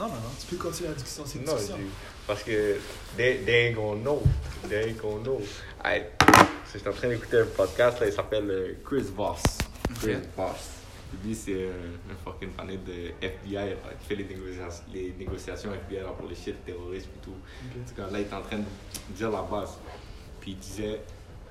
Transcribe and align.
Non, 0.00 0.06
non, 0.08 0.14
non, 0.14 0.30
tu 0.40 0.46
peux 0.46 0.56
continuer 0.56 0.88
la 0.88 0.94
discussion, 0.94 1.24
c'est 1.26 1.38
une 1.40 1.44
Non, 1.44 1.52
discussion. 1.56 1.76
parce 2.26 2.42
que 2.42 2.78
they, 3.18 3.44
they 3.44 3.66
ain't 3.68 3.74
gonna 3.76 4.00
know. 4.00 4.22
They 4.66 4.88
ain't 4.88 4.96
gonna 5.00 5.22
know. 5.22 5.40
Je 6.72 6.78
suis 6.78 6.88
en 6.88 6.92
train 6.92 7.08
d'écouter 7.08 7.40
un 7.40 7.46
podcast, 7.46 8.00
là, 8.00 8.06
il 8.06 8.12
s'appelle 8.14 8.50
euh, 8.50 8.72
Chris 8.82 9.04
Voss. 9.14 9.42
Chris 10.00 10.14
Ok. 10.16 10.22
Voss. 10.36 10.70
Lui, 11.22 11.34
c'est 11.34 11.66
un, 11.66 12.12
un 12.12 12.16
fucking 12.24 12.50
fan 12.56 12.66
de 12.68 13.10
FBI, 13.20 13.52
là, 13.54 13.66
qui 14.00 14.06
fait 14.08 14.14
les 14.14 14.24
négociations, 14.24 14.84
les 14.94 15.14
négociations 15.18 15.70
FBI 15.74 16.00
là, 16.00 16.12
pour 16.16 16.28
les 16.28 16.34
shit 16.34 16.64
terroristes 16.64 17.08
et 17.14 17.24
tout. 17.24 17.32
Ok. 17.32 17.76
En 17.84 17.88
tout 17.88 17.94
cas, 17.96 18.10
là, 18.10 18.20
il 18.20 18.26
est 18.26 18.32
en 18.32 18.40
train 18.40 18.58
de 18.58 19.14
dire 19.14 19.30
la 19.30 19.42
base. 19.42 19.70
Puis 20.40 20.52
il 20.52 20.56
disait, 20.58 21.00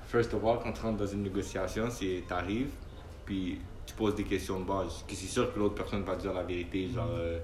first 0.08 0.34
of 0.34 0.44
all, 0.44 0.58
quand 0.60 0.72
tu 0.72 0.80
rentres 0.82 0.98
dans 0.98 1.06
une 1.06 1.22
négociation, 1.22 1.88
c'est 1.90 2.24
t'arrives, 2.26 2.70
puis 3.24 3.60
tu 3.86 3.94
poses 3.94 4.16
des 4.16 4.24
questions 4.24 4.58
de 4.58 4.64
base. 4.64 5.04
Que 5.06 5.14
c'est 5.14 5.26
sûr 5.26 5.52
que 5.54 5.58
l'autre 5.60 5.76
personne 5.76 6.02
va 6.02 6.16
dire 6.16 6.32
la 6.32 6.42
vérité, 6.42 6.88
genre, 6.92 7.06
euh, 7.12 7.38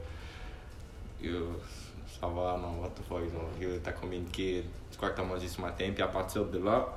Ça 2.21 2.27
va, 2.27 2.59
non, 2.61 2.81
what 2.81 2.91
the 2.91 3.03
fuck, 3.07 3.21
genre, 3.31 3.51
t'as 3.83 3.93
combien 3.93 4.21
de 4.21 4.31
kids, 4.31 4.65
c'est 4.91 4.99
quoi 4.99 5.11
que 5.11 5.17
t'as 5.17 5.25
mangé 5.25 5.49
ce 5.49 5.61
matin, 5.61 5.91
puis 5.93 6.03
à 6.03 6.09
partir 6.09 6.47
de 6.47 6.59
là, 6.59 6.89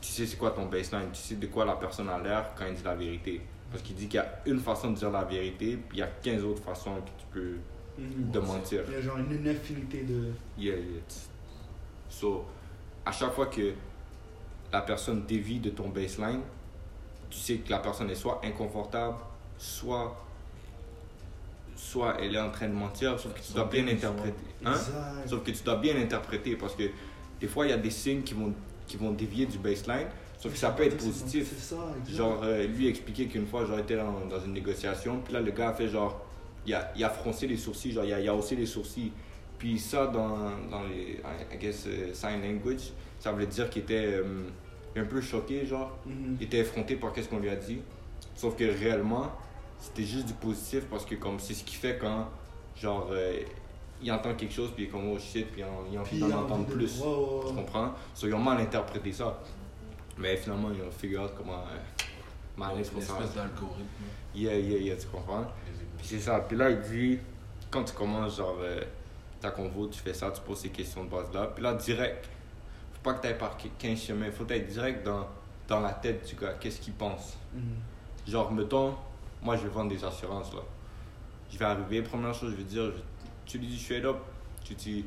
tu 0.00 0.08
sais 0.08 0.24
c'est 0.24 0.38
quoi 0.38 0.52
ton 0.52 0.66
baseline, 0.66 1.10
tu 1.12 1.20
sais 1.20 1.34
de 1.34 1.46
quoi 1.46 1.64
la 1.66 1.74
personne 1.74 2.08
a 2.08 2.18
l'air 2.18 2.52
quand 2.56 2.64
il 2.66 2.74
dit 2.74 2.82
la 2.82 2.94
vérité. 2.94 3.42
Parce 3.70 3.82
qu'il 3.82 3.94
dit 3.96 4.08
qu'il 4.08 4.16
y 4.16 4.22
a 4.22 4.40
une 4.46 4.58
façon 4.58 4.90
de 4.92 4.96
dire 4.96 5.10
la 5.10 5.24
vérité, 5.24 5.76
puis 5.76 5.98
il 5.98 6.00
y 6.00 6.02
a 6.02 6.06
15 6.06 6.44
autres 6.44 6.62
façons 6.62 6.96
que 6.96 7.10
tu 7.18 7.26
peux 7.32 7.56
de 7.98 8.38
mentir. 8.40 8.82
Il 8.88 8.94
y 8.94 8.96
a 8.96 9.00
genre 9.00 9.18
une, 9.18 9.32
une 9.32 9.48
infinité 9.48 10.02
de. 10.02 10.32
Yeah, 10.58 10.76
yeah. 10.76 11.02
So, 12.08 12.44
à 13.04 13.12
chaque 13.12 13.32
fois 13.32 13.46
que 13.46 13.74
la 14.72 14.80
personne 14.82 15.24
dévie 15.26 15.60
de 15.60 15.70
ton 15.70 15.88
baseline, 15.88 16.40
tu 17.28 17.38
sais 17.38 17.56
que 17.58 17.70
la 17.70 17.78
personne 17.78 18.10
est 18.10 18.14
soit 18.16 18.40
inconfortable, 18.44 19.18
soit, 19.58 20.16
soit 21.80 22.16
elle 22.20 22.34
est 22.36 22.40
en 22.40 22.50
train 22.50 22.68
de 22.68 22.74
mentir, 22.74 23.18
sauf 23.18 23.32
que 23.32 23.40
tu 23.40 23.52
dois 23.52 23.64
bien 23.64 23.86
interpréter. 23.88 24.36
Hein? 24.64 24.74
Sauf 25.26 25.42
que 25.42 25.50
tu 25.50 25.62
dois 25.64 25.76
bien 25.76 25.96
interpréter 25.96 26.56
parce 26.56 26.74
que 26.74 26.84
des 27.40 27.46
fois, 27.48 27.66
il 27.66 27.70
y 27.70 27.72
a 27.72 27.78
des 27.78 27.90
signes 27.90 28.22
qui 28.22 28.34
vont, 28.34 28.52
qui 28.86 28.96
vont 28.98 29.12
dévier 29.12 29.46
du 29.46 29.58
baseline, 29.58 30.08
sauf 30.38 30.52
que 30.52 30.58
ça 30.58 30.70
peut 30.70 30.84
être 30.84 30.98
positif. 30.98 31.52
Ça. 31.58 31.76
Genre, 32.08 32.40
euh, 32.44 32.66
lui 32.66 32.86
expliquait 32.88 33.26
qu'une 33.26 33.46
fois, 33.46 33.64
genre, 33.64 33.78
était 33.78 33.96
dans, 33.96 34.26
dans 34.28 34.44
une 34.44 34.52
négociation, 34.52 35.20
puis 35.24 35.32
là, 35.32 35.40
le 35.40 35.50
gars 35.50 35.70
a 35.70 35.72
fait 35.72 35.88
genre, 35.88 36.20
il 36.66 36.74
a, 36.74 36.92
il 36.94 37.02
a 37.02 37.08
froncé 37.08 37.46
les 37.46 37.56
sourcils, 37.56 37.92
genre, 37.92 38.04
il 38.04 38.12
a, 38.12 38.20
il 38.20 38.28
a 38.28 38.34
haussé 38.34 38.56
les 38.56 38.66
sourcils. 38.66 39.12
Puis 39.58 39.78
ça, 39.78 40.06
dans, 40.06 40.36
dans 40.70 40.82
les, 40.84 41.20
I 41.52 41.58
guess, 41.58 41.84
euh, 41.86 42.12
sign 42.12 42.42
language, 42.42 42.92
ça 43.18 43.32
voulait 43.32 43.46
dire 43.46 43.68
qu'il 43.70 43.82
était 43.82 44.06
euh, 44.06 44.42
un 44.96 45.04
peu 45.04 45.20
choqué, 45.22 45.64
genre, 45.66 45.98
Mhm. 46.04 46.36
il 46.40 46.44
était 46.46 46.58
effronté 46.58 46.96
par 46.96 47.12
qu'est-ce 47.12 47.28
qu'on 47.28 47.38
lui 47.40 47.48
a 47.50 47.56
dit. 47.56 47.80
Sauf 48.34 48.54
que 48.56 48.64
réellement, 48.64 49.32
c'était 49.80 50.04
juste 50.04 50.26
du 50.26 50.34
positif 50.34 50.84
parce 50.90 51.04
que 51.04 51.14
comme 51.16 51.38
c'est 51.40 51.54
ce 51.54 51.64
qu'il 51.64 51.78
fait 51.78 51.98
quand, 51.98 52.28
genre, 52.76 53.08
euh, 53.10 53.40
il 54.02 54.10
entend 54.12 54.34
quelque 54.34 54.52
chose, 54.54 54.70
puis 54.74 54.84
il 54.84 54.86
est 54.88 54.90
comme, 54.90 55.08
oh 55.10 55.18
shit, 55.18 55.46
puis 55.52 55.60
il 55.60 55.64
a 55.64 55.68
envie 55.68 56.08
Puis 56.10 56.18
d'en 56.20 56.26
il 56.28 56.32
a 56.32 56.36
entendre 56.38 56.54
envie 56.54 56.64
de- 56.66 56.72
plus. 56.72 57.00
Ouais, 57.00 57.06
ouais, 57.06 57.14
ouais. 57.14 57.48
Tu 57.48 57.54
comprends? 57.54 57.92
So, 58.14 58.26
ils 58.28 58.34
ont 58.34 58.38
mal 58.38 58.58
interprété 58.60 59.12
ça. 59.12 59.38
Mais 60.18 60.36
finalement, 60.36 60.70
ils 60.74 60.82
ont 60.82 60.90
figure 60.90 61.22
out 61.22 61.32
comment 61.36 61.58
euh, 61.60 61.76
Une 62.56 62.64
manier 62.64 62.82
pour 62.82 63.02
ça. 63.02 63.14
espèce 63.14 63.34
d'algorithme. 63.34 63.84
Yeah, 64.34 64.54
yeah, 64.58 64.78
yeah, 64.78 64.96
tu 64.96 65.06
comprends? 65.08 65.44
Puis 65.98 66.06
c'est 66.06 66.20
ça. 66.20 66.40
Puis 66.40 66.56
là, 66.56 66.70
il 66.70 66.80
dit, 66.80 67.18
quand 67.70 67.84
tu 67.84 67.92
commences, 67.94 68.36
genre, 68.36 68.56
euh, 68.60 68.82
ta 69.40 69.50
convo, 69.50 69.86
tu 69.88 69.98
fais 70.00 70.14
ça, 70.14 70.30
tu 70.30 70.40
poses 70.42 70.58
ces 70.60 70.68
questions 70.70 71.04
de 71.04 71.10
base-là. 71.10 71.48
Puis 71.54 71.62
là, 71.62 71.74
direct, 71.74 72.26
faut 72.92 73.00
pas 73.02 73.14
que 73.14 73.22
tu 73.22 73.28
ailles 73.28 73.38
par 73.38 73.56
15 73.78 73.98
chemins, 73.98 74.30
faut 74.30 74.46
être 74.48 74.66
direct 74.66 75.04
dans, 75.04 75.26
dans 75.68 75.80
la 75.80 75.92
tête 75.92 76.26
du 76.26 76.34
gars. 76.36 76.54
Qu'est-ce 76.60 76.80
qu'il 76.80 76.92
pense? 76.94 77.36
Mhm. 77.54 77.62
Genre, 78.28 78.50
mettons, 78.52 78.94
moi, 79.42 79.56
je 79.56 79.62
vais 79.62 79.68
vendre 79.68 79.90
des 79.90 80.04
assurances, 80.04 80.52
là. 80.52 80.60
Je 81.50 81.58
vais 81.58 81.64
arriver, 81.64 82.02
première 82.02 82.34
chose, 82.34 82.52
je 82.52 82.56
vais 82.56 82.64
dire, 82.64 82.92
tu 83.44 83.58
lui 83.58 83.66
dis 83.66 83.78
straight 83.78 84.04
up, 84.04 84.18
tu 84.62 84.74
dis, 84.74 85.04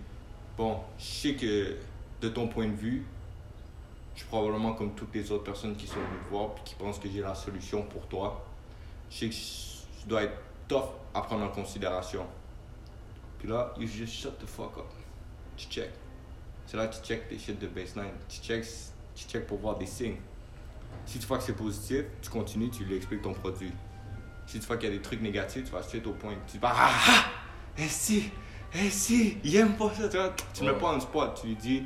bon, 0.58 0.80
je 0.98 1.04
sais 1.04 1.36
que 1.36 1.78
de 2.22 2.30
ton 2.30 2.48
point 2.48 2.68
de 2.68 2.76
vue, 2.76 3.06
je 4.14 4.20
suis 4.20 4.28
probablement 4.28 4.74
comme 4.74 4.94
toutes 4.94 5.14
les 5.16 5.32
autres 5.32 5.44
personnes 5.44 5.76
qui 5.76 5.88
sont 5.88 5.96
venues 5.96 6.24
me 6.24 6.30
voir 6.30 6.54
puis 6.54 6.64
qui 6.66 6.76
pensent 6.76 7.00
que 7.00 7.10
j'ai 7.10 7.22
la 7.22 7.34
solution 7.34 7.84
pour 7.84 8.08
toi. 8.08 8.46
Je 9.10 9.18
sais 9.18 9.30
que 9.30 9.36
je 9.36 10.08
dois 10.08 10.24
être 10.24 10.38
tough 10.68 10.90
à 11.14 11.22
prendre 11.22 11.46
en 11.46 11.50
considération. 11.50 12.26
Puis 13.40 13.48
là, 13.48 13.74
you 13.78 13.88
just 13.88 14.14
shut 14.14 14.38
the 14.40 14.46
fuck 14.46 14.78
up. 14.78 14.86
Tu 15.58 15.68
check. 15.68 15.90
C'est 16.66 16.78
là 16.78 16.88
que 16.88 16.96
tu 16.96 17.02
check 17.02 17.28
tes 17.28 17.38
shit 17.38 17.60
de 17.60 17.68
baseline. 17.68 18.14
Tu 18.30 18.42
check, 18.42 18.66
tu 19.16 19.26
check 19.26 19.48
pour 19.48 19.58
voir 19.58 19.78
des 19.78 19.86
signes. 19.86 20.18
Si 21.06 21.20
tu 21.20 21.26
vois 21.26 21.38
que 21.38 21.44
c'est 21.44 21.56
positif, 21.56 22.06
tu 22.22 22.30
continues, 22.30 22.70
tu 22.70 22.86
lui 22.86 22.96
expliques 22.96 23.22
ton 23.22 23.34
produit. 23.34 23.72
Si 24.46 24.60
tu 24.60 24.66
vois 24.68 24.78
qu'il 24.78 24.90
y 24.90 24.92
a 24.94 24.96
des 24.96 25.02
trucs 25.02 25.22
négatifs, 25.22 25.64
tu 25.66 25.72
vas 25.72 25.82
straight 25.82 26.06
au 26.08 26.12
point. 26.14 26.34
Tu 26.48 26.58
dis, 26.58 26.60
ah, 26.64 26.74
ah, 26.76 27.26
eh 27.78 27.88
si, 27.88 28.30
eh 28.76 28.90
si, 28.90 29.38
il 29.44 29.56
aime 29.56 29.76
pas 29.78 29.92
ça. 29.98 30.08
Tu, 30.10 30.18
vois. 30.18 30.34
tu 30.54 30.64
mets 30.64 30.72
Ouais. 30.72 30.78
pas 30.80 30.94
en 30.96 31.00
spot, 31.00 31.40
tu 31.42 31.48
lui 31.48 31.56
dis, 31.56 31.84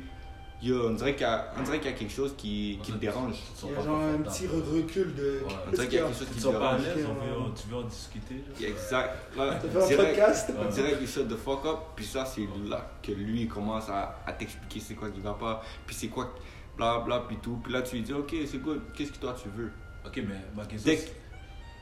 yo, 0.60 0.88
on 0.88 0.94
dirait 0.94 1.12
qu'il 1.14 1.22
y, 1.22 1.30
a- 1.30 1.52
on 1.56 1.62
dirait 1.62 1.78
qu'il 1.78 1.90
y 1.90 1.94
a 1.94 1.96
quelque 1.96 2.12
chose 2.12 2.34
qui, 2.36 2.78
qui 2.82 2.90
te 2.92 2.96
dérange. 2.98 3.36
Il 3.62 3.70
y 3.70 3.74
a 3.76 3.80
genre 3.82 4.00
un 4.02 4.18
petit 4.18 4.46
re- 4.46 4.74
recul 4.76 5.14
de. 5.14 5.42
Ouais. 5.46 5.52
On 5.66 5.70
dirait 5.74 5.86
qu'il 5.88 5.98
y 5.98 6.02
a 6.02 6.04
quelque 6.06 6.18
chose 6.18 6.26
Tu 6.26 6.32
qui 6.34 6.38
te 6.40 6.42
sens 6.44 6.54
pas 6.54 6.70
à 6.70 6.78
dérange. 6.78 6.96
l'aise, 6.96 7.06
on 7.06 7.44
ouais. 7.44 7.50
tu 7.54 7.68
veux 7.68 7.76
en 7.76 7.82
discuter. 7.84 8.34
là. 8.60 8.66
Exact. 8.68 9.36
Là, 9.36 9.54
T'as 9.62 9.68
fait 9.68 9.78
un 9.78 9.86
direct, 9.86 10.08
podcast? 10.18 10.50
Ouais. 10.58 10.68
direct, 10.72 10.98
il 11.00 11.08
shut 11.08 11.28
the 11.28 11.36
fuck 11.36 11.64
up. 11.64 11.78
Puis 11.94 12.04
ça, 12.06 12.24
c'est 12.24 12.46
là 12.68 12.90
que 13.02 13.12
lui 13.12 13.42
il 13.42 13.48
commence 13.48 13.88
à, 13.88 14.18
à 14.26 14.32
t'expliquer 14.32 14.80
c'est 14.80 14.94
quoi 14.94 15.10
qui 15.10 15.20
va 15.20 15.34
pas. 15.34 15.62
Puis 15.86 15.94
c'est 15.94 16.08
quoi, 16.08 16.34
bla 16.76 16.98
bla, 16.98 17.20
puis 17.28 17.36
tout. 17.40 17.60
Puis 17.62 17.72
là, 17.72 17.82
tu 17.82 17.94
lui 17.96 18.02
dis, 18.02 18.12
ok, 18.12 18.34
c'est 18.50 18.58
good, 18.58 18.80
qu'est-ce 18.94 19.12
que 19.12 19.18
toi 19.18 19.34
tu 19.40 19.48
veux? 19.56 19.70
Ok, 20.04 20.16
mais 20.28 20.34
ma 20.56 20.64
question, 20.64 20.92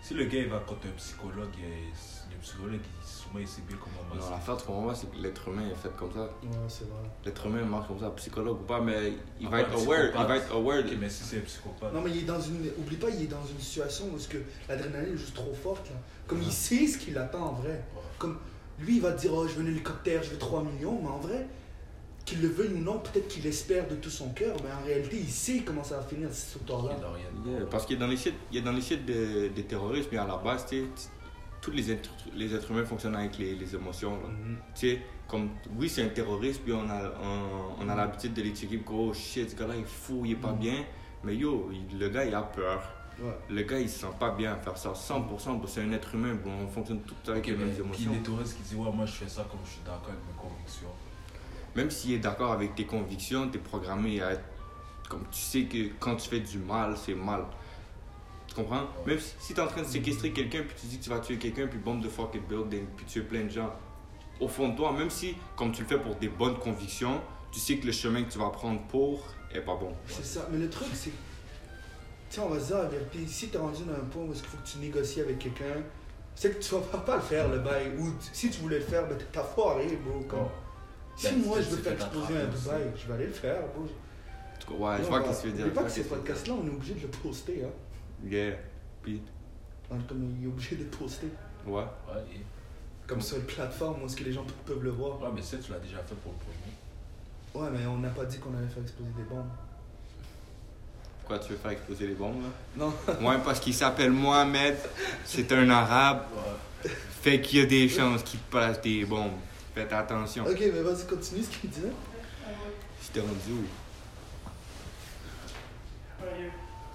si 0.07 0.15
le 0.15 0.25
gars 0.27 0.39
il 0.39 0.49
va 0.49 0.59
contre 0.61 0.87
un 0.87 0.97
psychologue, 0.97 1.49
il- 1.59 2.33
le 2.33 2.37
psychologue, 2.43 2.81
il, 2.81 3.07
souvent 3.07 3.39
il 3.41 3.49
sait 3.49 3.63
bien 3.67 3.77
comment 3.77 4.09
Non, 4.09 4.15
masser. 4.21 4.31
l'affaire, 4.31 4.57
pour 4.59 4.81
moi, 4.81 4.95
c'est 4.95 5.11
que 5.11 5.17
l'être 5.17 5.49
humain 5.49 5.63
est 5.69 5.75
fait 5.75 5.91
comme 5.97 6.13
ça. 6.13 6.21
Ouais, 6.43 6.51
c'est 6.69 6.85
vrai. 6.89 7.01
L'être 7.25 7.47
humain 7.47 7.65
marche 7.65 7.89
comme 7.89 7.99
ça, 7.99 8.11
psychologue 8.11 8.61
ou 8.61 8.65
pas, 8.65 8.81
mais 8.81 9.15
il 9.41 9.49
va 9.49 9.61
être 9.63 9.73
aware. 9.73 10.11
Il 10.15 10.27
va 10.29 10.37
être 10.37 10.53
aware. 10.53 10.79
Ok, 10.85 10.93
mais 11.01 11.09
si 11.09 11.25
c'est 11.25 11.39
un 11.39 11.41
psychopathe. 11.41 11.93
Non, 11.93 12.03
mais 12.03 12.11
il 12.11 12.19
est 12.19 12.23
dans 12.27 12.41
une. 12.41 12.71
Oublie 12.79 12.97
pas, 12.97 13.09
il 13.11 13.23
est 13.23 13.27
dans 13.27 13.45
une 13.45 13.59
situation 13.59 14.05
où 14.07 14.19
l'adrénaline 14.69 15.15
est 15.15 15.19
juste 15.19 15.35
trop 15.35 15.55
forte. 15.55 15.89
Là. 15.91 15.97
Comme 16.29 16.41
il 16.43 16.53
sait 16.53 16.87
ce 16.87 16.99
qu'il 16.99 17.17
attend 17.19 17.43
en 17.49 17.53
vrai. 17.55 17.83
Comme 18.19 18.39
lui, 18.79 18.97
il 18.97 19.03
va 19.03 19.13
te 19.13 19.21
dire 19.23 19.33
Oh, 19.35 19.49
je 19.49 19.55
veux 19.55 19.65
un 19.65 19.71
hélicoptère, 19.71 20.23
je 20.23 20.31
veux 20.31 20.39
3 20.39 20.63
millions. 20.63 21.01
Mais 21.03 21.09
en 21.09 21.19
vrai, 21.19 21.47
qu'il 22.27 22.43
le 22.43 22.49
veuille 22.49 22.75
ou 22.75 22.79
non, 22.79 22.99
peut-être 22.99 23.29
qu'il 23.29 23.47
espère 23.47 23.89
de 23.89 23.95
tout 23.95 24.11
son 24.11 24.29
cœur. 24.31 24.55
Mais 24.63 24.71
en 24.73 24.85
réalité, 24.85 25.17
il 25.19 25.29
sait 25.31 25.61
comment 25.65 25.83
ça 25.85 25.97
va 25.97 26.03
finir 26.03 26.29
cette 26.33 26.61
histoire-là. 26.61 26.97
Yeah, 27.47 27.65
parce 27.71 27.87
qu'il 27.87 27.97
est 27.97 28.01
dans 28.01 28.07
les 28.09 28.17
sites, 28.19 28.35
il 28.53 28.59
est 28.59 28.63
dans 28.63 28.73
les 28.73 28.81
sites 28.83 29.07
de, 29.07 29.49
de 29.55 29.63
terrorisme, 29.63 30.09
mais 30.13 30.19
à 30.19 30.27
la 30.27 30.37
base, 30.37 30.67
tu 30.67 30.85
tous 31.63 31.71
les 31.73 31.91
êtres, 31.91 32.11
les 32.35 32.55
êtres 32.55 32.71
humains 32.71 32.85
fonctionnent 32.85 33.17
avec 33.17 33.39
les, 33.39 33.55
les 33.55 33.75
émotions. 33.75 34.13
là. 34.21 34.29
Mhm. 34.29 34.57
Tu 34.75 34.89
sais, 34.89 35.03
comme, 35.27 35.51
oui, 35.77 35.89
c'est 35.89 36.03
un 36.03 36.09
terroriste, 36.11 36.63
puis 36.63 36.73
on 36.73 36.89
a, 36.89 37.13
on, 37.21 37.85
on 37.85 37.89
a 37.89 37.95
l'habitude 37.97 38.35
de 38.35 38.43
l'étiqueter 38.43 38.79
comme, 38.79 38.99
oh 39.09 39.15
shit, 39.15 39.51
ce 39.51 39.57
gars-là, 39.57 39.75
il 39.77 39.81
est 39.83 39.85
fou, 39.85 40.23
il 40.25 40.33
est 40.33 40.37
pas 40.37 40.53
Mhm. 40.53 40.59
bien. 40.59 40.85
Mais 41.25 41.35
yo, 41.35 41.71
il- 41.73 41.99
le 41.99 42.09
gars, 42.09 42.25
il 42.25 42.35
a 42.35 42.43
peur. 42.43 42.83
Ouais. 43.19 43.33
Le 43.49 43.63
gars, 43.63 43.81
il 43.81 43.89
se 43.89 44.01
sent 44.01 44.13
pas 44.21 44.31
bien 44.31 44.53
à 44.53 44.57
faire 44.57 44.77
ça. 44.77 44.93
100%, 44.95 45.67
c'est 45.67 45.81
un 45.81 45.91
être 45.93 46.15
humain, 46.15 46.35
bon, 46.45 46.51
on 46.65 46.69
fonctionne 46.69 47.01
tout 47.01 47.15
avec 47.31 47.45
Ok, 47.45 47.51
les 47.51 47.57
mêmes 47.57 47.71
puis 47.73 47.81
émotions. 47.83 48.13
les 48.13 48.19
touristes 48.21 48.57
qui 48.59 48.63
disent 48.63 48.75
Ouais, 48.79 48.93
moi 48.93 49.07
je 49.07 49.13
fais 49.13 49.29
ça 49.29 49.47
comme 49.51 49.61
je 49.65 49.71
suis 49.71 49.81
d'accord 49.85 50.09
avec 50.11 50.21
mes 50.21 50.41
convictions. 50.41 50.89
Même 51.77 51.91
s'il 51.91 52.15
est 52.15 52.19
d'accord 52.19 52.53
avec 52.53 52.75
tes 52.75 52.85
convictions, 52.87 53.49
tu 53.51 53.59
es 53.59 53.61
programmé 53.61 54.21
à 54.23 54.33
être. 54.33 54.45
Comme 55.09 55.25
tu 55.31 55.41
sais 55.41 55.63
que 55.65 55.91
quand 56.01 56.17
tu 56.17 56.29
fais 56.29 56.41
du 56.41 56.59
mal, 56.59 56.97
c'est 56.97 57.15
mal. 57.15 57.45
Tu 58.49 58.55
comprends? 58.55 58.85
Même 59.07 59.19
si, 59.21 59.53
tu 59.55 59.61
es 59.61 59.63
en 59.63 59.67
train 59.69 59.83
de 59.83 59.87
séquestrer 59.87 60.33
quelqu'un, 60.33 60.63
puis 60.63 60.75
tu 60.81 60.87
dis 60.87 60.99
que 60.99 61.05
tu 61.05 61.11
vas 61.11 61.21
tuer 61.21 61.37
quelqu'un, 61.37 61.67
puis 61.67 61.79
bombe 61.79 62.03
de 62.03 62.09
fucking 62.09 62.43
building, 62.49 62.87
puis 62.97 63.05
tuer 63.07 63.21
plein 63.21 63.45
de 63.45 63.51
gens. 63.51 63.73
Au 64.41 64.49
fond 64.49 64.71
de 64.71 64.77
toi, 64.77 64.93
même 64.93 65.11
si, 65.11 65.37
comme 65.55 65.71
tu 65.73 65.83
le 65.83 65.89
fais 65.89 65.99
pour 65.99 66.15
des 66.17 66.29
bonnes 66.29 66.59
convictions, 66.59 67.21
tu 67.53 67.61
sais 67.61 67.77
que 67.77 67.87
le 67.87 67.93
chemin 67.93 68.23
que 68.25 68.33
tu 68.33 68.39
vas 68.39 68.51
prendre 68.51 68.81
pour 68.89 69.25
est 69.53 69.61
pas 69.61 69.77
bon. 69.77 69.93
C'est 70.09 70.25
ça. 70.25 70.49
Mais 70.51 70.59
le 70.59 70.69
truc, 70.71 70.89
c'est. 70.95 71.11
Tu 71.11 71.15
sais, 72.31 72.41
on 72.41 72.49
va 72.49 72.59
se 72.59 72.67
dire 72.67 72.89
vérité. 72.89 73.27
Si 73.27 73.49
t'es 73.49 73.59
rendu 73.59 73.85
dans 73.85 73.95
un 73.95 74.05
point 74.11 74.23
où 74.23 74.33
il 74.33 74.41
faut 74.41 74.57
que 74.57 74.67
tu 74.67 74.79
négocies 74.79 75.21
avec 75.21 75.39
quelqu'un, 75.39 75.83
c'est 76.35 76.59
que 76.59 76.63
tu 76.63 76.75
vas 76.75 76.99
pas- 76.99 77.17
le 77.17 77.23
faire, 77.23 77.49
le 77.49 77.61
bail. 77.61 77.93
Ou 77.99 78.09
si 78.33 78.51
tu 78.51 78.61
voulais 78.61 78.79
le 78.79 78.85
faire, 78.85 79.07
ben 79.07 79.17
t'as 79.33 79.45
foiré, 79.45 79.99
bro. 80.05 80.21
Comme... 80.29 80.49
Si 81.17 81.29
Ben, 81.29 81.45
moi 81.47 81.61
je 81.61 81.71
veux 81.71 81.77
faire 81.79 81.93
exploser 81.95 82.37
un 82.37 82.45
Dubaï, 82.47 82.83
je 82.97 83.07
vais 83.09 83.15
aller 83.15 83.27
le 83.27 83.33
faire, 83.33 83.57
ouais, 83.61 84.97
je 84.99 85.05
vois 85.09 85.21
bah, 85.21 85.33
ce 85.33 85.43
que 85.43 85.43
tu 85.43 85.49
veux 85.49 85.57
dire. 85.57 85.67
Pas 85.73 85.81
vois 85.81 85.83
que 85.85 85.89
ce 85.91 86.03
ces 86.03 86.09
podcasts-là, 86.09 86.55
on 86.63 86.67
est 86.67 86.71
obligé 86.71 86.95
de 86.95 87.01
le 87.03 87.09
poster. 87.09 87.63
Hein. 87.65 87.71
Yeah. 88.29 88.57
Puis, 89.03 89.23
Comme 89.89 90.37
il 90.41 90.45
est 90.45 90.49
obligé 90.49 90.77
de 90.77 90.85
le 90.85 90.91
poster. 90.91 91.29
ouais. 91.67 91.73
Ouais, 91.75 91.85
Comme 93.07 93.21
sur 93.21 93.37
une 93.39 93.45
plateforme 93.45 94.03
où 94.03 94.07
est-ce 94.07 94.17
que 94.17 94.25
les 94.25 94.33
gens 94.33 94.45
peuvent 94.65 94.83
le 94.83 94.91
voir. 94.91 95.21
ouais, 95.23 95.29
mais 95.35 95.43
ça, 95.43 95.57
tu 95.59 95.71
l'as 95.73 95.79
déjà 95.79 95.99
fait 95.99 96.15
pour 96.17 96.33
le 96.33 96.39
premier. 96.39 97.65
Ouais, 97.73 97.79
mais 97.79 97.87
on 97.87 97.99
n'a 97.99 98.11
pas 98.11 98.25
dit 98.25 98.39
qu'on 98.39 98.55
allait 98.57 98.67
faire 98.69 98.83
exploser 98.83 99.11
des 99.17 99.23
bombes. 99.23 99.49
Pourquoi 101.21 101.39
tu 101.39 101.53
veux 101.53 101.59
faire 101.59 101.71
exploser 101.73 102.07
les 102.09 102.15
bombes, 102.15 102.43
là? 102.43 102.49
Non. 102.85 102.93
Ouais, 103.29 103.37
parce 103.45 103.59
qu'il 103.61 103.75
s'appelle 103.75 104.11
Mohamed, 104.13 104.77
c'est 105.25 105.51
un 105.53 105.69
arabe, 105.71 106.25
Ouais. 106.85 106.91
fait 107.23 107.41
qu'il 107.41 107.59
y 107.61 107.63
a 107.63 107.67
des 107.67 107.89
chances 107.89 108.23
qu'il 108.23 108.41
passe 108.41 108.81
des 108.83 109.05
bombes. 109.05 109.33
Faites 109.77 109.93
attention. 109.93 110.45
Ok, 110.47 110.59
mais 110.59 110.81
vas-y, 110.81 111.07
continue 111.07 111.43
ce 111.43 111.51
qu'il 111.51 111.69
disait. 111.69 111.93
J'étais 113.03 113.21
rendu 113.21 113.53
où? 113.53 113.65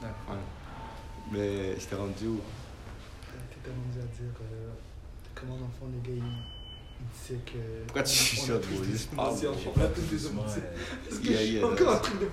Ouais. 0.04 0.10
Mais 1.31 1.80
j'étais 1.80 1.95
rendu 1.95 2.25
où? 2.25 2.42
T'étais 3.51 3.69
rendu 3.69 4.00
à 4.00 4.07
dire 4.18 4.33
euh, 4.42 4.72
comment 5.36 5.57
dans 5.57 5.68
le 5.68 5.72
fond 5.80 5.89
les 5.94 6.01
gars 6.10 6.25
Il 7.00 7.06
disait 7.22 7.39
que. 7.45 7.60
Pourquoi 7.86 8.01
tu 8.01 8.16
chuchotes, 8.16 8.68
bro? 8.68 8.83
Juste 8.83 9.12
parle, 9.16 9.36
on 9.45 9.80
a 9.80 9.88
tous 9.89 10.01
des 10.01 10.25
émotions. 10.25 10.63
Est-ce 11.07 11.19
que 11.19 11.28
Yeah, 11.28 11.45
je 11.45 11.51
yeah. 11.51 11.68
encore 11.68 11.94
un 11.94 11.98
truc 11.98 12.19
de 12.19 12.25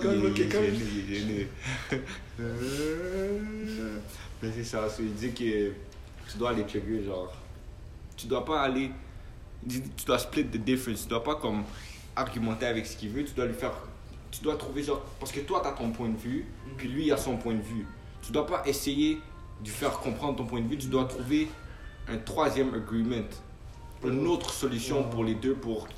quand 0.00 0.12
Il 0.12 0.24
est 0.26 1.18
il 1.18 1.40
est. 1.40 1.48
Mais 4.40 4.52
c'est 4.54 4.62
ça, 4.62 4.86
il 5.00 5.12
dit 5.14 5.32
que 5.32 5.72
tu 6.30 6.38
dois 6.38 6.50
aller 6.50 6.62
checker, 6.62 7.02
genre. 7.04 7.32
Tu 8.16 8.28
dois 8.28 8.44
pas 8.44 8.60
aller. 8.62 8.92
Tu 9.66 10.04
dois 10.06 10.18
split 10.18 10.44
the 10.44 10.56
difference. 10.58 11.02
Tu 11.02 11.08
dois 11.08 11.24
pas 11.24 11.36
comme 11.36 11.64
argumenter 12.14 12.66
avec 12.66 12.86
ce 12.86 12.96
qu'il 12.96 13.10
veut. 13.10 13.24
Tu 13.24 13.32
dois 13.34 13.46
lui 13.46 13.54
faire. 13.54 13.72
Tu 14.30 14.42
dois 14.42 14.56
trouver, 14.56 14.82
genre. 14.82 15.02
Parce 15.18 15.32
que 15.32 15.40
toi, 15.40 15.60
tu 15.62 15.68
as 15.68 15.72
ton 15.72 15.90
point 15.90 16.08
de 16.08 16.16
vue, 16.16 16.46
puis 16.76 16.88
lui, 16.88 17.06
il 17.06 17.12
a 17.12 17.16
son 17.16 17.36
point 17.36 17.54
de 17.54 17.62
vue. 17.62 17.86
Tu 18.22 18.32
dois 18.32 18.46
pas 18.46 18.62
essayer 18.66 19.14
de 19.60 19.64
lui 19.64 19.74
faire 19.74 19.98
comprendre 20.00 20.36
ton 20.36 20.44
point 20.46 20.60
de 20.60 20.68
vue. 20.68 20.76
Tu 20.78 20.88
dois 20.88 21.04
trouver 21.06 21.48
un 22.08 22.18
troisième 22.18 22.74
agreement. 22.74 23.26
Une 24.04 24.26
autre 24.26 24.50
solution 24.52 25.02
pour 25.08 25.24
les 25.24 25.34
deux 25.34 25.54
pour. 25.54 25.88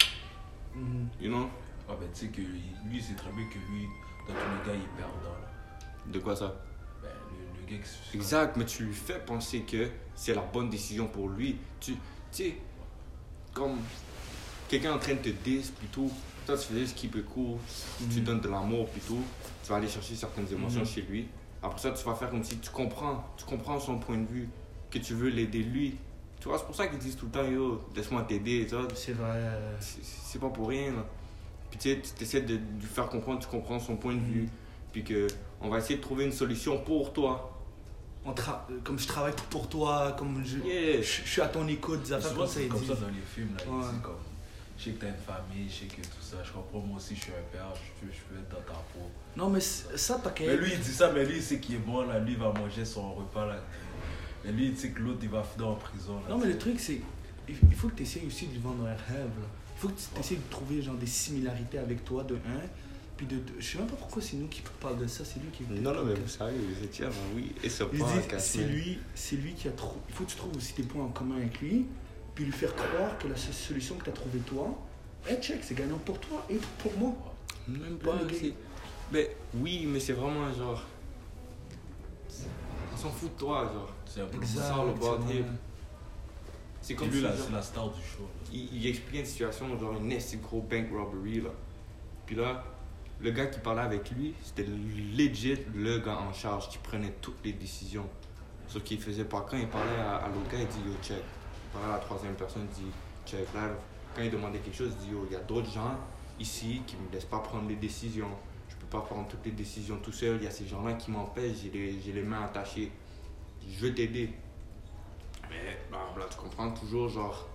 Mhm. 0.75 1.09
You 1.21 1.29
know? 1.31 1.49
Ah 1.89 1.95
ben 2.01 2.09
tu 2.15 2.27
sais 2.27 2.33
que 2.33 2.41
lui, 2.41 3.03
c'est 3.03 3.17
très 3.17 3.31
bien 3.33 3.45
que 3.47 3.59
lui, 3.73 3.87
dans 4.29 4.35
tous 4.35 4.39
les 4.39 4.73
cas, 4.73 4.79
il 4.79 4.85
est 4.85 4.97
perdant. 4.97 5.35
là. 5.41 6.12
De 6.12 6.19
quoi 6.21 6.37
ça? 6.37 6.55
Ben, 7.03 7.09
le, 7.31 7.61
le 7.61 7.67
gars 7.77 7.83
qui 7.83 7.89
se 7.91 8.17
Exact, 8.17 8.57
mais 8.57 8.65
tu 8.65 8.85
lui 8.85 8.95
fais 8.95 9.19
penser 9.19 9.62
que 9.62 9.89
c'est 10.15 10.35
la 10.35 10.43
bonne 10.43 10.71
décision 10.71 11.09
pour 11.09 11.29
lui. 11.29 11.57
Tu 11.81 11.93
tu 11.93 11.99
sais, 12.31 12.57
comme 13.52 13.79
quelqu'un 14.69 14.94
en 14.94 14.99
train 14.99 15.14
de 15.14 15.19
te 15.20 15.29
dire 15.31 15.62
plutôt, 15.79 16.11
toi 16.47 16.56
tu 16.56 16.73
fais 16.73 16.81
juste 16.81 16.97
keep 16.97 17.14
it 17.17 17.26
cool, 17.26 17.58
tu 18.11 18.19
Mhm. 18.19 18.25
donnes 18.25 18.41
de 18.41 18.49
l'amour 18.49 18.88
plutôt, 18.88 19.19
tu 19.62 19.70
vas 19.70 19.76
aller 19.76 19.88
chercher 19.88 20.14
certaines 20.14 20.50
émotions 20.52 20.81
Mhm. 20.81 20.87
chez 20.87 21.02
lui. 21.02 21.29
Après 21.62 21.79
ça, 21.79 21.91
tu 21.91 22.05
vas 22.05 22.14
faire 22.14 22.31
comme 22.31 22.43
si 22.44 22.56
tu 22.58 22.70
comprends, 22.70 23.25
tu 23.37 23.44
comprends 23.44 23.79
son 23.79 23.99
point 23.99 24.17
de 24.17 24.26
vue, 24.26 24.49
que 24.91 24.99
tu 24.99 25.14
veux 25.14 25.29
l'aider 25.29 25.62
lui. 25.62 25.97
Tu 26.41 26.49
vois, 26.49 26.56
c'est 26.58 26.64
pour 26.64 26.75
ça 26.75 26.87
qu'ils 26.87 26.99
disent 26.99 27.17
tout 27.17 27.26
le 27.26 27.32
temps, 27.32 27.44
yo, 27.47 27.82
laisse-moi 27.94 28.23
t'aider, 28.23 28.67
tu 28.67 28.75
vois. 28.75 28.88
C'est 28.94 29.12
vrai. 29.12 29.38
C'est- 29.79 30.38
pas 30.38 30.49
pour 30.49 30.69
rien, 30.69 30.93
là. 30.93 31.05
Puis 31.70 31.79
tu 31.79 31.91
sais, 31.91 32.00
tu 32.17 32.23
essaies 32.23 32.41
de 32.41 32.55
lui 32.55 32.87
faire 32.87 33.08
comprendre, 33.08 33.41
tu 33.41 33.47
comprends 33.47 33.79
son 33.79 33.97
point 33.97 34.14
de 34.14 34.20
vue, 34.20 34.49
puis 34.91 35.05
que 35.05 35.26
on 35.61 35.69
va 35.69 35.79
essayer 35.79 35.97
de 35.97 36.00
trouver 36.00 36.25
une 36.25 36.32
solution 36.32 36.79
pour 36.79 37.12
toi. 37.12 37.60
On 38.25 38.32
tra- 38.32 38.62
euh, 38.70 38.78
Comme 38.84 38.99
je 38.99 39.06
travaille 39.06 39.34
pour 39.50 39.69
toi, 39.69 40.14
comme 40.19 40.43
je, 40.44 40.58
Yeah. 40.58 40.96
je, 40.99 41.22
je 41.25 41.28
suis 41.28 41.40
à 41.43 41.49
ton 41.49 41.67
écoute, 41.69 42.02
des 42.02 42.12
affaires 42.12 42.34
comme 42.34 42.46
ça. 42.46 42.61
comme 42.69 42.84
ça 42.87 42.94
dans 42.94 43.08
les 43.08 43.22
films. 43.34 43.56
Là, 43.56 43.64
Ouais. 43.72 43.84
comme, 44.02 44.14
je 44.78 44.84
sais 44.84 44.90
que 44.93 45.00
t'as 45.00 45.08
une 45.08 45.14
famille, 45.14 45.69
je 45.69 45.75
sais 45.75 45.87
que 45.87 46.02
tout 46.02 46.22
ça. 46.22 46.37
Je 46.44 46.52
comprends, 46.52 46.81
moi 46.81 46.96
aussi, 46.99 47.14
je 47.17 47.20
suis 47.22 47.32
un 47.32 47.52
père, 47.52 47.67
je 47.75 48.06
peux, 48.06 48.12
je 48.12 48.20
peux 48.34 48.40
être 48.40 48.50
dans 48.50 48.72
ta 48.72 48.78
peau. 48.93 49.11
Non, 49.37 49.49
mais 49.50 49.61
ça, 49.61 50.20
t'as 50.22 50.31
qu'à 50.31 50.44
Mais 50.46 50.56
lui, 50.56 50.72
il 50.72 50.81
dit 50.81 50.93
ça, 50.93 51.11
mais 51.12 51.25
lui, 51.25 51.37
il 51.37 51.43
sait 51.43 51.58
qu'il 51.61 51.76
est 51.76 51.78
bon, 51.78 52.02
là. 52.06 52.19
Lui, 52.19 52.32
il 52.32 52.38
va 52.38 52.52
manger 52.52 52.84
son 52.84 53.14
repas, 53.14 53.46
là. 53.46 53.56
Mais 54.44 54.52
lui, 54.52 54.69
il 54.69 54.76
sait 54.76 54.90
que 54.90 55.00
l'autre, 55.00 55.19
il 55.23 55.28
va 55.28 55.43
finir 55.43 55.69
en 55.69 55.75
prison, 55.75 56.14
là. 56.23 56.31
Non, 56.34 56.38
mais 56.38 56.46
le 56.46 56.58
truc, 56.58 56.81
c'est. 56.81 57.00
Il 57.49 57.75
faut 57.75 57.88
que 57.88 57.96
tu 57.96 58.02
essayes 58.05 58.26
aussi 58.26 58.46
de 58.46 58.52
lui 58.52 58.61
vendre 58.61 58.84
un 58.87 59.12
rêve. 59.12 59.26
là. 59.40 59.46
Il 59.76 59.81
faut 59.81 59.88
que 59.88 59.94
tu 59.99 60.20
essayes 60.20 60.37
de 60.38 60.50
trouver 60.50 60.81
genre, 60.82 60.94
des 60.94 61.06
similarités 61.06 61.78
avec 61.78 62.05
toi, 62.05 62.23
de 62.23 62.34
un. 62.37 62.38
Puis 63.20 63.26
de. 63.26 63.38
Je 63.58 63.72
sais 63.72 63.76
même 63.76 63.87
pas 63.87 63.96
pourquoi 63.96 64.22
c'est 64.22 64.38
nous 64.38 64.46
qui 64.46 64.62
parlons 64.81 64.96
de 64.96 65.06
ça, 65.06 65.26
c'est 65.26 65.40
lui 65.40 65.50
qui. 65.50 65.64
Non, 65.64 65.93
non, 65.93 66.06
mais 66.06 66.14
vous 66.14 66.26
savez, 66.26 66.56
vous 66.56 66.82
étiez 66.82 67.05
avant, 67.05 67.20
oui. 67.37 67.52
Et 67.62 67.69
ce 67.69 67.84
Il 67.93 67.99
dit, 67.99 68.02
podcast, 68.02 68.50
c'est 68.52 68.64
lui, 68.64 68.99
c'est 69.14 69.37
lui 69.37 69.52
qui 69.52 69.69
a 69.69 69.72
trop. 69.72 69.99
Il 70.08 70.14
faut 70.14 70.25
que 70.25 70.31
tu 70.31 70.37
trouves 70.38 70.56
aussi 70.56 70.72
des 70.72 70.84
points 70.84 71.05
en 71.05 71.08
commun 71.08 71.37
avec 71.37 71.61
lui, 71.61 71.84
puis 72.34 72.46
lui 72.46 72.52
faire 72.52 72.75
croire 72.75 73.19
que 73.19 73.28
la 73.28 73.37
seule 73.37 73.52
solution 73.52 73.96
que 73.96 74.05
tu 74.05 74.08
as 74.08 74.14
trouvée 74.14 74.38
toi, 74.38 74.75
hey, 75.28 75.37
check, 75.38 75.58
c'est 75.62 75.75
gagnant 75.75 75.99
pour 75.99 76.19
toi 76.19 76.46
et 76.49 76.58
pour 76.78 76.96
moi. 76.96 77.14
Même 77.69 77.99
pas. 77.99 78.17
Mais 79.12 79.37
oui, 79.56 79.84
mais 79.87 80.00
c'est 80.00 80.14
vraiment 80.14 80.50
genre... 80.55 80.82
On 82.94 82.96
s'en 82.96 83.11
fout 83.11 83.34
de 83.34 83.38
toi, 83.38 83.70
genre. 83.70 83.93
C'est 84.06 84.23
un 84.23 84.26
peu 84.28 84.43
ça. 84.46 84.82
Le 84.82 84.94
bad 84.94 85.20
c'est 86.81 86.94
hip. 86.94 86.96
comme 86.96 87.08
lui, 87.11 87.19
si, 87.19 87.23
là, 87.23 87.32
c'est 87.37 87.52
la 87.52 87.61
star 87.61 87.90
du 87.90 88.00
show. 88.00 88.26
il, 88.50 88.76
il 88.76 88.87
expliquait 88.87 89.20
une 89.20 89.26
situation, 89.26 89.78
genre 89.78 89.94
une 90.00 90.11
assez 90.11 90.38
gros 90.38 90.62
bank 90.62 90.87
robbery, 90.90 91.43
là. 91.43 91.50
Puis 92.25 92.37
là, 92.37 92.64
le 93.22 93.31
gars 93.31 93.46
qui 93.46 93.61
parlait 93.61 93.82
avec 93.82 94.11
lui, 94.11 94.34
c'était 94.43 94.64
legit 94.64 95.58
le 95.75 95.99
gars 95.99 96.19
en 96.19 96.32
charge 96.32 96.69
qui 96.69 96.78
prenait 96.78 97.14
toutes 97.20 97.44
les 97.44 97.52
décisions. 97.52 98.08
Sauf 98.67 98.82
qu'il 98.82 99.00
faisait 99.00 99.25
pas. 99.25 99.46
Quand 99.49 99.56
il 99.56 99.69
parlait 99.69 99.99
à, 99.99 100.17
à 100.17 100.28
l'autre 100.28 100.49
gars, 100.50 100.58
il 100.61 100.67
dit 100.67 100.81
yo, 100.87 100.94
check. 101.02 101.19
Il 101.19 101.72
parlait 101.72 101.94
à 101.94 101.96
la 101.96 102.02
troisième 102.02 102.34
personne, 102.34 102.67
il 102.78 102.84
dit 102.84 102.90
check. 103.26 103.52
Là, 103.55 103.70
quand 104.14 104.22
il 104.22 104.31
demandait 104.31 104.58
quelque 104.58 104.76
chose, 104.76 104.93
il 105.00 105.06
dit 105.06 105.12
yo, 105.12 105.26
il 105.28 105.32
y 105.32 105.37
a 105.37 105.40
d'autres 105.40 105.70
gens 105.70 105.99
ici 106.38 106.82
qui 106.87 106.96
me 106.96 107.12
laissent 107.12 107.25
pas 107.25 107.40
prendre 107.40 107.69
les 107.69 107.76
décisions. 107.76 108.31
Je 108.69 108.76
peux 108.76 108.87
pas 108.87 109.00
prendre 109.00 109.28
toutes 109.28 109.44
les 109.44 109.52
décisions 109.52 109.99
tout 110.02 110.12
seul. 110.12 110.37
Il 110.37 110.44
y 110.44 110.46
a 110.46 110.50
ces 110.50 110.66
gens-là 110.66 110.94
qui 110.94 111.11
m'empêchent, 111.11 111.58
j'ai 111.62 111.70
les, 111.70 112.12
les 112.12 112.23
mains 112.23 112.44
attachées. 112.44 112.90
Je 113.69 113.81
veux 113.81 113.94
t'aider. 113.94 114.32
Mais, 115.50 115.78
blablabla, 115.90 116.26
tu 116.31 116.38
comprends 116.38 116.70
toujours, 116.70 117.08
genre, 117.08 117.49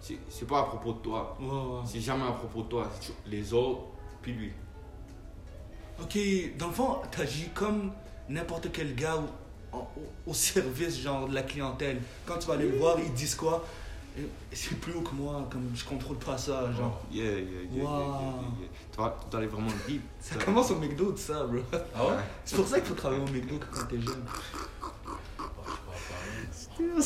c'est 0.00 0.46
pas 0.46 0.60
à 0.60 0.64
propos 0.64 0.94
de 0.94 0.98
toi. 0.98 1.38
C'est 1.84 2.00
jamais 2.00 2.24
à 2.24 2.32
propos 2.32 2.62
de 2.62 2.68
toi. 2.68 2.90
Les 3.26 3.52
autres, 3.52 3.82
puis 4.22 4.32
lui. 4.32 4.52
Ok, 6.00 6.18
dans 6.58 6.66
le 6.68 6.72
fond, 6.72 6.96
t'agis 7.10 7.48
comme 7.54 7.92
n'importe 8.28 8.68
quel 8.72 8.94
gars 8.94 9.16
au, 9.16 9.76
en- 9.76 9.90
au- 9.96 10.30
au 10.30 10.34
service 10.34 11.00
genre 11.00 11.28
de 11.28 11.34
la 11.34 11.42
clientèle. 11.42 12.00
Quand 12.26 12.38
tu 12.38 12.46
vas 12.48 12.54
aller 12.54 12.68
le 12.70 12.78
voir, 12.78 12.98
ils 12.98 13.12
disent 13.12 13.34
quoi? 13.36 13.64
Eh, 14.18 14.22
C'est 14.52 14.78
plus 14.78 14.92
haut 14.92 15.00
que 15.00 15.14
moi, 15.14 15.48
comme 15.50 15.70
je 15.74 15.84
contrôle 15.84 16.16
pas 16.18 16.38
ça, 16.38 16.70
genre. 16.72 17.00
Yeah, 17.12 17.24
yeah, 17.24 17.32
yeah, 17.32 17.40
yeah, 17.42 17.60
yeah, 17.74 17.84
Wow. 17.84 17.90
yeah, 18.00 18.20
yeah. 18.60 18.68
Tu 18.92 18.98
vas 18.98 19.16
tu 19.30 19.36
aller 19.36 19.46
vraiment 19.48 19.72
deep. 19.88 20.02
Ça 20.20 20.36
commence 20.36 20.70
au 20.70 20.76
McDo, 20.76 21.10
tout 21.12 21.18
ça, 21.18 21.44
bro. 21.44 21.58
Ah 21.94 22.06
ouais? 22.06 22.12
C'est 22.44 22.56
pour 22.56 22.66
ça 22.68 22.78
qu'il 22.78 22.88
faut 22.88 22.94
travailler 22.94 23.22
au 23.22 23.26
McDo 23.26 23.58
quand 23.72 23.84
t'es 23.86 24.00
jeune. 24.00 24.24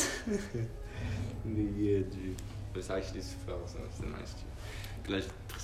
Mais 1.45 1.63
yeah, 1.79 2.01
dude. 2.01 2.37
Ça, 2.83 3.01
j'étais 3.01 3.23
super, 3.23 3.55
ça, 3.67 3.79
c'était 3.95 4.09
nice, 4.09 4.35
dude. 4.37 5.03
Puis 5.03 5.13
là, 5.13 5.19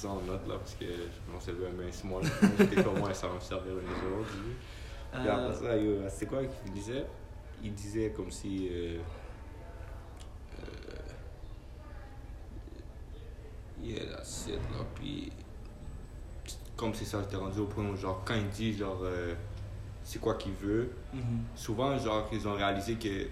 en 0.06 0.20
note, 0.22 0.46
là, 0.46 0.56
parce 0.58 0.74
que 0.74 0.84
mon 1.32 1.40
cerveau 1.40 1.64
est 1.66 1.84
mince, 1.84 2.04
moi. 2.04 2.20
J'étais 2.58 2.82
comme 2.82 2.98
moi, 2.98 3.12
ça 3.14 3.28
va 3.28 3.34
me 3.34 3.40
servir 3.40 3.72
une 3.72 3.86
jour. 3.88 4.24
Puis 5.12 5.28
après 5.28 5.30
Euh, 5.30 6.08
ça, 6.08 6.16
c'est 6.16 6.26
quoi 6.26 6.40
qu'il 6.44 6.72
disait? 6.72 7.06
Il 7.62 7.74
disait 7.74 8.10
comme 8.10 8.30
si. 8.30 8.68
Euh, 8.70 8.98
euh, 10.60 10.64
yeah, 13.82 14.04
that's 14.06 14.46
it, 14.48 14.54
là. 14.54 14.84
Puis. 14.94 15.32
Comme 16.76 16.92
c'est 16.92 17.04
ça, 17.04 17.22
j'étais 17.22 17.36
rendu 17.36 17.60
au 17.60 17.66
point 17.66 17.84
où, 17.84 17.96
genre, 17.96 18.22
quand 18.24 18.34
il 18.34 18.48
dit, 18.48 18.76
genre, 18.76 18.98
euh, 19.02 19.34
c'est 20.02 20.20
quoi 20.20 20.34
qu'il 20.34 20.52
veut, 20.52 20.90
mhm. 21.12 21.44
souvent, 21.54 21.96
genre, 21.96 22.28
ils 22.32 22.46
ont 22.48 22.54
réalisé 22.54 22.96
que 22.96 23.28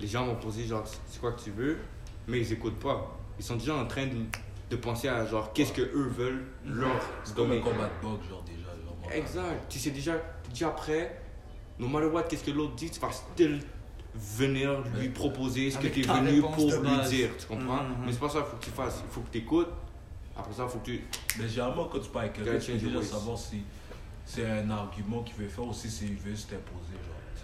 les 0.00 0.06
gens 0.06 0.26
vont 0.26 0.34
poser, 0.34 0.64
genre, 0.66 0.84
c'est 1.06 1.20
quoi 1.20 1.32
que 1.32 1.40
tu 1.40 1.52
veux, 1.52 1.78
mais 2.26 2.40
ils 2.40 2.52
écoutent 2.52 2.80
pas. 2.80 3.16
Ils 3.38 3.44
sont 3.44 3.54
déjà 3.54 3.76
en 3.76 3.86
train 3.86 4.06
de, 4.06 4.16
de 4.76 4.80
penser 4.80 5.08
à, 5.08 5.24
genre, 5.26 5.52
qu'est-ce 5.52 5.72
que 5.72 5.82
eux 5.82 6.08
veulent 6.16 6.44
leur 6.64 6.90
C'est 7.24 7.34
comme 7.34 7.46
un 7.46 7.48
donner. 7.50 7.60
combat 7.60 7.84
de 7.88 8.06
boxe, 8.06 8.28
genre, 8.28 8.42
déjà. 8.44 8.68
Genre, 8.84 9.12
Exact. 9.12 9.66
Tu 9.68 9.78
sais 9.78 9.90
déjà, 9.90 10.14
déjà 10.50 10.68
prêt. 10.70 11.20
No 11.78 11.88
matter 11.88 12.06
what, 12.06 12.22
qu'est-ce 12.24 12.44
que 12.44 12.50
l'autre 12.52 12.74
dit, 12.74 12.90
tu 12.90 13.00
vas 13.00 13.10
still 13.10 13.60
venir 14.14 14.80
lui 14.96 15.08
proposer 15.08 15.70
ce 15.70 15.78
que 15.78 15.88
tu 15.88 16.00
es 16.00 16.02
venu 16.02 16.40
pour 16.40 16.70
lui 16.70 17.00
dire. 17.08 17.30
Tu 17.38 17.46
comprends? 17.46 17.82
Mhm. 17.82 17.96
Mais 18.06 18.12
c'est 18.12 18.20
pas 18.20 18.28
ça 18.28 18.40
qu'il 18.40 18.50
faut 18.50 18.56
que 18.56 18.64
tu 18.64 18.70
fasses. 18.70 19.02
Il 19.06 19.12
faut 19.12 19.20
que 19.22 19.30
tu 19.30 19.38
écoutes. 19.38 19.68
Après 20.36 20.52
ça, 20.52 20.64
il 20.64 20.68
faut 20.70 20.78
que 20.78 20.84
tu. 20.84 21.04
Mais 21.38 21.48
généralement, 21.48 21.84
quand 21.86 21.98
tu 21.98 22.10
parles 22.10 22.26
avec 22.26 22.36
quelqu'un, 22.42 22.58
tu 22.58 22.72
déjà 22.74 22.98
ways. 22.98 23.04
savoir 23.06 23.38
si 23.38 23.62
c'est 24.24 24.46
un 24.46 24.70
argument 24.70 25.22
qu'il 25.22 25.34
veut 25.36 25.48
faire 25.48 25.64
ou 25.66 25.72
si 25.72 25.90
c'est 25.90 26.06
il 26.06 26.16
veut 26.16 26.34
se 26.34 26.46
t'imposer, 26.46 26.92
genre, 26.92 27.20
tu 27.34 27.40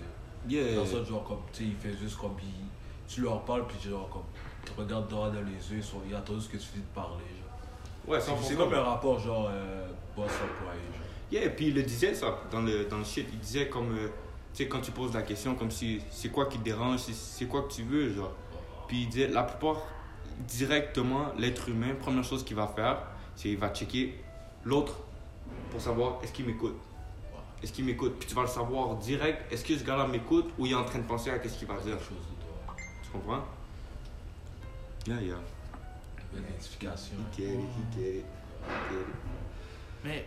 sais. 0.54 0.56
Yeah. 0.64 0.76
Dans 0.76 0.86
ça, 0.86 1.02
genre, 1.04 1.24
comme, 1.24 1.38
tu 1.52 1.64
sais, 1.64 1.70
il 1.70 1.76
fait 1.76 1.96
juste 1.98 2.16
comme, 2.16 2.36
il- 2.42 2.66
tu 3.12 3.20
leur 3.22 3.44
parles, 3.44 3.66
puis 3.66 3.76
genre, 3.90 4.08
comme, 4.08 4.22
tu 4.64 4.72
regardes 4.76 5.08
droit 5.08 5.28
dans 5.30 5.40
les 5.42 5.52
yeux, 5.76 5.82
il 6.08 6.14
attend 6.14 6.34
juste 6.34 6.50
que 6.50 6.56
tu 6.56 6.64
finisses 6.66 6.86
de 6.88 6.94
parler, 6.94 7.14
genre. 7.24 8.12
Ouais, 8.14 8.20
C'est 8.20 8.30
100%. 8.32 8.36
c'est 8.42 8.56
comme 8.56 8.74
un 8.74 8.82
rapport, 8.82 9.18
genre, 9.18 9.48
euh, 9.52 9.86
boss-employé, 10.16 10.80
genre. 10.92 11.06
Yeah, 11.32 11.44
et 11.44 11.50
puis 11.50 11.68
il 11.68 11.74
le 11.74 11.82
disait 11.82 12.14
ça 12.14 12.38
dans 12.50 12.60
le, 12.62 12.86
dans 12.86 12.98
le 12.98 13.04
shit. 13.04 13.26
Il 13.32 13.38
disait 13.38 13.68
comme, 13.68 13.96
euh, 13.96 14.08
tu 14.52 14.64
sais, 14.64 14.68
quand 14.68 14.80
tu 14.80 14.90
poses 14.90 15.14
la 15.14 15.22
question, 15.22 15.54
comme 15.54 15.70
si 15.70 16.00
c'est 16.10 16.30
quoi 16.30 16.46
qui 16.46 16.58
te 16.58 16.64
dérange, 16.64 16.98
c'est- 17.00 17.46
quoi 17.46 17.62
que 17.62 17.72
tu 17.72 17.82
veux, 17.84 18.12
genre. 18.12 18.32
Puis 18.88 19.02
il 19.02 19.08
disait, 19.08 19.28
la 19.28 19.44
plupart, 19.44 19.76
directement, 20.48 21.26
l'être 21.38 21.68
humain, 21.68 21.94
première 22.00 22.24
chose 22.24 22.44
qu'il 22.44 22.56
va 22.56 22.66
faire, 22.66 22.98
c'est 23.36 23.48
qu'il 23.50 23.58
va 23.58 23.68
checker 23.70 24.18
l'autre 24.64 24.94
pour 25.70 25.80
savoir 25.80 26.18
est-ce 26.22 26.32
qu'il 26.32 26.46
m'écoute? 26.46 26.76
Est-ce 27.62 27.72
qu'il 27.72 27.84
m'écoute? 27.84 28.16
Puis 28.18 28.28
tu 28.28 28.34
vas 28.34 28.42
le 28.42 28.48
savoir 28.48 28.96
direct, 28.96 29.52
est-ce 29.52 29.64
que 29.64 29.76
ce 29.76 29.84
gars-là 29.84 30.06
m'écoute 30.06 30.50
ou 30.58 30.66
il 30.66 30.72
est 30.72 30.74
en 30.74 30.84
train 30.84 30.98
de 30.98 31.04
penser 31.04 31.30
à 31.30 31.38
qu'est-ce 31.38 31.58
qu'il 31.58 31.68
va 31.68 31.74
dire? 31.74 31.96
Quelque 31.96 32.04
chose 32.08 33.12
Yeah, 35.06 35.20
yeah. 35.20 35.34
L'identification. 36.34 37.16
He 37.36 37.42
get 37.42 37.48
it, 37.54 37.60
he 37.60 38.00
get 38.00 38.14
it, 38.16 38.24
he 38.66 38.94
get 38.94 39.00
it. 39.00 39.06
Mais, 40.04 40.26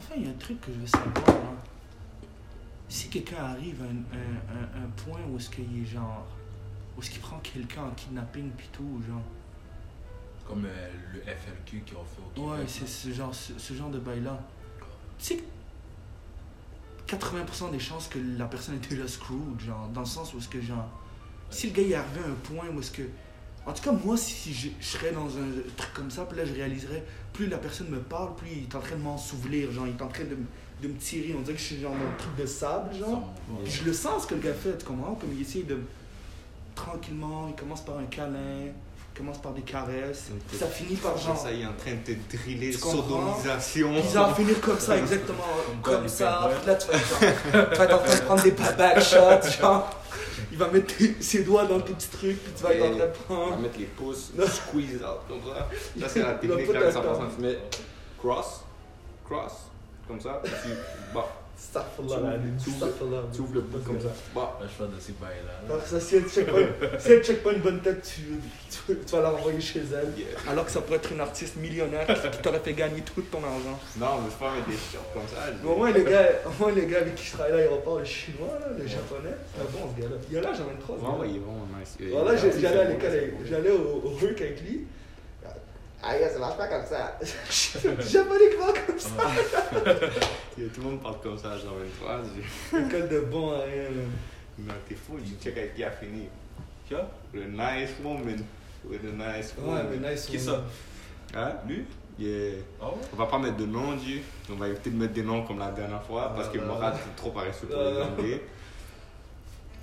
fond, 0.00 0.14
il 0.16 0.24
y 0.24 0.26
a 0.26 0.30
un 0.30 0.34
truc 0.38 0.60
que 0.60 0.72
je 0.72 0.78
veux 0.80 0.86
savoir. 0.86 1.28
hein. 1.28 1.56
Si 2.88 3.08
quelqu'un 3.08 3.42
arrive 3.44 3.82
à 3.82 3.86
un, 3.86 4.18
un- 4.18 4.80
un- 4.80 4.84
un 4.84 4.88
point 4.96 5.20
où 5.28 5.36
est-ce 5.36 5.50
qu'il 5.50 5.82
est 5.82 5.86
genre. 5.86 6.26
Où 6.96 7.00
est-ce 7.00 7.10
qu'il 7.10 7.20
prend 7.20 7.38
quelqu'un 7.40 7.82
en 7.84 7.90
kidnapping 7.90 8.50
pis 8.52 8.68
tout, 8.72 9.02
genre. 9.06 9.20
Comme 10.46 10.64
euh, 10.66 10.90
le 11.12 11.20
FLQ 11.20 11.80
qui 11.84 11.94
ont 11.96 12.04
fait 12.04 12.20
au 12.22 12.28
Québec. 12.34 12.50
Ouais, 12.60 12.64
c'est 12.68 12.86
ce 12.86 13.12
genre, 13.12 13.34
ce, 13.34 13.58
ce 13.58 13.74
genre 13.74 13.90
de 13.90 13.98
bail-là. 13.98 14.38
Tu 15.18 15.24
sais, 15.24 15.36
que 17.06 17.16
80% 17.16 17.70
des 17.72 17.78
chances 17.80 18.08
que 18.08 18.18
la 18.38 18.44
personne 18.46 18.76
était 18.76 18.94
déjà 18.94 19.08
screwed, 19.08 19.60
genre, 19.60 19.88
dans 19.88 20.00
le 20.00 20.06
sens 20.06 20.32
où 20.34 20.38
est-ce 20.38 20.48
que, 20.48 20.60
genre, 20.60 20.88
si 21.50 21.68
le 21.70 21.72
gars 21.74 21.82
il 21.82 21.92
est 21.92 21.94
arrivé 21.94 22.20
à 22.20 22.28
un 22.28 22.34
point 22.34 22.68
où 22.68 22.78
est-ce 22.80 22.90
que 22.90 23.02
En 23.66 23.72
tout 23.72 23.82
cas, 23.82 23.92
moi, 23.92 24.16
si 24.16 24.52
je, 24.52 24.68
je 24.78 24.86
serais 24.86 25.12
dans 25.12 25.26
un 25.26 25.48
truc 25.76 25.92
comme 25.94 26.10
ça, 26.10 26.24
puis 26.26 26.36
là, 26.36 26.44
je 26.44 26.52
réaliserais, 26.52 27.02
plus 27.32 27.46
la 27.46 27.56
personne 27.58 27.88
me 27.88 27.98
parle, 28.00 28.34
plus 28.36 28.48
il 28.50 28.62
est 28.64 28.74
en 28.74 28.80
train 28.80 28.96
de 28.96 29.02
m'ensouvelir, 29.02 29.72
genre, 29.72 29.86
il 29.86 29.96
est 29.98 30.02
en 30.02 30.08
train 30.08 30.24
de, 30.24 30.34
me- 30.36 30.46
de 30.82 30.88
me 30.88 30.98
tirer. 30.98 31.34
On 31.36 31.40
dirait 31.40 31.54
que 31.54 31.60
je 31.60 31.64
suis 31.66 31.80
genre 31.80 31.92
dans 31.92 31.98
un 32.06 32.16
truc 32.18 32.36
de 32.36 32.46
sable, 32.46 32.94
genre. 32.94 33.22
Je 33.64 33.84
le 33.84 33.92
sens 33.94 34.22
ce 34.24 34.26
que 34.28 34.34
le 34.34 34.40
gars 34.42 34.52
fait, 34.54 34.76
tu 34.78 34.84
comprends? 34.84 35.14
Comme 35.14 35.30
il 35.34 35.40
essaie 35.42 35.62
de. 35.62 35.78
Tranquillement, 36.74 37.46
il 37.48 37.54
commence 37.54 37.84
par 37.84 37.98
un 37.98 38.04
câlin, 38.04 38.66
il 38.66 39.16
commence 39.16 39.38
par 39.40 39.52
des 39.52 39.62
caresses, 39.62 40.30
ça 40.58 40.66
finit 40.66 40.96
par 40.96 41.16
genre. 41.16 41.38
Ça, 41.38 41.52
il 41.52 41.62
est 41.62 41.66
en 41.66 41.72
train 41.72 41.92
de 41.92 42.14
te 42.14 42.36
driller 42.36 42.72
sodomisation. 42.72 44.02
Ça 44.02 44.22
va 44.24 44.34
finir 44.34 44.60
comme 44.60 44.78
ça, 44.80 44.98
exactement. 44.98 45.38
Comme 45.82 45.94
Comme 45.98 46.08
ça. 46.08 46.50
là, 46.66 46.74
tu 46.74 46.88
vas, 46.88 46.98
genre, 46.98 47.70
tu 47.70 47.78
vas 47.78 47.84
être 47.84 47.94
en 47.94 47.98
train 47.98 48.16
de 48.16 48.20
prendre 48.22 48.42
des 48.42 48.50
back 48.50 49.00
shots, 49.00 49.60
genre. 49.60 50.00
Il 50.52 50.58
va 50.58 50.68
mettre 50.68 50.94
ses 51.20 51.42
doigts 51.44 51.64
dans 51.66 51.80
tes 51.80 51.92
petits 51.92 52.08
trucs, 52.08 52.42
puis 52.42 52.52
tu 52.56 52.62
vas 52.62 52.72
être 52.74 52.84
en 52.84 52.90
train 52.96 53.06
de 53.06 53.12
On 53.30 53.50
va 53.50 53.56
mettre 53.56 53.78
les 53.78 53.84
pouces, 53.86 54.32
squeeze 54.46 54.96
out, 55.02 55.20
comme 55.28 55.40
ça. 55.52 55.68
Ça, 56.00 56.08
c'est 56.08 56.20
la 56.22 56.38
Il 56.42 56.48
technique 56.48 56.72
là 56.72 56.80
que 56.80 56.90
ça 56.90 57.00
t'attendre. 57.00 57.18
passe. 57.26 57.34
Tu 57.36 57.42
mets 57.42 57.58
cross, 58.18 58.60
cross, 59.24 59.52
comme 60.08 60.20
ça. 60.20 60.40
puis 60.42 60.52
Tu, 60.62 60.68
bah, 61.14 61.26
Tu- 62.62 62.70
ouvres 63.40 63.54
le 63.54 63.60
bout 63.62 63.78
comme 63.78 64.00
ça. 64.00 64.08
Bah, 64.34 64.58
Là, 64.60 64.66
je 64.66 64.84
fais 64.84 64.90
de 64.90 65.00
ces 65.00 65.12
bails-là. 65.12 65.78
Ça, 65.86 66.00
si 66.00 66.16
elle 66.16 66.24
check 66.28 66.46
pas, 66.46 66.98
si 66.98 67.12
elle 67.12 67.22
check 67.24 67.42
pas 67.42 67.52
une 67.52 67.60
bonne 67.62 67.80
tête, 67.80 68.02
tu, 68.02 68.22
tu, 68.70 68.96
tu 69.06 69.12
vas 69.16 69.22
la 69.22 69.30
renvoyer 69.30 69.60
chez 69.60 69.80
elle. 69.80 70.12
yeah. 70.18 70.26
Alors 70.50 70.64
que 70.66 70.70
ça 70.72 70.80
pourrait 70.80 70.98
être 70.98 71.12
une 71.12 71.20
artiste 71.20 71.56
millionnaire 71.56 72.06
qui, 72.06 72.30
qui 72.30 72.38
t'aurait 72.42 72.60
fait 72.60 72.72
gagner 72.72 73.00
tout 73.02 73.22
ton 73.22 73.38
argent. 73.38 73.78
Non, 73.98 74.06
mais 74.22 74.30
je 74.30 74.34
peux 74.36 74.44
pas 74.44 74.54
mettre 74.54 74.68
des 74.68 74.74
shorts 74.74 75.12
comme 75.12 75.22
ça. 75.28 75.52
je- 75.62 75.66
au 75.68 75.76
moins, 75.76 75.90
les 75.92 76.04
gars, 76.04 76.28
au 76.46 76.62
moins, 76.62 76.72
les 76.72 76.86
gars 76.86 76.98
avec 76.98 77.14
qui 77.14 77.24
je 77.26 77.32
travaille 77.32 77.52
à 77.52 77.56
l'aéroport, 77.56 77.98
les 78.00 78.04
chinois, 78.06 78.58
là, 78.60 78.66
les 78.78 78.88
japonais, 78.88 79.34
c'est 79.54 79.60
un 79.62 79.64
bon 79.70 79.92
ce 79.94 80.00
gars-là. 80.02 80.16
Il 80.30 80.34
y 80.34 80.38
a 80.38 80.40
l'âge 80.42 80.60
en 80.60 80.64
23. 80.66 80.96
ce 80.98 81.02
Ouais, 81.02 81.18
ouais, 81.20 81.28
il 81.30 81.36
est 81.36 81.38
vraiment 81.40 81.68
nice. 81.78 81.96
Voilà, 82.12 82.36
j'allais 82.36 82.78
à 82.78 82.84
l'école, 82.84 83.10
j'allais 83.48 83.70
au, 83.70 84.02
au 84.04 84.08
RUC 84.10 84.40
avec 84.40 84.60
lui. 84.62 84.86
Ah, 86.06 86.18
gars, 86.18 86.28
ça 86.28 86.38
marche 86.38 86.56
pas 86.58 86.66
comme 86.68 86.84
ça. 86.84 87.18
Parle 88.58 88.74
comme 88.86 88.98
ça. 88.98 89.10
Tout 90.56 90.80
le 90.80 90.82
monde 90.82 91.02
parle 91.02 91.20
comme 91.22 91.38
ça, 91.38 91.56
genre 91.58 91.74
23. 92.00 92.20
j'ai- 92.72 92.78
École 92.78 93.08
de 93.08 93.20
bon 93.20 93.52
à 93.52 93.64
rien, 93.64 93.82
là. 93.84 94.02
Non, 94.58 94.74
t'es 94.88 94.94
fou, 94.94 95.18
il 95.24 95.36
check 95.42 95.56
avec 95.56 95.74
qui 95.74 95.82
a 95.84 95.90
fini. 95.90 96.28
Quoi 96.88 97.08
Le 97.32 97.44
nice 97.46 97.90
woman. 98.02 98.44
With 98.84 99.00
a 99.02 99.36
nice 99.38 99.54
Ouais, 99.58 99.64
woman. 99.66 99.86
mais 100.00 100.10
nice. 100.12 100.26
Qui 100.26 100.36
on- 100.36 100.40
ça? 100.40 100.62
Hein? 101.34 101.52
Lui? 101.66 101.84
Yeah. 102.18 102.56
Ah 102.80 102.86
ouais? 102.90 102.94
On 103.12 103.16
va 103.16 103.26
pas 103.26 103.38
mettre 103.38 103.56
de 103.56 103.66
nom, 103.66 103.94
Dieu. 103.96 104.20
On 104.50 104.54
va 104.54 104.68
éviter 104.68 104.90
de 104.90 104.96
mettre 104.96 105.14
des 105.14 105.22
noms 105.22 105.44
comme 105.44 105.58
la 105.58 105.70
dernière 105.72 106.02
fois 106.02 106.32
parce 106.36 106.48
que. 106.48 106.58
Morad 106.58 106.94
est 106.94 107.16
trop 107.16 107.30
paresseux 107.30 107.66
pour 107.66 107.78
Euh. 107.78 107.90
les 107.94 108.02
enlever. 108.02 108.42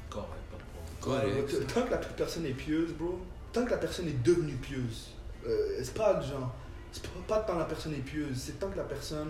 Correct, 0.09 0.29
pas 0.51 0.57
de 0.57 1.01
problème. 1.01 1.35
Ouais, 1.35 1.41
Correct. 1.43 1.73
Tant 1.73 1.81
que 1.83 1.91
la 1.91 1.97
personne 1.97 2.45
est 2.45 2.49
pieuse, 2.51 2.91
bro, 2.93 3.19
tant 3.51 3.65
que 3.65 3.71
la 3.71 3.77
personne 3.77 4.07
est 4.07 4.23
devenue 4.23 4.53
pieuse, 4.55 5.09
euh, 5.47 5.79
c'est 5.83 5.93
pas 5.93 6.21
genre, 6.21 6.53
c'est 6.91 7.07
pas, 7.27 7.39
tant 7.39 7.57
la 7.57 7.65
personne 7.65 7.93
est 7.93 7.97
pieuse, 7.97 8.35
c'est 8.35 8.59
tant 8.59 8.69
que 8.69 8.77
la 8.77 8.83
personne, 8.83 9.29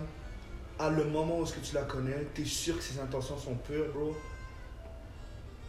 à 0.78 0.90
le 0.90 1.04
moment 1.04 1.38
où 1.38 1.44
est-ce 1.44 1.54
que 1.54 1.64
tu 1.64 1.74
la 1.74 1.82
connais, 1.82 2.26
t'es 2.34 2.44
sûr 2.44 2.76
que 2.76 2.82
ses 2.82 2.98
intentions 3.00 3.38
sont 3.38 3.54
pures, 3.54 3.92
bro. 3.92 4.16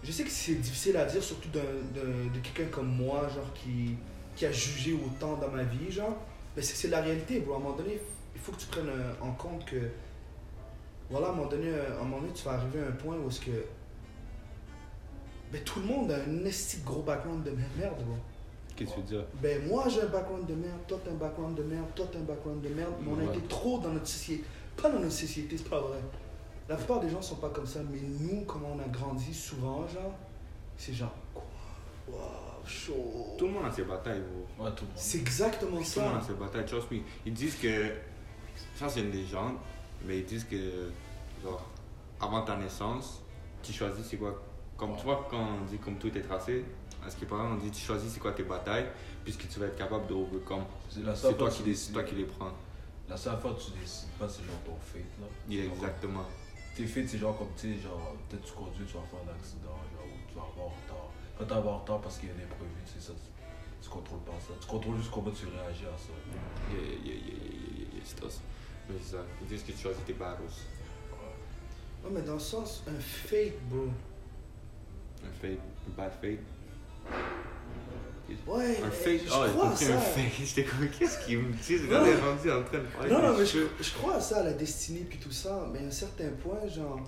Je 0.03 0.11
sais 0.11 0.23
que 0.23 0.29
c'est 0.29 0.55
difficile 0.55 0.97
à 0.97 1.05
dire, 1.05 1.23
surtout 1.23 1.49
de 1.49 2.39
quelqu'un 2.39 2.69
comme 2.71 2.89
moi, 2.89 3.27
qui, 3.55 4.45
a 4.45 4.51
jugé 4.51 4.93
autant 4.93 5.37
dans 5.37 5.49
ma 5.49 5.63
vie, 5.63 5.91
genre. 5.91 6.17
Mais 6.55 6.61
c'est 6.61 6.89
la 6.89 7.01
réalité, 7.01 7.39
bro. 7.39 7.53
À 7.53 7.57
un 7.57 7.59
moment 7.59 7.75
donné, 7.75 7.99
il 8.35 8.41
faut 8.41 8.51
que 8.51 8.59
tu 8.59 8.67
prennes 8.67 8.89
euh, 8.89 9.13
en 9.21 9.31
compte 9.31 9.65
que, 9.65 9.77
voilà, 11.09 11.27
à 11.27 11.29
un 11.29 11.33
moment 11.33 11.49
donné, 11.49 11.69
euh, 11.69 11.97
à 11.97 12.01
un 12.01 12.03
moment 12.03 12.19
donné, 12.19 12.33
tu 12.33 12.43
vas 12.43 12.53
arriver 12.53 12.79
à 12.81 12.87
un 12.87 12.91
point 12.91 13.15
où 13.15 13.29
est-ce 13.29 13.39
que 13.39 13.51
ben, 15.51 15.63
tout 15.63 15.79
le 15.79 15.85
monde 15.85 16.11
a 16.11 16.15
un 16.15 16.45
esti 16.45 16.77
gros 16.83 17.03
background 17.03 17.43
de 17.43 17.51
merde, 17.77 18.03
bro. 18.03 18.17
Qu'est-ce 18.75 18.89
que 18.91 18.95
tu 18.95 19.01
veux 19.01 19.07
dire? 19.17 19.25
Ben, 19.41 19.67
moi, 19.67 19.87
j'ai 19.87 20.01
un 20.01 20.07
background 20.07 20.45
de 20.47 20.55
merde, 20.55 20.79
toi, 20.87 20.97
t'as 21.03 21.11
un 21.11 21.15
background 21.15 21.55
de 21.55 21.63
merde, 21.63 21.85
toi, 21.95 22.05
t'as 22.11 22.19
un 22.19 22.23
background 22.23 22.61
de 22.61 22.69
merde, 22.69 22.93
mais 23.01 23.11
on 23.11 23.19
a 23.19 23.23
Ouais. 23.29 23.37
été 23.37 23.47
trop 23.47 23.77
dans 23.79 23.89
notre 23.89 24.07
société. 24.07 24.43
Pas 24.81 24.89
dans 24.89 24.99
notre 24.99 25.11
société, 25.13 25.57
c'est 25.57 25.69
pas 25.69 25.79
vrai. 25.81 25.99
La 26.67 26.75
plupart 26.75 26.99
des 26.99 27.09
gens 27.09 27.21
sont 27.21 27.35
pas 27.35 27.49
comme 27.49 27.65
ça, 27.67 27.79
mais 27.91 27.99
nous, 28.01 28.41
comment 28.45 28.75
on 28.75 28.79
a 28.79 28.87
grandi 28.87 29.33
souvent, 29.33 29.87
genre, 29.87 30.13
c'est 30.77 30.93
genre, 30.93 31.13
quoi? 31.33 31.43
Waouh, 32.07 32.65
chaud. 32.65 33.35
Tout 33.37 33.45
le 33.47 33.51
monde 33.53 33.65
a 33.65 33.71
ses 33.71 33.83
batailles, 33.83 34.21
bro. 34.21 34.65
Ouais, 34.65 34.71
tout 34.75 34.83
le 34.85 34.89
monde. 34.89 34.97
C'est 34.97 35.19
exactement 35.19 35.77
Tout 35.81 35.99
le 35.99 36.05
monde 36.05 36.17
a 36.17 36.21
ça. 36.21 36.27
ses 36.27 36.33
batailles, 36.33 36.65
trust 36.65 36.91
me. 36.91 36.99
Ils 37.25 37.33
disent 37.33 37.55
que. 37.57 37.91
Ça, 38.75 38.89
c'est 38.89 39.01
une 39.01 39.11
légende, 39.11 39.55
mais 40.05 40.19
ils 40.19 40.25
disent 40.25 40.45
que, 40.45 40.89
genre, 41.43 41.63
avant 42.19 42.41
ta 42.43 42.55
naissance, 42.55 43.21
tu 43.61 43.71
choisis 43.71 44.05
c'est 44.05 44.17
quoi? 44.17 44.41
Comme 44.77 44.95
tu 44.97 45.03
vois, 45.03 45.27
quand 45.29 45.37
on 45.61 45.65
dit 45.65 45.77
comme 45.77 45.97
tout 45.97 46.15
est 46.17 46.21
tracé, 46.21 46.65
à 47.05 47.09
ce 47.09 47.15
qui 47.17 47.25
paraît, 47.25 47.43
on 47.47 47.55
dit 47.55 47.69
tu 47.71 47.81
choisis 47.81 48.11
c'est 48.11 48.19
quoi 48.19 48.31
tes 48.31 48.43
batailles, 48.43 48.87
puisque 49.23 49.47
tu 49.49 49.59
vas 49.59 49.67
être 49.67 49.75
capable 49.77 50.07
de 50.07 50.13
overcome. 50.13 50.63
C'est 50.89 51.03
la 51.03 51.15
C'est 51.15 51.23
seule 51.23 51.37
toi, 51.37 51.49
fois 51.49 51.57
qui 51.57 51.63
décides- 51.63 51.87
c'est 51.87 51.93
toi 51.93 52.03
qui 52.03 52.15
les 52.15 52.25
prends. 52.25 52.51
La 53.09 53.17
seule 53.17 53.37
fois 53.39 53.53
que 53.53 53.59
tu 53.61 53.71
décides 53.79 54.09
pas, 54.19 54.27
c'est 54.29 54.43
genre 54.43 54.59
ton 54.65 54.75
fate 54.81 55.01
là. 55.19 55.27
Yeah, 55.49 55.65
exactement. 55.65 56.25
Tes 56.75 56.85
fates, 56.87 57.07
c'est 57.09 57.17
genre 57.19 57.37
comme 57.37 57.49
tu 57.57 57.75
sais, 57.75 57.81
genre 57.81 58.15
peut-être 58.29 58.43
tu 58.45 58.53
conduis, 58.53 58.85
tu 58.85 58.93
vas 58.93 59.03
faire 59.03 59.19
un 59.27 59.35
accident, 59.37 59.77
genre 59.93 60.05
ou 60.07 60.17
tu 60.27 60.35
vas 60.35 60.41
avoir 60.41 60.67
retard. 60.73 61.09
Quand 61.37 61.43
tu 61.45 61.49
vas 61.51 61.57
avoir 61.57 61.81
retard 61.81 62.01
parce 62.01 62.17
qu'il 62.17 62.29
y 62.29 62.31
a 62.31 62.35
un 62.35 62.43
imprévu, 62.45 62.71
tu 62.85 62.93
sais 62.93 63.07
ça, 63.07 63.13
tu, 63.13 63.83
tu 63.83 63.89
contrôles 63.89 64.19
pas 64.21 64.39
ça. 64.39 64.53
Tu 64.59 64.67
contrôles 64.67 64.97
juste 64.97 65.11
comment 65.11 65.31
tu 65.31 65.45
réagis 65.45 65.85
à 65.85 65.97
ça. 65.97 66.13
Yeah, 66.71 66.81
yeah, 66.81 66.89
yeah, 67.03 67.13
yeah, 67.13 67.13
yeah, 67.13 67.51
yeah, 67.77 67.87
yeah, 67.93 68.03
c'est 68.03 68.19
ça. 68.23 68.41
Mais 68.89 68.95
c'est 69.03 69.15
ça. 69.17 69.23
Ils 69.41 69.47
disent 69.47 69.63
que 69.63 69.71
tu 69.73 69.77
choisis 69.77 70.03
tes 70.05 70.13
battles. 70.13 70.43
Ouais, 72.03 72.09
mais 72.11 72.21
dans 72.21 72.33
le 72.33 72.39
sens, 72.39 72.83
un 72.87 72.99
fake, 72.99 73.59
bro. 73.69 73.87
Un 75.23 75.31
fate, 75.41 75.59
un 75.87 75.91
bad 75.95 76.11
fate. 76.21 76.39
Ouais, 78.47 78.77
Un 78.83 78.89
fake. 78.91 79.21
je 79.25 79.31
Oh, 79.31 79.43
j'ai 79.45 79.51
crois 79.53 79.69
à 79.69 79.75
ça. 79.75 79.93
un 79.95 79.99
fake. 79.99 80.33
J'étais 80.43 80.63
comme, 80.63 80.87
qu'est-ce 80.89 81.25
qu'il 81.25 81.39
me 81.39 81.53
dit? 81.53 81.73
Est 81.75 81.95
rendu 82.19 82.51
en 82.51 82.63
train 82.63 82.79
de 83.07 83.09
Non, 83.13 83.21
non, 83.21 83.37
mais 83.37 83.45
je, 83.45 83.59
je 83.81 83.91
crois 83.93 84.15
à 84.15 84.19
ça, 84.21 84.39
à 84.39 84.43
la 84.43 84.53
destinée 84.53 85.05
puis 85.09 85.17
tout 85.17 85.31
ça, 85.31 85.65
mais 85.71 85.79
à 85.79 85.83
un 85.87 85.91
certain 85.91 86.29
point, 86.41 86.67
genre. 86.67 86.99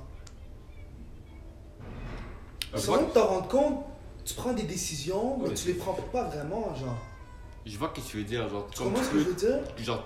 Ah, 2.73 2.77
Sans 2.77 2.93
moi- 2.93 3.01
même 3.01 3.11
t'en 3.11 3.25
rendre 3.27 3.47
compte, 3.47 3.85
tu 4.23 4.33
prends 4.33 4.53
des 4.53 4.63
décisions, 4.63 5.37
mais 5.41 5.49
Ouais, 5.49 5.53
tu 5.53 5.67
les 5.67 5.73
prends 5.75 5.93
pas 5.93 6.23
vraiment, 6.23 6.73
genre. 6.75 6.97
Je 7.65 7.77
vois 7.77 7.91
ce 7.95 8.01
que 8.01 8.07
tu 8.07 8.17
veux 8.17 8.23
dire, 8.23 8.47
genre, 8.49 8.67
Tu 8.71 8.83
comprends 8.83 9.03
ce 9.03 9.09
que 9.09 9.19
je 9.19 9.23
veux 9.25 9.33
dire? 9.33 9.59
genre, 9.77 10.03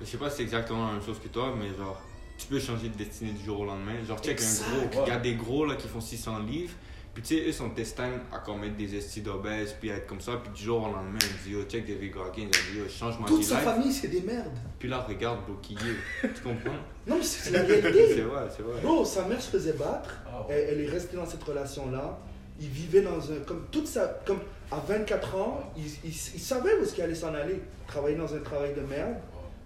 je 0.00 0.04
sais 0.06 0.16
pas 0.18 0.30
si 0.30 0.36
c'est 0.38 0.42
exactement 0.44 0.86
la 0.86 0.92
même 0.94 1.02
chose 1.02 1.18
que 1.22 1.28
toi, 1.28 1.52
mais 1.58 1.68
genre, 1.76 2.00
tu 2.38 2.46
peux 2.46 2.60
changer 2.60 2.88
de 2.88 2.96
destinée 2.96 3.32
du 3.32 3.44
jour 3.44 3.60
au 3.60 3.64
lendemain. 3.64 4.02
Genre, 4.06 4.18
check 4.20 4.32
Exact. 4.32 4.64
un 4.70 4.86
gros, 4.86 5.02
il 5.06 5.08
y 5.08 5.12
a 5.12 5.18
des 5.18 5.34
gros 5.34 5.64
là 5.66 5.74
qui 5.76 5.88
font 5.88 6.00
600 6.00 6.38
livres, 6.40 6.74
puis 7.20 7.26
tu 7.36 7.42
sais, 7.42 7.48
eux 7.48 7.52
sont 7.52 7.66
destinés 7.68 8.12
à 8.32 8.38
commettre 8.38 8.76
des 8.76 8.94
estis 8.96 9.22
d'obèses, 9.22 9.74
puis 9.80 9.90
à 9.90 9.96
être 9.96 10.06
comme 10.06 10.20
ça, 10.20 10.36
puis 10.40 10.52
du 10.52 10.62
jour 10.62 10.82
au 10.84 10.86
lendemain, 10.86 11.18
ils 11.20 11.42
disent, 11.42 11.52
yo, 11.52 11.64
check 11.64 11.84
David 11.84 12.12
Goggins, 12.12 12.30
il 12.36 12.48
dit, 12.50 12.78
yo, 12.78 12.84
change 12.88 13.18
ma 13.18 13.26
Toute 13.26 13.40
vie 13.40 13.44
sa 13.44 13.56
life. 13.56 13.64
famille, 13.64 13.92
c'est 13.92 14.06
des 14.06 14.20
merdes. 14.20 14.56
Puis 14.78 14.88
là, 14.88 15.00
regarde, 15.00 15.40
bro, 15.44 15.56
qui 15.60 15.74
il 15.74 16.28
est. 16.28 16.32
Tu 16.32 16.40
comprends? 16.42 16.70
Non, 17.08 17.16
mais 17.16 17.22
c'est 17.24 17.50
la 17.50 17.66
c'est 17.66 17.80
réalité. 17.80 18.20
vrai, 18.22 18.42
c'est 18.54 18.62
vrai. 18.62 18.80
Bro, 18.82 19.04
sa 19.04 19.24
mère 19.24 19.40
se 19.42 19.50
faisait 19.50 19.72
battre, 19.72 20.20
Ah 20.28 20.46
elle, 20.50 20.66
elle 20.70 20.80
est 20.82 20.88
restée 20.90 21.16
dans 21.16 21.26
cette 21.26 21.42
relation-là. 21.42 22.18
Il 22.60 22.68
vivait 22.68 23.00
dans 23.00 23.32
un. 23.32 23.38
Comme 23.46 23.64
toute 23.72 23.88
sa. 23.88 24.20
Comme 24.24 24.38
à 24.70 24.76
24 24.86 25.34
ans, 25.36 25.72
il, 25.76 25.86
il, 26.04 26.10
il 26.10 26.40
savait 26.40 26.78
où 26.78 26.82
est-ce 26.84 26.94
qu'il 26.94 27.02
allait 27.02 27.14
s'en 27.16 27.34
aller. 27.34 27.60
Travailler 27.88 28.16
dans 28.16 28.32
un 28.32 28.40
travail 28.40 28.74
de 28.74 28.82
merde, 28.82 29.16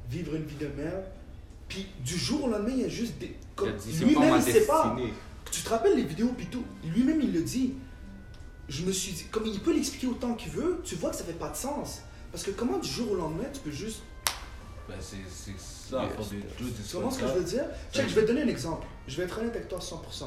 vivre 0.08 0.36
une 0.36 0.44
vie 0.44 0.56
de 0.56 0.68
merde. 0.68 1.04
Puis 1.68 1.86
du 2.04 2.16
jour 2.16 2.44
au 2.44 2.48
lendemain, 2.48 2.72
il 2.74 2.82
y 2.82 2.84
a 2.84 2.88
juste 2.88 3.18
des. 3.18 3.26
Il 3.26 3.34
Comme, 3.56 3.72
c'est 3.78 4.04
lui-même, 4.04 4.36
il 4.36 4.42
sait 4.52 4.66
pas. 4.66 4.96
Tu 5.50 5.62
te 5.62 5.68
rappelles 5.68 5.96
les 5.96 6.04
vidéos 6.04 6.32
puis 6.36 6.46
tout? 6.46 6.64
Lui-même, 6.84 7.20
il 7.20 7.32
le 7.32 7.42
dit. 7.42 7.74
Je 8.68 8.84
me 8.84 8.92
suis 8.92 9.12
dit, 9.12 9.24
comme 9.26 9.44
il 9.46 9.58
peut 9.60 9.74
l'expliquer 9.74 10.06
autant 10.06 10.34
qu'il 10.34 10.52
veut, 10.52 10.80
tu 10.84 10.94
vois 10.94 11.10
que 11.10 11.16
ça 11.16 11.24
fait 11.24 11.32
pas 11.32 11.50
de 11.50 11.56
sens. 11.56 12.02
Parce 12.30 12.44
que 12.44 12.50
comment 12.52 12.78
du 12.78 12.88
jour 12.88 13.10
au 13.10 13.16
lendemain, 13.16 13.44
tu 13.52 13.60
peux 13.60 13.70
juste. 13.70 14.02
Ben 14.88 14.96
c'est 15.00 15.16
c'est 15.28 15.58
ça, 15.58 16.04
Yes. 16.04 16.14
force 16.14 16.30
de 16.30 16.36
deux 16.36 16.46
Tu 16.58 16.94
comprends 16.96 17.10
ce 17.10 17.18
que 17.20 17.26
je 17.28 17.32
veux 17.32 17.44
dire? 17.44 17.64
Check, 17.92 18.08
je 18.08 18.14
vais 18.14 18.22
te 18.22 18.26
donner 18.28 18.42
un 18.42 18.48
exemple. 18.48 18.86
Je 19.06 19.16
vais 19.16 19.24
être 19.24 19.38
honnête 19.38 19.54
avec 19.54 19.68
toi 19.68 19.78
à 19.78 19.80
100%. 19.80 20.24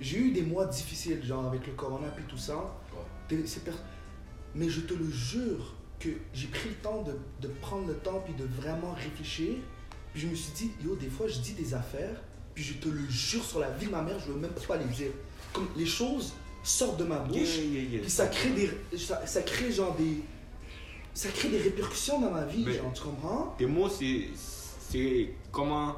J'ai 0.00 0.18
eu 0.18 0.30
des 0.32 0.42
mois 0.42 0.66
difficiles, 0.66 1.22
genre 1.24 1.46
avec 1.46 1.66
le 1.66 1.72
corona 1.74 2.08
puis 2.08 2.24
tout 2.28 2.38
ça. 2.38 2.54
Des- 3.28 3.44
Mais 4.54 4.68
je 4.68 4.80
te 4.82 4.94
le 4.94 5.10
jure 5.10 5.74
que 5.98 6.10
j'ai 6.34 6.46
pris 6.48 6.68
le 6.68 6.74
temps 6.76 7.02
de, 7.02 7.16
de 7.40 7.48
prendre 7.60 7.86
le 7.86 7.94
temps 7.94 8.22
puis 8.24 8.34
de 8.34 8.44
vraiment 8.60 8.92
réfléchir. 8.92 9.54
Puis 10.12 10.22
je 10.22 10.26
me 10.28 10.34
suis 10.34 10.52
dit, 10.52 10.70
yo, 10.84 10.94
des 10.96 11.08
fois, 11.08 11.26
je 11.26 11.38
dis 11.40 11.54
des 11.54 11.72
affaires, 11.74 12.20
puis 12.54 12.62
je 12.64 12.74
te 12.74 12.88
le 12.88 13.08
jure 13.08 13.44
sur 13.44 13.58
la 13.60 13.70
vie 13.70 13.86
de 13.86 13.90
ma 13.90 14.02
mère, 14.02 14.18
je 14.18 14.32
veux 14.32 14.38
même 14.38 14.50
pas 14.66 14.76
les 14.76 14.84
dire. 14.86 15.10
Comme 15.52 15.68
les 15.76 15.86
choses 15.86 16.32
sortent 16.62 16.98
de 16.98 17.04
ma 17.04 17.18
bouche, 17.18 17.56
Yeah, 17.58 17.64
yeah, 17.64 17.82
yeah. 17.90 18.00
puis 18.00 18.10
ça 18.10 18.26
crée 18.26 18.50
des. 18.50 18.70
Ça, 18.98 19.26
ça 19.26 19.42
crée 19.42 19.70
genre 19.72 19.94
des. 19.96 20.22
Ça 21.14 21.28
crée 21.28 21.48
des 21.50 21.58
répercussions 21.58 22.20
dans 22.20 22.30
ma 22.30 22.44
vie, 22.46 22.64
Mais- 22.66 22.72
genre, 22.74 22.92
tu 22.94 23.02
comprends? 23.02 23.54
Tes 23.58 23.66
mots, 23.66 23.88
c'est, 23.88 24.28
c'est 24.34 25.34
comment, 25.50 25.94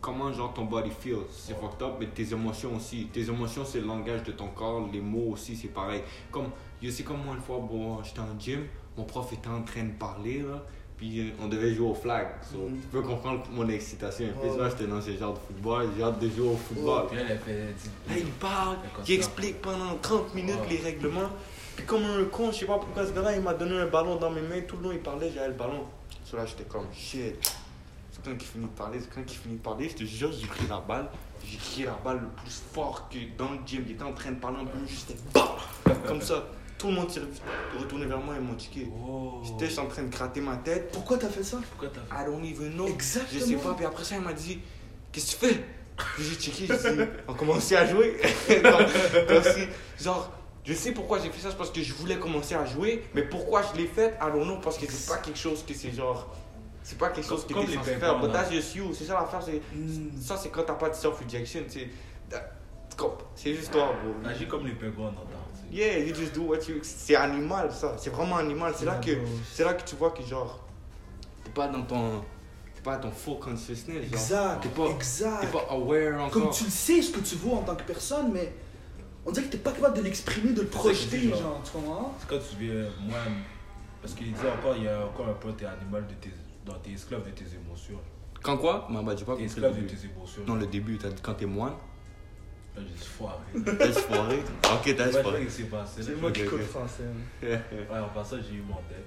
comment 0.00 0.32
genre 0.32 0.54
ton 0.54 0.64
body 0.64 0.90
feels. 1.00 1.16
C'est 1.30 1.52
fucked 1.60 1.82
up, 1.82 1.94
mais 2.00 2.06
tes 2.06 2.32
émotions 2.32 2.76
aussi. 2.76 3.08
Tes 3.12 3.22
émotions, 3.28 3.64
c'est 3.64 3.80
le 3.80 3.86
langage 3.86 4.22
de 4.22 4.32
ton 4.32 4.48
corps. 4.48 4.88
Les 4.92 5.00
mots 5.02 5.32
aussi, 5.32 5.54
c'est 5.54 5.68
pareil. 5.68 6.00
Comme, 6.30 6.46
yo, 6.80 6.90
c'est 6.90 7.02
comme 7.02 7.22
moi 7.24 7.34
une 7.34 7.42
fois, 7.42 7.58
bon, 7.58 8.02
j'étais 8.02 8.20
en 8.20 8.38
gym, 8.40 8.60
mon 8.96 9.04
prof 9.04 9.30
était 9.34 9.48
en 9.48 9.62
train 9.62 9.84
de 9.84 9.92
parler, 9.92 10.38
là. 10.40 10.64
Puis 11.04 11.20
euh, 11.20 11.32
on 11.42 11.48
devait 11.48 11.74
jouer 11.74 11.88
au 11.88 11.94
flag. 11.94 12.28
So, 12.50 12.56
Mhm. 12.56 12.80
Tu 12.80 12.86
peux 12.88 13.02
comprendre 13.02 13.42
mon 13.50 13.68
excitation. 13.68 14.24
Et 14.26 14.30
puis 14.30 14.48
j'étais 14.70 14.86
dans 14.86 15.02
ce 15.02 15.10
genre 15.16 15.34
de 15.34 15.38
football, 15.38 15.88
j'ai 15.96 16.02
hâte 16.02 16.18
de 16.18 16.28
jouer 16.30 16.48
au 16.48 16.56
football. 16.56 17.08
Puis 17.08 17.18
fait. 17.18 17.58
Là, 18.08 18.16
il 18.16 18.26
parle, 18.26 18.76
il 19.06 19.14
explique 19.14 19.60
pendant 19.60 19.96
30 20.00 20.34
minutes 20.34 20.56
les 20.70 20.78
règlements. 20.78 21.28
Puis 21.76 21.84
comme 21.84 22.04
un 22.04 22.24
con, 22.24 22.52
je 22.52 22.60
sais 22.60 22.66
pas 22.66 22.78
pourquoi 22.78 23.06
ce 23.06 23.12
gars-là, 23.12 23.36
il 23.36 23.42
m'a 23.42 23.52
donné 23.52 23.76
un 23.78 23.86
ballon 23.86 24.16
dans 24.16 24.30
mes 24.30 24.40
mains. 24.40 24.62
Tout 24.66 24.76
le 24.78 24.84
long, 24.84 24.92
il 24.92 25.00
parlait, 25.00 25.30
j'avais 25.34 25.48
le 25.48 25.54
ballon. 25.54 25.84
Sur 26.24 26.38
là, 26.38 26.46
j'étais 26.46 26.64
comme 26.64 26.86
shit. 26.94 27.36
C'est 28.12 28.24
quand 28.24 28.30
il 28.32 28.40
finit 28.40 28.64
de 28.64 28.70
parler, 28.70 28.98
c'est 29.00 29.12
quand 29.14 29.20
il 29.26 29.36
finit 29.36 29.56
de 29.56 29.60
parler, 29.62 29.88
je 29.90 29.96
te 29.96 30.04
jure, 30.04 30.32
j'ai 30.32 30.46
pris 30.46 30.66
la 30.70 30.78
balle. 30.80 31.08
J'ai 31.44 31.58
tiré 31.58 31.88
la 31.88 31.98
balle 32.02 32.20
le 32.22 32.28
plus 32.42 32.62
fort 32.72 33.10
que 33.10 33.18
dans 33.36 33.50
le 33.50 33.58
gym. 33.66 33.84
Il 33.86 33.92
était 33.92 34.04
en 34.04 34.12
train 34.14 34.30
de 34.30 34.36
parler 34.40 34.58
un 34.62 34.64
peu, 34.64 34.78
juste 34.86 35.12
BAM 35.34 35.98
Comme 36.06 36.22
ça. 36.22 36.44
Tout 36.84 36.90
le 36.90 36.96
monde 36.96 37.10
s'est 37.10 37.22
retourné 37.80 38.04
vers 38.04 38.18
moi 38.18 38.36
et 38.36 38.40
m'ont 38.40 38.56
tiqué. 38.56 38.90
Oh. 39.08 39.40
J'étais 39.42 39.64
juste 39.68 39.78
en 39.78 39.86
train 39.86 40.02
de 40.02 40.10
gratter 40.10 40.42
ma 40.42 40.58
tête. 40.58 40.92
Pourquoi 40.92 41.16
t'as 41.16 41.30
fait 41.30 41.42
ça? 41.42 41.56
Pourquoi 41.70 41.88
t'as 41.88 42.02
fait 42.02 42.22
I 42.22 42.26
don't 42.26 42.44
even 42.44 42.74
know. 42.74 42.86
Exactement. 42.86 43.40
Je 43.40 43.46
sais 43.46 43.56
pas. 43.56 43.72
Puis 43.72 43.86
après 43.86 44.04
ça, 44.04 44.16
il 44.16 44.20
m'a 44.20 44.34
dit 44.34 44.60
Qu'est-ce 45.10 45.36
que 45.36 45.46
tu 45.46 45.54
fais? 45.54 45.64
Puis 45.96 46.24
j'ai 46.24 46.34
checké, 46.34 46.66
j'ai 46.66 46.96
dit 46.96 47.02
On 47.26 47.32
commençait 47.32 47.76
à 47.76 47.86
jouer. 47.86 48.20
comme, 48.62 49.42
si, 49.44 50.04
genre, 50.04 50.30
je 50.62 50.74
sais 50.74 50.92
pourquoi 50.92 51.20
j'ai 51.20 51.30
fait 51.30 51.40
ça, 51.40 51.52
c'est 51.52 51.56
parce 51.56 51.70
que 51.70 51.80
je 51.80 51.94
voulais 51.94 52.18
commencer 52.18 52.54
à 52.54 52.66
jouer. 52.66 53.02
Mais 53.14 53.22
pourquoi 53.22 53.62
je 53.62 53.78
l'ai 53.78 53.86
fait? 53.86 54.18
I 54.20 54.30
don't 54.30 54.44
know. 54.44 54.58
Parce 54.58 54.76
que 54.76 54.84
c'est 54.86 55.10
pas 55.10 55.20
quelque 55.22 55.38
chose 55.38 55.64
que 55.66 55.72
c'est 55.72 55.90
genre. 55.90 56.36
C'est 56.82 56.98
pas 56.98 57.08
quelque 57.08 57.26
chose 57.26 57.46
que 57.46 57.54
t'es 57.54 57.74
censé 57.76 57.94
faire. 57.94 58.20
But 58.20 58.30
that's 58.30 58.52
just 58.52 58.74
you. 58.74 58.92
C'est 58.92 59.04
ça 59.04 59.14
l'affaire. 59.14 59.42
c'est 59.42 59.62
Hmm. 59.74 60.20
Ça, 60.20 60.36
c'est 60.36 60.50
quand 60.50 60.64
t'as 60.64 60.74
pas 60.74 60.90
de 60.90 60.94
self-rejection. 60.94 61.62
C'est 61.66 61.88
c'est 63.34 63.54
juste 63.54 63.72
toi, 63.72 63.92
bro. 64.02 64.28
Agis 64.28 64.46
comme 64.46 64.66
les 64.66 64.74
pingouins. 64.74 65.12
Yeah, 65.72 65.98
you 65.98 66.14
just 66.14 66.34
do 66.34 66.42
what 66.42 66.58
you. 66.68 66.80
C'est 66.82 67.16
animal, 67.16 67.70
ça. 67.72 67.94
C'est 67.98 68.10
vraiment 68.10 68.36
animal. 68.36 68.72
C'est 68.76 68.84
là 68.84 68.96
que, 68.96 69.10
c'est 69.52 69.64
là 69.64 69.74
que 69.74 69.82
tu 69.88 69.96
vois 69.96 70.10
que 70.10 70.22
genre, 70.22 70.60
t'es 71.44 71.50
pas 71.50 71.68
dans 71.68 71.82
ton, 71.82 72.22
t'es 72.74 72.80
pas 72.82 72.96
dans 72.96 73.08
ton 73.08 73.14
full 73.14 73.38
consciousness. 73.38 74.04
genre. 74.04 74.12
Exact, 74.12 74.62
T'es 74.62 74.68
pas, 74.68 74.86
exact. 74.90 75.40
t'es 75.40 75.46
pas 75.48 75.66
aware 75.70 76.20
encore. 76.20 76.30
Comme 76.42 76.50
tu 76.52 76.64
le 76.64 76.70
sais 76.70 77.02
ce 77.02 77.10
que 77.12 77.20
tu 77.20 77.34
vois 77.36 77.58
en 77.58 77.62
tant 77.62 77.74
que 77.76 77.82
personne, 77.84 78.30
mais 78.32 78.52
on 79.26 79.32
dirait 79.32 79.46
que 79.46 79.52
t'es 79.52 79.58
pas 79.58 79.72
capable 79.72 79.96
de 79.96 80.02
l'exprimer, 80.02 80.52
de 80.52 80.62
le 80.62 80.68
projeter, 80.68 81.28
genre. 81.30 81.38
genre, 81.38 81.62
tu 81.64 81.70
comprends? 81.72 82.14
C'est 82.20 82.28
quand 82.28 82.38
tu 82.38 82.56
viens, 82.64 82.84
moi, 83.06 83.18
parce 84.02 84.14
qu'il 84.14 84.32
dit 84.32 84.40
encore, 84.40 84.76
il 84.76 84.84
y 84.84 84.88
a 84.88 85.04
encore 85.06 85.28
un 85.28 85.32
point, 85.34 85.52
t'es 85.52 85.64
animal 85.66 86.06
de 86.06 86.14
tes. 86.14 86.30
dans 86.66 86.74
tes 86.74 86.92
esclaves 86.92 87.24
de 87.24 87.30
tes 87.30 87.44
émotions. 87.56 87.98
Quand 88.42 88.58
quoi? 88.58 88.86
Bah, 88.90 89.00
bah, 89.02 89.14
j'ai 89.16 89.24
pas 89.24 89.32
T'es 89.32 89.38
compris. 89.38 89.44
esclave 89.44 89.76
de 89.82 89.88
tes 89.88 90.06
émotions. 90.06 90.42
Non, 90.46 90.54
le 90.56 90.66
début, 90.66 90.98
t'as 90.98 91.08
dit 91.08 91.22
quand 91.22 91.34
t'es 91.34 91.46
moine. 91.46 91.72
J'ai 92.76 92.82
dit 92.82 93.06
foiré. 93.06 93.36
T'as 93.78 93.86
dit 93.86 93.92
foiré. 94.00 94.36
Ok, 94.74 94.94
t'as 94.96 95.08
pas 95.08 95.22
foiré. 95.22 95.48
ce 95.48 95.62
passé. 95.62 96.02
C'est 96.02 96.20
moi 96.20 96.32
qui 96.32 96.42
ok. 96.46 96.60
français. 96.62 97.04
hein. 97.04 97.46
Ouais, 97.92 97.98
en 97.98 98.08
passant, 98.08 98.36
j'ai 98.42 98.56
eu 98.56 98.62
mon 98.62 98.76
deck. 98.88 99.04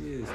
espèce. 0.00 0.28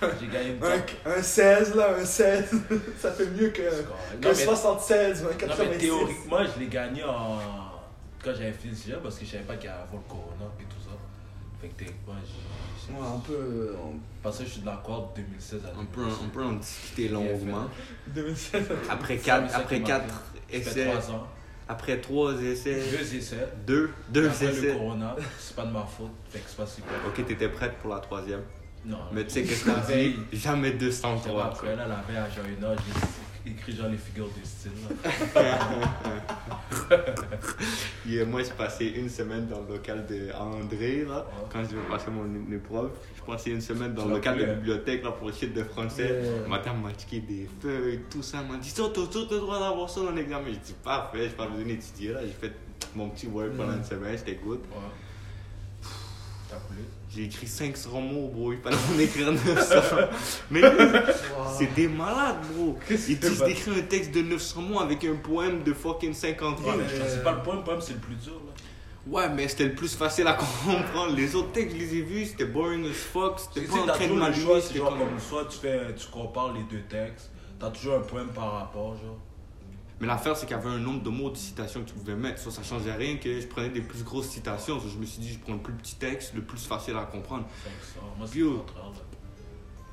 Putain. 0.00 0.16
J'ai 0.20 0.26
gagné 0.28 0.50
une. 0.56 0.64
Un, 0.64 1.18
un 1.18 1.22
16, 1.22 1.74
là, 1.74 1.96
un 1.98 2.04
16, 2.04 2.50
ça 2.98 3.12
fait 3.12 3.26
mieux 3.26 3.48
que, 3.48 3.62
que 3.62 3.68
Non, 3.68 3.88
mais- 4.22 4.34
76, 4.34 5.20
un 5.20 5.24
Non, 5.24 5.28
mais 5.30 5.36
86. 5.36 5.78
théoriquement, 5.78 6.38
je 6.44 6.60
l'ai 6.60 6.66
gagné 6.68 7.04
en... 7.04 7.38
quand 8.24 8.32
j'avais 8.34 8.52
fini 8.52 8.72
le 8.72 8.76
cégep 8.78 9.02
parce 9.02 9.18
que 9.18 9.24
je 9.24 9.30
savais 9.32 9.42
pas 9.44 9.56
qu'il 9.56 9.68
y 9.68 9.72
avait 9.72 9.82
le 9.92 9.98
corona 10.08 10.46
et 10.60 10.64
tout 10.64 10.80
ça. 10.84 10.96
Fait 11.60 11.68
que 11.68 11.74
théoriquement, 11.78 12.14
j'ai. 12.24 12.92
Ouais, 12.94 13.06
un 13.06 13.18
peu. 13.20 13.32
euh, 13.34 13.74
que 14.38 14.44
je 14.44 14.50
suis 14.50 14.60
de 14.60 14.66
la 14.66 14.82
corde 14.84 15.14
2016 15.16 15.60
à 15.64 15.68
On 15.80 15.86
peut, 15.86 16.02
2017. 16.02 16.22
on 16.24 16.28
peut 16.30 16.44
en 16.44 16.52
discuter 16.52 17.08
longuement. 17.08 17.66
2016. 18.08 18.62
Après 18.90 19.16
Ça, 19.18 19.24
4 19.24 19.42
mais 19.42 19.48
ça 19.48 19.56
après 19.58 19.82
quatre 19.82 20.22
essais, 20.50 20.84
3 20.86 21.10
ans. 21.12 21.26
après 21.68 22.00
3 22.00 22.34
essais, 22.42 22.82
Deux 22.90 23.14
essais. 23.14 23.48
2 23.66 23.90
deux 24.10 24.20
le 24.22 24.28
essais. 24.28 24.72
corona, 24.74 25.16
c'est 25.38 25.56
pas 25.56 25.64
de 25.64 25.72
ma 25.72 25.84
faute. 25.84 26.10
Fait 26.28 26.40
que 26.40 26.44
c'est 26.48 26.56
pas 26.56 26.66
si 26.66 26.82
grave. 26.82 27.00
Ok, 27.06 27.24
t'étais 27.26 27.48
prête 27.48 27.74
pour 27.78 27.90
la 27.94 28.00
troisième. 28.00 28.42
Non. 28.84 28.98
Mais 29.12 29.24
tu 29.24 29.30
sais 29.30 29.42
qu'est-ce 29.44 29.64
qu'on 29.64 29.92
dit? 29.92 30.16
Jamais 30.32 30.68
j'étais 30.72 30.84
203. 30.86 31.44
après 31.46 31.74
là, 31.76 31.86
la 31.88 31.96
veille 32.06 32.16
à 32.16 32.28
Joïna, 32.30 32.74
j'ai 32.76 32.92
écrit 33.46 33.74
genre 33.76 33.88
les 33.88 33.96
figures 33.96 34.28
de 34.28 34.44
style. 34.44 34.70
Yeah, 38.06 38.24
moi, 38.24 38.42
j'ai 38.42 38.52
passé 38.52 38.86
une 38.96 39.08
semaine 39.10 39.46
dans 39.48 39.60
le 39.60 39.74
local 39.74 40.06
de 40.06 40.30
André, 40.32 41.04
là, 41.06 41.18
Ouais. 41.26 41.46
quand 41.52 41.62
je 41.62 41.76
vais 41.76 41.82
passer 41.90 42.10
mon 42.10 42.26
épreuve. 42.54 42.90
J'ai 43.16 43.22
passé 43.30 43.50
une 43.50 43.60
semaine 43.60 43.92
dans 43.94 44.06
le 44.06 44.14
local 44.14 44.38
de 44.38 44.44
hein? 44.44 44.54
bibliothèque 44.54 45.02
là, 45.04 45.10
pour 45.12 45.26
le 45.28 45.34
shit 45.34 45.52
de 45.52 45.62
français. 45.64 46.22
Yeah. 46.22 46.48
Madame 46.48 46.80
m'a 46.82 46.92
tiqué 46.92 47.20
des 47.20 47.48
feuilles, 47.60 48.00
tout 48.10 48.22
ça. 48.22 48.42
M'a 48.42 48.56
dit, 48.56 48.72
toi, 48.74 48.90
t'as 48.94 49.00
le 49.00 49.40
droit 49.40 49.58
d'avoir 49.60 49.90
ça 49.90 50.00
dans 50.00 50.12
l'examen. 50.12 50.46
J'ai 50.48 50.56
dit, 50.56 50.74
parfait, 50.82 51.24
j'ai 51.28 51.36
pas 51.36 51.46
besoin 51.46 51.66
d'étudier. 51.66 52.12
là. 52.14 52.20
J'ai 52.22 52.32
fait 52.32 52.52
mon 52.94 53.10
petit 53.10 53.26
work 53.26 53.52
pendant 53.56 53.74
une 53.74 53.84
semaine, 53.84 54.16
j'étais 54.16 54.36
good. 54.42 54.60
Ouais. 54.60 55.88
T'as 56.48 56.56
coulé? 56.56 56.80
J'ai 57.10 57.24
écrit 57.24 57.46
500 57.46 58.00
mots, 58.00 58.28
bro. 58.28 58.52
Il 58.52 58.58
fallait 58.58 58.76
en 58.76 58.98
écrire 58.98 59.32
900. 59.32 59.74
Mais 60.50 60.60
c'est 61.56 61.74
des 61.74 61.88
malades, 61.88 62.36
bro. 62.54 62.78
Ils 62.90 63.18
disent 63.18 63.42
d'écrire 63.42 63.74
un 63.76 63.82
texte 63.82 64.12
de 64.12 64.22
900 64.22 64.60
mots 64.62 64.80
avec 64.80 65.04
un 65.04 65.16
poème 65.16 65.62
de 65.62 65.72
fucking 65.72 66.12
50 66.12 66.60
Ouais, 66.60 66.66
mots. 66.72 66.72
mais 66.78 66.84
je- 66.88 67.08
c'est 67.10 67.24
pas 67.24 67.32
le 67.32 67.42
point, 67.42 67.54
le 67.56 67.62
problème 67.62 67.82
c'est 67.82 67.94
le 67.94 67.98
plus 68.00 68.14
dur 68.16 68.34
là. 68.46 68.52
Ouais, 69.06 69.26
mais 69.30 69.48
c'était 69.48 69.64
le 69.64 69.74
plus 69.74 69.94
facile 69.96 70.26
à 70.26 70.34
comprendre. 70.74 71.14
Les 71.16 71.34
autres 71.34 71.52
textes, 71.52 71.74
je 71.76 71.80
les 71.82 71.94
ai 71.96 72.02
vus, 72.02 72.26
c'était 72.26 72.44
boring 72.44 72.84
as 72.90 72.92
fuck. 72.92 73.38
C'était 73.40 73.66
pas 73.66 73.76
en 73.76 73.86
train 73.86 74.06
de 74.06 74.60
c'est 74.60 74.76
genre 74.76 74.90
comme... 74.90 74.98
comme 74.98 75.18
soit 75.18 75.46
tu 75.46 75.58
fais, 75.58 75.94
tu 75.96 76.06
compares 76.08 76.52
les 76.52 76.62
deux 76.64 76.82
textes, 76.90 77.30
t'as 77.58 77.70
toujours 77.70 77.94
un 77.94 78.00
poème 78.00 78.28
par 78.34 78.52
rapport, 78.52 78.94
genre. 78.96 79.16
Mais 80.00 80.06
l'affaire, 80.06 80.36
c'est 80.36 80.46
qu'il 80.46 80.56
y 80.56 80.58
avait 80.60 80.68
un 80.68 80.78
nombre 80.78 81.02
de 81.02 81.10
mots 81.10 81.30
de 81.30 81.36
citations 81.36 81.80
que 81.82 81.88
tu 81.88 81.94
pouvais 81.94 82.14
mettre. 82.14 82.38
Ça, 82.40 82.50
ça 82.52 82.62
changeait 82.62 82.92
rien 82.94 83.16
que 83.16 83.40
je 83.40 83.46
prenais 83.48 83.70
des 83.70 83.80
plus 83.80 84.04
grosses 84.04 84.28
citations. 84.28 84.78
Je 84.78 84.96
me 84.96 85.04
suis 85.04 85.20
dit, 85.20 85.32
je 85.32 85.38
prends 85.40 85.54
le 85.54 85.58
plus 85.58 85.72
petit 85.72 85.96
texte, 85.96 86.34
le 86.34 86.42
plus 86.42 86.64
facile 86.64 86.96
à 86.96 87.04
comprendre. 87.04 87.46
500. 87.64 88.06
Moi, 88.16 88.26
c'est 88.30 88.38
le 88.38 88.50
contraire 88.50 88.84
là. 88.84 88.98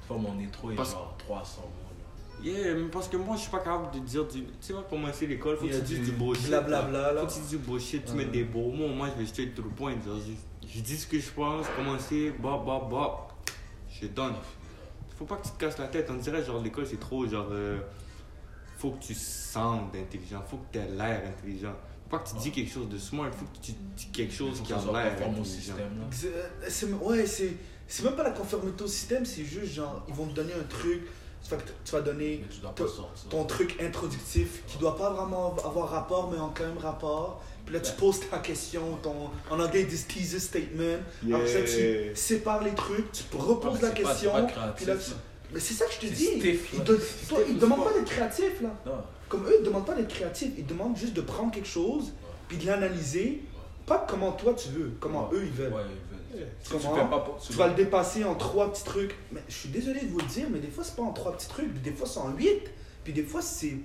Fois 0.08 0.18
mon 0.18 0.40
intro 0.40 0.70
est 0.72 0.76
Parce- 0.76 0.92
genre 0.92 1.16
300 1.18 1.62
mots 1.62 1.68
là. 1.68 2.52
Yeah, 2.52 2.76
mais 2.76 2.90
parce 2.90 3.08
que 3.08 3.18
moi, 3.18 3.36
je 3.36 3.42
suis 3.42 3.50
pas 3.50 3.60
capable 3.60 3.96
de 3.96 4.00
dire 4.06 4.26
du. 4.28 4.44
Tu 4.44 4.50
sais, 4.60 4.74
moi, 4.74 4.84
pour 4.84 4.92
commencer 5.00 5.26
l'école, 5.26 5.58
faut 5.58 5.66
que 5.66 5.74
tu 5.74 5.82
dises 5.82 6.02
du 6.02 6.12
bullshit. 6.12 6.48
blablabla, 6.48 7.14
là. 7.14 7.22
Faut 7.22 7.28
que 7.28 7.34
tu 7.34 7.40
dises 7.40 7.50
du 7.50 7.58
bullshit, 7.58 8.06
tu 8.06 8.14
mets 8.14 8.26
des 8.26 8.44
beaux 8.44 8.70
mots. 8.72 8.90
Moi, 8.90 9.08
je 9.16 9.20
vais 9.22 9.26
straight 9.28 9.56
to 9.56 9.64
the 9.64 9.74
point. 9.74 9.96
Je, 10.06 10.68
je 10.68 10.82
dis 10.82 10.98
ce 10.98 11.08
que 11.08 11.18
je 11.18 11.32
pense, 11.32 11.66
commencer, 11.76 12.32
bop, 12.38 12.64
bop, 12.64 12.90
bop. 12.90 13.32
Je 13.90 14.06
donne. 14.08 14.36
Faut 15.18 15.26
pas 15.26 15.38
que 15.38 15.46
tu 15.48 15.52
te 15.54 15.58
casses 15.60 15.80
la 15.80 15.88
tête. 15.88 16.08
On 16.12 16.16
dirait, 16.18 16.44
genre, 16.44 16.62
l'école, 16.62 16.86
c'est 16.86 17.00
trop, 17.00 17.26
genre. 17.26 17.48
euh, 17.50 17.80
faut 18.78 18.92
que 18.92 19.04
tu 19.04 19.14
sentes 19.14 19.96
intelligent. 19.96 20.42
Faut 20.50 20.58
que 20.58 20.74
tu 20.74 20.80
aies 20.80 20.88
l'air 20.98 21.22
intelligent. 21.28 21.74
Faut 22.04 22.18
pas 22.18 22.20
que 22.24 22.30
tu 22.30 22.36
dis 22.38 22.52
quelque 22.52 22.72
chose 22.72 22.90
de 22.90 22.98
smart. 22.98 23.32
Faut 23.32 23.46
que 23.46 23.66
tu 23.66 23.72
dis 23.96 24.06
quelque 24.12 24.34
chose 24.34 24.62
qui 24.62 24.74
a 24.74 24.78
l'air 24.78 25.14
intelligent. 25.28 25.74
C'est- 26.70 26.86
Ouais, 26.94 27.26
c'est 27.26 27.54
c'est 27.88 28.04
même 28.04 28.16
pas 28.16 28.24
la 28.24 28.32
conformité 28.32 28.84
au 28.84 28.88
système, 28.88 29.26
c'est 29.26 29.44
juste 29.46 29.74
genre, 29.74 30.04
ils 30.08 30.14
vont 30.14 30.26
te 30.28 30.34
donner 30.34 30.54
un 30.54 30.64
truc, 30.64 31.04
fait 31.44 31.56
que 31.58 31.70
tu 31.84 31.92
vas 31.92 32.02
donner 32.02 32.44
tu 32.50 32.60
pas 32.62 32.74
ton 33.30 33.46
truc 33.46 33.80
introductif 33.80 34.64
qui 34.66 34.80
doit 34.80 34.98
pas 34.98 35.12
vraiment 35.12 35.56
avoir 35.64 35.90
rapport, 35.90 36.32
mais 36.32 36.40
en 36.40 36.50
quand 36.50 36.66
même 36.66 36.80
rapport. 36.80 37.44
Puis 37.64 37.74
là, 37.76 37.80
tu 37.80 37.92
Ouais. 37.92 37.98
poses 37.98 38.20
ta 38.30 38.40
question, 38.40 38.98
ton, 39.04 39.30
en 39.52 39.60
anglais, 39.60 39.82
ils 39.82 39.88
disent 39.88 40.08
thesis 40.08 40.40
statement. 40.40 40.98
Après 41.32 41.48
ça, 41.48 41.60
Yeah. 41.60 42.10
tu 42.12 42.16
sépares 42.16 42.64
les 42.64 42.74
trucs, 42.74 43.12
tu 43.12 43.24
reposes 43.38 43.82
la 43.82 43.90
c'est 43.96 44.02
pas- 44.04 44.10
question. 44.10 44.32
c'est 44.36 44.42
pas 44.42 44.48
créatif, 44.52 44.76
puis 44.76 44.86
là, 44.86 44.96
tu- 44.96 45.10
là. 45.12 45.16
Mais 45.54 45.60
c'est 45.60 45.74
ça 45.74 45.86
que 45.86 45.94
je 45.94 46.00
te 46.00 46.06
dis. 46.08 46.26
stiff, 46.26 46.74
Ils 46.74 46.80
C'est 46.80 47.28
toi, 47.28 47.40
ils 47.48 47.58
demandent 47.58 47.84
pas 47.86 47.94
d'être 47.94 48.06
créatif, 48.10 48.62
là. 48.62 48.70
Non. 48.86 48.92
Comme 49.30 49.46
eux, 49.48 49.56
ils 49.60 49.66
demandent 49.66 49.86
pas 49.86 49.96
d'être 49.96 50.14
créatif. 50.14 50.52
Ils 50.58 50.66
demandent 50.66 50.98
juste 50.98 51.14
de 51.14 51.22
prendre 51.22 51.52
quelque 51.52 51.68
chose, 51.68 52.14
puis 52.48 52.58
de 52.58 52.66
l'analyser. 52.66 53.42
Pas 53.86 54.06
comment 54.10 54.32
toi 54.32 54.54
tu 54.56 54.70
veux, 54.70 54.94
comment 55.00 55.30
eux 55.34 55.44
ils 55.44 55.52
veulent. 55.52 55.72
Ouais, 55.74 55.82
ils 56.34 56.38
veulent. 56.40 56.48
Si 56.64 56.70
tu 56.72 56.78
Comment? 56.78 56.96
fais 56.96 57.10
pas 57.10 57.20
pour- 57.20 57.38
Tu 57.40 57.54
vas 57.54 57.68
le 57.68 57.76
dépasser 57.76 58.24
en 58.26 58.36
trois 58.36 58.72
petits 58.74 58.84
trucs. 58.84 59.16
Mais 59.32 59.42
je 59.48 59.54
suis 59.54 59.70
désolé 59.70 60.02
de 60.02 60.08
vous 60.08 60.20
le 60.20 60.26
dire, 60.26 60.48
mais 60.52 60.60
des 60.60 60.68
fois, 60.68 60.84
c'est 60.84 60.96
pas 60.96 61.04
en 61.04 61.14
trois 61.14 61.32
petits 61.34 61.48
trucs. 61.48 61.72
Des 61.82 61.92
fois, 61.92 62.06
c'est 62.08 62.20
en 62.20 62.32
huit. 62.32 62.62
Puis 63.04 63.14
des 63.14 63.24
fois, 63.24 63.42
c'est. 63.42 63.76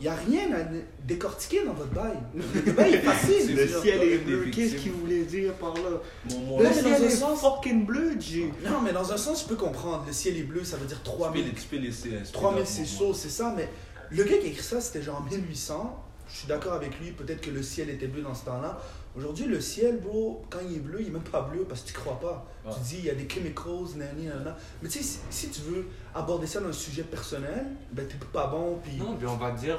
Il 0.00 0.04
n'y 0.04 0.08
a 0.08 0.14
rien 0.16 0.52
à 0.52 0.64
décortiquer 1.06 1.64
dans 1.64 1.72
votre 1.72 1.90
bail. 1.92 2.16
Le 2.34 2.72
bail 2.72 2.94
est 2.94 3.00
facile. 3.00 3.54
Le 3.56 3.66
ciel 3.68 4.02
est 4.02 4.18
bleu. 4.18 4.46
Qu'est-ce 4.52 4.74
qu'il 4.76 4.92
voulait 4.92 5.22
dire 5.24 5.52
par 5.54 5.74
là? 5.74 6.00
Mon 6.30 6.38
mot, 6.40 6.62
Le 6.62 6.72
ciel 6.72 6.84
dans 6.84 6.90
un 6.90 6.94
est 7.04 7.10
sens- 7.10 7.40
fucking 7.40 7.86
bleu, 7.86 8.12
G. 8.18 8.50
Non, 8.64 8.80
mais 8.82 8.92
dans 8.92 9.12
un 9.12 9.16
sens, 9.16 9.42
je 9.42 9.48
peux 9.48 9.56
comprendre. 9.56 10.04
Le 10.06 10.12
ciel 10.12 10.36
est 10.36 10.42
bleu, 10.42 10.64
ça 10.64 10.76
veut 10.76 10.86
dire 10.86 11.00
tu 11.02 11.10
peux 11.10 11.16
3000. 11.16 11.44
les- 11.44 11.52
tu 11.52 11.66
peux 11.68 11.76
laisser. 11.76 12.08
expliquer 12.14 12.32
3000, 12.32 12.60
dans 12.60 12.66
c'est 12.68 12.80
mon 12.80 12.86
chaud, 12.86 13.14
c'est 13.14 13.28
ça. 13.30 13.54
Mais 13.56 13.68
le 14.10 14.24
gars 14.24 14.36
qui 14.38 14.46
a 14.46 14.50
écrit 14.50 14.62
ça, 14.62 14.80
c'était 14.80 15.02
genre 15.02 15.22
1800. 15.30 16.00
Je 16.28 16.38
suis 16.38 16.48
d'accord 16.48 16.72
avec 16.72 16.98
lui. 17.00 17.12
Peut-être 17.12 17.40
que 17.42 17.50
le 17.50 17.62
ciel 17.62 17.90
était 17.90 18.06
bleu 18.06 18.22
dans 18.22 18.34
ce 18.34 18.44
temps-là. 18.46 18.80
Aujourd'hui, 19.16 19.44
le 19.44 19.60
ciel, 19.60 19.98
bro, 20.00 20.42
quand 20.50 20.58
il 20.68 20.76
est 20.76 20.80
bleu, 20.80 20.98
il 21.02 21.06
est 21.06 21.10
même 21.10 21.22
pas 21.22 21.42
bleu 21.42 21.64
parce 21.68 21.82
que 21.82 21.88
tu 21.88 21.92
crois 21.94 22.18
pas. 22.18 22.44
Ah. 22.66 22.70
Tu 22.74 22.80
dis, 22.80 22.96
il 23.00 23.04
y 23.04 23.10
a 23.10 23.14
des 23.14 23.28
chemicals, 23.28 23.96
nani, 23.96 24.26
nana. 24.26 24.56
Mais 24.82 24.88
tu 24.88 24.98
sais, 24.98 25.04
si, 25.04 25.18
si 25.30 25.48
tu 25.50 25.60
veux 25.60 25.86
aborder 26.14 26.46
ça 26.46 26.60
dans 26.60 26.68
un 26.68 26.72
sujet 26.72 27.02
personnel, 27.02 27.66
ben 27.92 28.06
t'es 28.06 28.14
pas 28.32 28.46
bon. 28.46 28.78
Puis 28.82 28.96
Non, 28.96 29.16
puis 29.16 29.26
on 29.26 29.36
va 29.36 29.50
dire, 29.50 29.78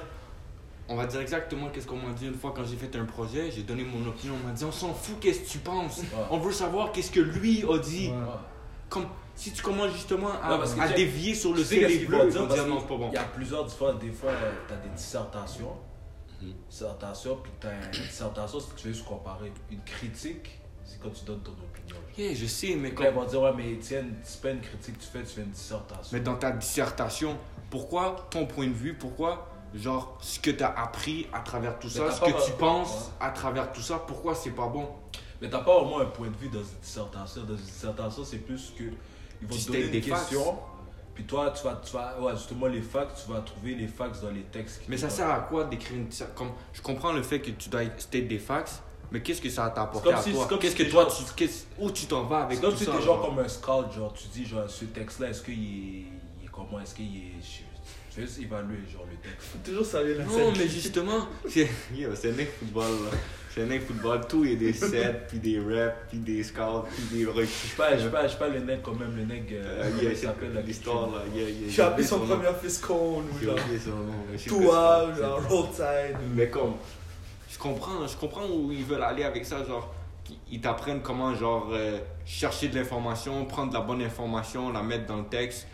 on 0.88 0.95
va 0.95 1.06
dire 1.06 1.21
exactement 1.21 1.69
qu'est-ce 1.69 1.88
qu'on 1.88 1.98
m'a 1.98 2.13
dit 2.13 2.28
une 2.28 2.36
fois 2.36 2.54
quand 2.56 2.65
j'ai 2.65 2.76
fait 2.76 2.95
un 2.98 3.06
projet. 3.06 3.50
J'ai 3.52 3.63
donné 3.63 3.84
mon 3.84 4.06
opinion. 4.08 4.36
On 4.43 4.48
m'a 4.48 4.54
dit, 4.54 4.65
on 4.65 4.71
s'en 4.71 4.93
fout, 4.93 5.17
qu'est-ce 5.19 5.41
que 5.41 5.50
tu 5.50 5.58
penses? 5.60 6.00
Ouais. 6.00 6.06
On 6.30 6.38
veut 6.38 6.52
savoir 6.52 6.91
qu'est-ce 6.91 7.12
que 7.12 7.21
lui 7.21 7.63
a 7.63 7.78
dit. 7.80 8.10
Ouais. 8.10 8.15
Comme 8.89 9.08
si 9.36 9.52
tu 9.52 9.62
commences 9.62 9.91
justement 9.93 10.30
à, 10.41 10.52
Ouais, 10.52 10.58
parce 10.58 10.74
que 10.74 10.80
à 10.80 10.88
check, 10.88 10.98
dévier 10.98 11.34
sur 11.36 11.54
le 11.54 11.63
qu'ils 11.63 12.08
bleu, 12.08 12.30
dire 12.30 12.48
dire 12.48 12.67
non, 12.67 12.80
c'est 12.80 12.88
pas 12.88 12.98
bon. 12.98 13.10
Il 13.12 13.15
y 13.15 13.17
a 13.17 13.24
plusieurs 13.24 13.69
fois, 13.69 13.93
des 13.93 14.12
fois, 14.12 14.32
tu 14.67 14.74
as 14.74 14.78
des 14.78 14.89
dissertations. 14.89 15.74
Mhm. 16.41 16.54
Dissertation, 16.69 17.38
puis 17.41 17.52
tu 17.60 17.67
as 17.67 17.74
une 17.74 17.91
dissertation, 18.06 18.60
si 18.60 18.67
tu 18.76 18.88
veux 18.89 18.93
se 18.93 19.04
comparer. 19.04 19.52
Une 19.71 19.82
critique, 19.84 20.60
c'est 20.86 21.00
quand 21.02 21.10
tu 21.10 21.26
donnes 21.26 21.41
ton 21.41 21.52
opinion. 21.52 21.98
Yeah, 22.17 22.34
je 22.34 22.45
sais, 22.45 22.76
mais 22.76 22.93
quand- 22.93 23.04
ils 23.04 23.10
vont 23.12 23.26
dire, 23.26 23.41
ouais, 23.41 23.54
mais 23.56 23.71
Étienne, 23.74 24.13
c'est 24.24 24.41
pas 24.41 24.52
une 24.52 24.62
critique 24.62 24.98
que 24.98 25.04
tu 25.04 25.10
fais, 25.10 25.19
tu 25.24 25.26
fais 25.36 25.41
une 25.41 25.50
dissertation. 25.50 26.10
Mais 26.13 26.19
dans 26.21 26.36
ta 26.36 26.52
dissertation, 26.52 27.38
pourquoi 27.69 28.28
ton 28.30 28.45
point 28.45 28.67
de 28.67 28.74
vue, 28.74 28.93
pourquoi 28.93 29.50
genre, 29.74 30.17
ce 30.21 30.39
que 30.39 30.52
tu 30.52 30.63
as 30.63 30.69
appris 30.80 31.28
à 31.34 31.39
travers 31.41 31.78
tout 31.80 31.88
Mais 31.88 32.10
ça, 32.10 32.12
ce 32.12 32.21
que 32.21 32.45
tu 32.45 32.52
penses 32.54 33.12
à 33.19 33.32
travers 33.32 33.71
tout 33.74 33.82
ça, 33.82 34.00
pourquoi 34.00 34.34
c'est 34.36 34.52
pas 34.52 34.67
bon? 34.67 34.88
Mais 35.41 35.50
t'as 35.50 35.60
pas 35.63 35.78
vraiment 35.82 36.00
un 36.00 36.06
point 36.06 36.30
de 36.30 36.38
vue 36.38 36.48
dans 36.48 36.60
une 36.60 36.80
dissertation. 36.82 37.41
Dans 37.43 37.58
une 37.58 37.62
dissertation, 37.63 38.24
c'est 38.24 38.38
plus 38.38 38.74
que 38.78 38.84
ils 39.41 39.48
vont 39.48 39.56
Tu 39.56 39.63
te 39.65 39.71
donner 39.74 39.88
des 39.89 40.02
facts. 40.02 40.30
question. 40.30 40.58
Puis 41.13 41.26
toi, 41.26 41.52
tu 41.52 41.63
vas, 41.65 41.82
tu 41.84 41.91
vas, 41.93 42.19
ouais, 42.21 42.32
justement, 42.38 42.67
les 42.67 42.82
facts, 42.82 43.21
tu 43.26 43.32
vas 43.32 43.39
trouver 43.41 43.76
les 43.76 43.88
facts 43.88 44.21
dans 44.21 44.32
les 44.32 44.43
textes. 44.43 44.82
Mais 44.88 44.95
ça 44.98 45.10
sert 45.10 45.30
à 45.30 45.39
quoi 45.41 45.65
d'écrire 45.65 45.98
une 45.98 46.08
comme 46.36 46.52
Je 46.74 46.82
comprends 46.82 47.12
le 47.12 47.21
fait 47.21 47.39
que 47.41 47.52
tu 47.52 47.67
dois 47.69 47.82
state 47.98 48.28
des 48.30 48.39
facts, 48.39 48.82
mais 49.15 49.21
qu'est-ce 49.21 49.41
que 49.41 49.49
ça 49.49 49.71
t'a 49.73 49.84
apporté 49.84 50.12
à 50.12 50.21
si- 50.21 50.34
toi? 50.34 50.47
Qu'est-ce 50.60 50.75
si 50.75 50.84
que 50.84 50.89
toi, 50.91 51.04
genre- 51.04 51.17
tu, 51.17 51.23
qu'est-ce- 51.36 51.63
où 51.80 51.89
tu 51.91 52.06
t'en 52.06 52.23
vas 52.23 52.43
avec 52.43 52.60
comme 52.60 52.71
tout 52.71 52.78
si 52.78 52.84
ça 52.86 52.91
t'es 52.91 52.97
genre 53.01 53.17
genre? 53.21 53.25
comme 53.30 53.39
un 53.39 53.47
scout, 53.47 53.91
genre 53.95 54.13
tu 54.13 54.28
dis 54.28 54.45
genre 54.45 54.69
ce 54.69 54.86
texte-là, 54.86 55.30
est-ce 55.30 55.41
qu'il 55.41 55.54
est, 55.54 56.06
il 56.41 56.45
est 56.45 56.49
comment, 56.51 56.80
est-ce 56.82 56.93
qu'il 56.95 57.06
est, 57.06 57.32
je 57.41 57.63
je 58.15 58.21
vais 58.21 58.28
juste 58.28 58.39
évaluer 58.41 58.78
genre 58.91 59.06
le 59.10 59.17
texte. 59.17 59.39
Faut 59.51 59.58
toujours 59.63 59.86
saluer 59.86 60.15
la 60.15 60.23
Non, 60.25 60.51
mais 60.58 60.67
justement, 60.67 61.28
c'est 61.49 61.69
un 62.30 62.32
mec 62.34 62.49
football. 62.60 62.84
là. 63.06 63.17
C'est 63.54 63.62
un 63.63 63.67
mec 63.67 63.86
football, 63.88 64.19
tout 64.28 64.43
il 64.43 64.51
y 64.51 64.56
a 64.56 64.58
des 64.58 64.73
sets, 64.73 65.21
puis 65.30 65.39
des 65.39 65.60
reps, 65.60 65.95
puis 66.10 66.19
des 66.19 66.43
scouts, 66.43 66.84
puis 66.93 67.17
des 67.19 67.25
recrues. 67.25 67.45
Je 67.45 67.69
sais 67.69 67.75
pas, 67.78 67.97
je 68.28 68.36
pas 68.38 68.47
le 68.49 68.60
nec 68.60 68.82
quand 68.84 68.93
même, 68.95 69.15
le 69.15 69.23
nec, 69.23 69.49
euh, 69.51 69.63
Euh, 69.63 69.89
comment 69.89 70.01
yeah, 70.01 70.12
il 70.12 70.17
s'appelle 70.17 70.54
la 70.54 70.62
l'histoire 70.62 71.08
là, 71.10 71.21
yeah, 71.34 71.49
yeah, 71.49 71.69
J'ai 71.69 71.82
appelé 71.82 72.06
son 72.06 72.19
premier 72.19 72.49
fils 72.62 72.78
con, 72.80 73.19
ou 73.21 73.39
J'ai 73.39 73.45
genre. 73.45 73.56
Toi, 74.47 75.08
genre 75.17 75.47
roadside. 75.49 76.17
Mais 76.36 76.49
comme, 76.49 76.73
je 77.56 77.60
comprends, 77.60 78.06
je 78.06 78.18
comprends 78.18 78.46
où 78.48 78.70
ils 78.74 78.84
veulent 78.84 79.02
aller 79.04 79.24
avec 79.24 79.46
ça, 79.46 79.63
genre, 79.63 79.89
ils 80.52 80.60
t'apprennent 80.60 81.02
comment, 81.02 81.34
genre, 81.36 81.68
euh, 81.72 82.00
chercher 82.26 82.68
de 82.68 82.76
l'information, 82.76 83.46
prendre 83.46 83.70
de 83.70 83.76
la 83.76 83.82
bonne 83.82 84.02
information, 84.02 84.74
la 84.74 84.84
mettre 84.84 85.06
dans 85.06 85.18
le 85.18 85.26
texte. 85.28 85.65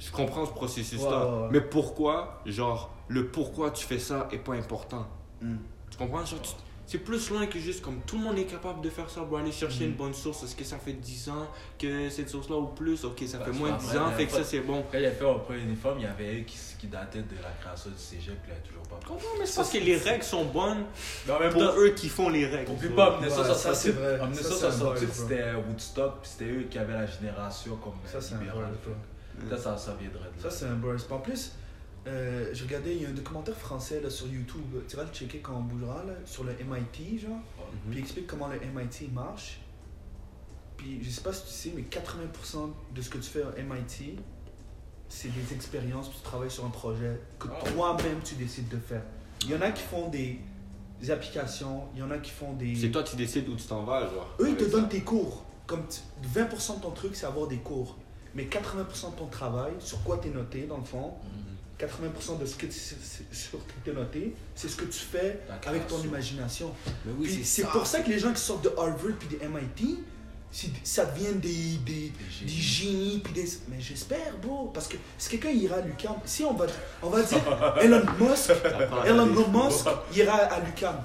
Je 0.00 0.10
comprends 0.10 0.46
ce 0.46 0.52
processus-là. 0.52 1.26
Ouais. 1.26 1.48
Mais 1.50 1.60
pourquoi, 1.60 2.40
genre, 2.46 2.90
le 3.08 3.26
pourquoi 3.28 3.70
tu 3.70 3.84
fais 3.84 3.98
ça 3.98 4.28
est 4.32 4.38
pas 4.38 4.54
important. 4.54 5.06
Mm. 5.42 5.56
Tu 5.90 5.98
comprends? 5.98 6.24
Genre, 6.24 6.40
tu- 6.40 6.52
c'est 6.88 6.98
plus 6.98 7.30
loin 7.30 7.46
que 7.46 7.58
juste 7.60 7.82
comme 7.82 8.00
tout 8.06 8.16
le 8.16 8.24
monde 8.24 8.38
est 8.38 8.46
capable 8.46 8.80
de 8.80 8.88
faire 8.90 9.08
ça 9.10 9.20
pour 9.20 9.38
aller 9.38 9.52
chercher 9.52 9.84
Mm. 9.84 9.88
une 9.90 9.94
bonne 9.94 10.14
source. 10.14 10.42
Est-ce 10.42 10.56
que 10.56 10.64
ça 10.64 10.78
fait 10.78 10.94
10 10.94 11.28
ans 11.28 11.46
que 11.78 12.08
cette 12.08 12.28
source-là 12.30 12.56
ou 12.56 12.66
plus? 12.68 13.04
Ok, 13.04 13.22
ça 13.26 13.38
Bah, 13.38 13.44
fait 13.44 13.52
moins 13.52 13.72
de 13.72 13.76
10 13.78 13.86
après, 13.90 13.98
ans, 13.98 14.10
fait 14.12 14.26
que 14.26 14.32
ça 14.32 14.42
c'est 14.44 14.60
bon. 14.60 14.82
Quand 14.90 14.98
il 14.98 15.04
a 15.04 15.10
fait 15.12 15.24
mon 15.24 15.38
premier 15.38 15.60
uniforme, 15.60 15.98
il 15.98 16.04
y 16.04 16.06
avait 16.06 16.40
un 16.40 16.42
qui, 16.44 16.56
qui 16.80 16.86
datait 16.88 17.18
de 17.20 17.36
la 17.42 17.50
création 17.60 17.90
du 17.90 17.98
cégep, 17.98 18.34
puis 18.42 18.52
il 18.52 18.56
a 18.56 18.66
toujours 18.66 18.82
pas. 18.88 18.98
Comprends, 19.06 19.28
mais 19.38 19.46
c'est 19.46 19.56
parce 19.56 19.70
que 19.70 19.78
les 19.78 19.96
règles 19.98 20.24
sont 20.24 20.46
bonnes 20.46 20.84
Mais 21.26 21.32
en 21.34 21.38
même 21.40 21.52
pour 21.52 21.60
temps, 21.62 21.76
eux 21.78 21.90
qui 21.90 22.08
font 22.08 22.30
les 22.30 22.46
règles. 22.46 22.70
Oublie 22.72 22.88
tu 22.88 22.94
pas, 22.94 23.10
en 23.18 23.20
Ouais, 23.20 23.26
1968, 23.26 23.54
ça, 23.62 23.74
c'est 23.74 23.90
vrai. 23.90 24.14
en 24.16 24.24
Ça, 24.24 24.26
1968, 24.30 25.08
c'est 25.12 25.22
un 25.22 25.28
c'était 25.28 25.54
Woodstock, 25.68 26.20
puis 26.22 26.30
c'était 26.30 26.50
eux 26.52 26.66
qui 26.70 26.78
avaient 26.78 26.94
la 26.94 27.06
génération 27.06 27.76
comme 27.76 27.92
Ça, 28.06 28.20
c'est 28.20 28.34
un 28.34 28.38
ça, 29.56 29.76
ça 29.76 29.94
viendrait 30.00 30.30
de 30.36 30.40
Ça, 30.42 30.48
là. 30.48 30.50
c'est 30.50 30.64
un 30.66 30.74
burst. 30.74 31.12
En 31.12 31.18
plus, 31.18 31.52
euh, 32.08 32.50
j'ai 32.54 32.64
regardé, 32.64 32.94
il 32.94 33.02
y 33.02 33.06
a 33.06 33.08
un 33.08 33.12
documentaire 33.12 33.56
français 33.56 34.00
là, 34.00 34.08
sur 34.10 34.26
YouTube. 34.26 34.62
Tu 34.88 34.96
vas 34.96 35.04
le 35.04 35.10
checker 35.12 35.38
quand 35.38 35.54
on 35.56 35.62
bougera, 35.62 36.02
là, 36.04 36.14
sur 36.24 36.44
le 36.44 36.52
MIT, 36.52 37.18
genre. 37.20 37.30
Mhm. 37.36 37.90
Puis 37.90 37.92
il 37.92 37.98
explique 37.98 38.26
comment 38.26 38.48
le 38.48 38.58
MIT 38.60 39.10
marche. 39.12 39.60
Puis 40.76 41.02
je 41.02 41.10
sais 41.10 41.20
pas 41.22 41.32
si 41.32 41.42
tu 41.44 41.50
sais, 41.52 41.72
mais 41.74 41.82
80% 41.82 42.70
de 42.94 43.02
ce 43.02 43.10
que 43.10 43.18
tu 43.18 43.28
fais 43.28 43.42
au 43.42 43.50
MIT, 43.62 44.18
c'est 45.08 45.28
des 45.34 45.54
expériences, 45.54 46.10
tu 46.10 46.20
travailles 46.22 46.50
sur 46.50 46.64
un 46.64 46.70
projet 46.70 47.20
que 47.38 47.48
Ah 47.50 47.64
toi-même 47.70 48.20
tu 48.24 48.34
décides 48.36 48.68
de 48.68 48.76
faire. 48.78 49.02
Il 49.42 49.50
y 49.50 49.54
en 49.56 49.60
a 49.60 49.70
qui 49.72 49.82
font 49.82 50.08
des, 50.08 50.38
des 51.00 51.10
applications, 51.10 51.84
il 51.94 52.00
y 52.00 52.02
en 52.02 52.10
a 52.10 52.18
qui 52.18 52.30
font 52.30 52.52
des. 52.54 52.74
C'est 52.76 52.90
toi 52.90 53.02
qui 53.02 53.16
décides 53.16 53.48
où 53.48 53.56
tu 53.56 53.66
t'en 53.66 53.82
vas, 53.84 54.02
genre. 54.02 54.34
Eux, 54.40 54.50
ils 54.50 54.56
te 54.56 54.64
donnent 54.64 54.88
tes 54.88 55.00
cours. 55.02 55.44
Comme 55.66 55.82
tu- 55.88 56.00
20% 56.38 56.76
de 56.76 56.82
ton 56.82 56.90
truc, 56.92 57.14
c'est 57.16 57.26
avoir 57.26 57.46
des 57.48 57.58
cours. 57.58 57.96
Mais 58.34 58.44
80% 58.44 59.10
de 59.12 59.16
ton 59.16 59.26
travail, 59.26 59.72
sur 59.80 60.02
quoi 60.04 60.18
tu 60.18 60.28
es 60.28 60.30
noté, 60.30 60.62
dans 60.66 60.78
le 60.78 60.84
fond, 60.84 61.14
Mhm. 61.24 61.47
80% 61.78 62.38
de 62.40 62.46
ce 62.46 62.56
que 62.56 62.66
tu, 62.66 63.90
es 63.90 63.92
noté, 63.92 64.34
c'est 64.54 64.68
ce 64.68 64.76
que 64.76 64.84
tu 64.84 64.98
fais 64.98 65.40
avec 65.66 65.86
ton 65.86 66.00
imagination. 66.02 66.74
Oui, 67.18 67.42
c'est 67.44 67.66
pour 67.66 67.86
ça 67.86 68.00
que 68.00 68.08
les 68.08 68.18
gens 68.18 68.32
qui 68.32 68.40
sortent 68.40 68.64
de 68.64 68.72
Harvard 68.76 69.14
puis 69.18 69.28
des 69.28 69.46
MIT, 69.46 70.02
ça 70.82 71.04
devient 71.04 71.34
des, 71.34 71.76
des, 71.84 72.12
Des 72.40 72.46
des 72.46 72.48
génies. 72.48 73.20
Puis 73.22 73.32
des... 73.32 73.46
Mais 73.68 73.80
j'espère, 73.80 74.36
bro. 74.42 74.70
Parce 74.72 74.88
que 74.88 74.96
si 75.16 75.30
quelqu'un 75.30 75.50
ira 75.50 75.76
à 75.76 75.80
l'UQAM, 75.82 76.16
si 76.24 76.44
on 76.44 76.54
va, 76.54 76.66
on 77.02 77.10
va 77.10 77.22
dire 77.22 77.38
Elon 77.80 78.02
Musk, 78.18 78.50
Elon. 79.06 79.26
Musk 79.26 79.86
ira 80.14 80.34
à 80.34 80.60
l'UQAM. 80.60 80.96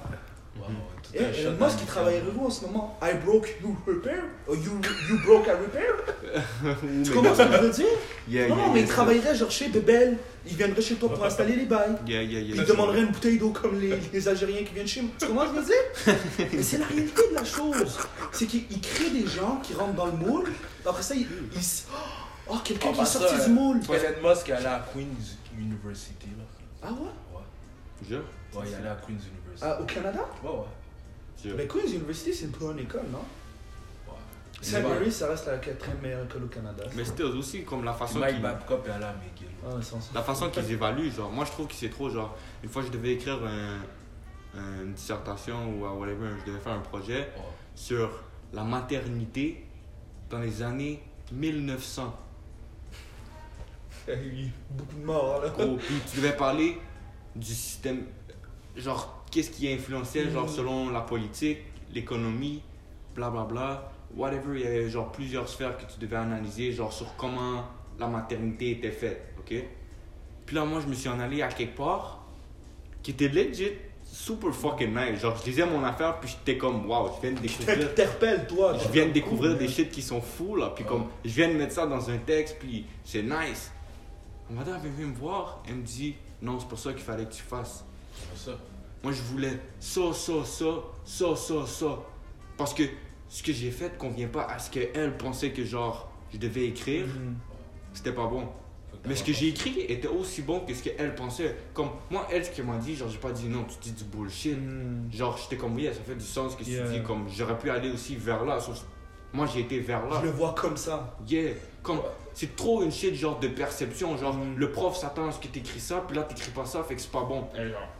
Wow, 0.58 0.66
tout 0.66 0.93
Elon 1.20 1.52
dans 1.58 1.66
Musk, 1.66 1.76
le 1.76 1.82
il 1.82 1.86
cœur. 1.86 1.94
travaillerait 1.94 2.22
où 2.36 2.46
en 2.46 2.50
ce 2.50 2.64
moment 2.64 2.98
I 3.02 3.14
broke, 3.24 3.54
you 3.62 3.76
repair? 3.86 4.22
Or 4.48 4.56
you, 4.56 4.72
you 5.08 5.18
broke, 5.24 5.46
I 5.46 5.50
repair? 5.52 5.92
Tu 7.04 7.10
comprends 7.12 7.34
ce 7.34 7.42
que 7.42 7.52
je 7.52 7.58
veux 7.58 7.70
dire? 7.70 7.86
Yeah, 8.28 8.48
Non, 8.48 8.56
yeah, 8.56 8.66
mais 8.68 8.80
yeah, 8.80 8.86
il 8.86 8.88
travaillerait 8.88 9.34
genre 9.36 9.50
chez 9.50 9.68
Bebel. 9.68 10.16
Il 10.46 10.56
viendrait 10.56 10.82
chez 10.82 10.96
toi 10.96 11.08
pour 11.14 11.24
installer 11.24 11.56
les 11.56 11.64
bails. 11.64 11.96
Yeah, 12.06 12.22
yeah, 12.22 12.40
yeah. 12.40 12.56
Il 12.56 12.64
demanderait 12.64 13.00
une 13.00 13.08
bouteille 13.12 13.38
d'eau 13.38 13.50
comme 13.50 13.80
les, 13.80 13.94
les 14.12 14.28
Algériens 14.28 14.62
qui 14.64 14.74
viennent 14.74 14.86
chez 14.86 15.00
moi. 15.02 15.10
Tu 15.18 15.26
comprends 15.26 15.46
ce 15.46 15.50
que 15.50 15.56
je 15.56 15.60
veux 15.60 15.66
dire? 15.66 16.48
Mais 16.52 16.62
c'est 16.62 16.78
la 16.78 16.86
réalité 16.86 17.22
de 17.30 17.34
la 17.34 17.44
chose. 17.44 17.98
C'est 18.32 18.46
qu'il 18.46 18.64
il 18.70 18.80
crée 18.80 19.10
des 19.10 19.26
gens 19.26 19.58
qui 19.62 19.72
rentrent 19.74 19.94
dans 19.94 20.06
le 20.06 20.12
moule. 20.12 20.52
Après 20.84 21.02
ça, 21.02 21.14
il. 21.14 21.26
il 21.52 21.58
s- 21.58 21.86
oh, 22.50 22.56
quelqu'un 22.64 22.88
En 22.88 22.92
qui 22.92 22.98
est 22.98 23.02
passant, 23.02 23.20
sorti 23.20 23.34
euh, 23.40 23.44
du 23.46 23.50
moule. 23.52 23.80
Elon 23.88 24.28
Musk 24.28 24.48
est 24.48 24.52
allé 24.52 24.66
à 24.66 24.84
Queen's 24.92 25.36
University. 25.58 26.28
Là. 26.36 26.44
Ah 26.82 26.88
ouais? 26.92 26.98
Ouais. 27.34 27.40
Je? 28.10 28.16
ouais, 28.16 28.22
il 28.66 28.72
est 28.72 28.76
allé 28.76 28.88
à 28.88 28.96
Queen's 28.96 29.22
University. 29.24 29.62
Ah, 29.62 29.80
Au 29.80 29.84
Canada? 29.84 30.20
Ouais, 30.42 30.50
ouais. 30.50 30.56
Mais 31.56 31.66
Queen's 31.66 31.92
University, 31.92 32.32
c'est 32.34 32.44
une 32.46 32.50
bonne 32.52 32.78
école, 32.78 33.04
non? 33.12 33.24
Mary's, 34.82 35.16
ça 35.16 35.28
reste 35.28 35.46
la 35.46 35.58
quatrième 35.58 35.98
meilleure 36.00 36.24
école 36.24 36.44
au 36.44 36.48
Canada. 36.48 36.84
Mais 36.96 37.04
c'était 37.04 37.22
aussi 37.24 37.64
comme 37.64 37.84
la 37.84 37.92
façon 37.92 38.20
qu'ils... 38.20 38.40
Babcock 38.40 38.88
à. 38.88 38.98
Ah, 39.66 39.74
La 40.14 40.22
façon 40.22 40.48
qu'ils 40.48 40.72
évaluent, 40.72 41.10
genre, 41.12 41.30
moi 41.30 41.44
je 41.44 41.50
trouve 41.50 41.66
que 41.66 41.74
c'est 41.74 41.90
trop, 41.90 42.08
genre, 42.08 42.34
une 42.62 42.70
fois 42.70 42.82
je 42.82 42.88
devais 42.88 43.12
écrire 43.12 43.38
un- 43.44 43.82
une 44.82 44.92
dissertation 44.94 45.68
ou 45.74 45.84
euh, 45.84 45.90
whatever, 45.90 46.28
je 46.40 46.50
devais 46.50 46.60
faire 46.62 46.72
un 46.74 46.78
projet 46.80 47.18
Ouais. 47.36 47.42
sur 47.74 48.10
la 48.52 48.62
maternité 48.62 49.66
dans 50.30 50.38
les 50.38 50.62
années 50.62 51.02
1900. 51.32 52.14
Il 54.08 54.14
y 54.14 54.16
a 54.16 54.22
eu 54.22 54.50
beaucoup 54.70 54.96
de 54.96 55.04
morts, 55.04 55.42
là. 55.42 55.48
Gros, 55.50 55.76
puis 55.76 55.94
tu 56.10 56.16
devais 56.18 56.36
parler 56.36 56.78
du 57.34 57.46
système, 57.54 58.04
genre, 58.76 59.24
qu'est-ce 59.30 59.50
qui 59.50 59.72
influençait, 59.72 60.30
genre, 60.30 60.44
Mhm. 60.44 60.48
selon 60.50 60.90
la 60.90 61.00
politique, 61.00 61.58
l'économie, 61.92 62.62
blablabla, 63.14 63.90
whatever, 64.16 64.58
il 64.58 64.62
y 64.62 64.66
avait, 64.66 64.88
genre, 64.90 65.10
plusieurs 65.12 65.48
sphères 65.48 65.76
que 65.76 65.84
tu 65.92 65.98
devais 66.00 66.16
analyser, 66.16 66.72
genre, 66.72 66.92
sur 66.92 67.14
comment 67.16 67.64
la 67.98 68.06
maternité 68.08 68.72
était 68.72 68.90
faite, 68.90 69.34
ok? 69.38 69.54
Puis 70.46 70.56
là, 70.56 70.64
moi, 70.64 70.80
je 70.80 70.86
me 70.86 70.94
suis 70.94 71.08
en 71.08 71.20
allé 71.20 71.42
à 71.42 71.48
quelque 71.48 71.76
part 71.76 72.24
qui 73.02 73.12
était 73.12 73.28
legit 73.28 73.70
super 74.02 74.52
fucking 74.54 74.94
nice. 74.94 75.20
Genre, 75.20 75.36
je 75.40 75.46
lisais 75.50 75.66
mon 75.66 75.82
affaire, 75.82 76.20
puis 76.20 76.28
j'étais 76.30 76.56
comme, 76.58 76.88
wow, 76.88 77.10
je 77.16 77.20
viens 77.26 77.32
de 77.32 77.40
découvrir 77.40 77.78
T'interpelles, 77.88 78.46
toi. 78.46 78.76
je 78.78 78.88
viens 78.90 79.06
de 79.06 79.12
découvrir 79.12 79.56
des 79.56 79.68
shit 79.68 79.90
qui 79.90 80.02
sont 80.02 80.20
fous 80.20 80.56
là, 80.56 80.70
puis 80.74 80.84
comme 80.84 81.06
je 81.24 81.30
viens 81.30 81.48
de 81.48 81.54
mettre 81.54 81.72
ça 81.72 81.86
dans 81.86 82.08
un 82.10 82.18
texte, 82.18 82.56
puis 82.60 82.84
c'est 83.04 83.22
nice. 83.22 83.72
Ma 84.50 84.60
madame 84.60 84.74
avait 84.76 84.88
venu 84.90 85.06
me 85.06 85.14
voir, 85.14 85.62
elle 85.66 85.76
me 85.76 85.82
dit 85.82 86.14
non, 86.42 86.60
c'est 86.60 86.68
pour 86.68 86.78
ça 86.78 86.92
qu'il 86.92 87.02
fallait 87.02 87.24
que 87.24 87.32
tu 87.32 87.42
fasses. 87.42 87.84
Ça. 88.36 88.52
Moi 89.02 89.12
je 89.12 89.22
voulais 89.22 89.58
ça, 89.80 90.12
ça, 90.12 90.32
ça, 90.44 90.66
ça, 91.04 91.36
ça, 91.36 91.66
ça. 91.66 91.98
Parce 92.56 92.72
que 92.74 92.82
ce 93.28 93.42
que 93.42 93.52
j'ai 93.52 93.70
fait 93.70 93.96
convient 93.98 94.28
pas 94.28 94.44
à 94.44 94.58
ce 94.58 94.70
qu'elle 94.70 95.16
pensait 95.16 95.50
que 95.50 95.64
genre 95.64 96.10
je 96.32 96.38
devais 96.38 96.66
écrire, 96.66 97.06
Mhm. 97.06 97.36
c'était 97.92 98.12
pas 98.12 98.26
bon. 98.26 98.48
Mais 99.06 99.14
ce 99.16 99.22
que 99.22 99.32
j'ai 99.34 99.48
écrit 99.48 99.80
était 99.80 100.08
aussi 100.08 100.40
bon 100.40 100.60
que 100.60 100.72
ce 100.72 100.82
qu'elle 100.82 101.14
pensait. 101.14 101.54
Comme 101.74 101.90
moi, 102.10 102.26
elle, 102.32 102.42
ce 102.42 102.50
qu'elle 102.50 102.64
m'a 102.64 102.78
dit, 102.78 102.96
genre 102.96 103.08
j'ai 103.10 103.18
pas 103.18 103.32
dit 103.32 103.46
non, 103.48 103.64
tu 103.64 103.76
dis 103.82 103.92
du 103.92 104.04
bullshit. 104.04 104.56
Mhm. 104.56 105.10
Genre 105.12 105.36
j'étais 105.36 105.56
comme 105.56 105.74
oui, 105.74 105.84
ça 105.86 106.00
fait 106.06 106.14
du 106.14 106.24
sens 106.24 106.56
que 106.56 106.64
Yeah. 106.64 106.86
tu 106.86 106.92
dis, 106.98 107.02
comme 107.02 107.28
j'aurais 107.28 107.58
pu 107.58 107.68
aller 107.70 107.90
aussi 107.90 108.16
vers 108.16 108.44
là. 108.44 108.58
sauf- 108.60 108.84
Moi 109.34 109.46
j'ai 109.52 109.60
été 109.60 109.80
vers 109.80 110.06
là. 110.06 110.20
Je 110.20 110.26
le 110.26 110.32
vois 110.32 110.54
comme 110.54 110.76
ça. 110.76 111.16
Yeah, 111.28 111.52
comme 111.82 112.00
c'est 112.34 112.56
trop 112.56 112.82
une 112.82 112.90
shit 112.92 113.14
genre 113.14 113.38
de 113.38 113.48
perception, 113.48 114.16
genre 114.16 114.34
Mm. 114.34 114.56
le 114.56 114.70
prof 114.72 114.96
s'attend 114.96 115.28
à 115.28 115.32
ce 115.32 115.38
que 115.38 115.46
t'écris 115.48 115.80
ça, 115.80 116.04
puis 116.06 116.16
là 116.16 116.22
t'écris 116.24 116.50
pas 116.50 116.66
ça, 116.66 116.82
fait 116.82 116.94
que 116.96 117.00
c'est 117.00 117.10
pas 117.12 117.22
bon. 117.24 117.46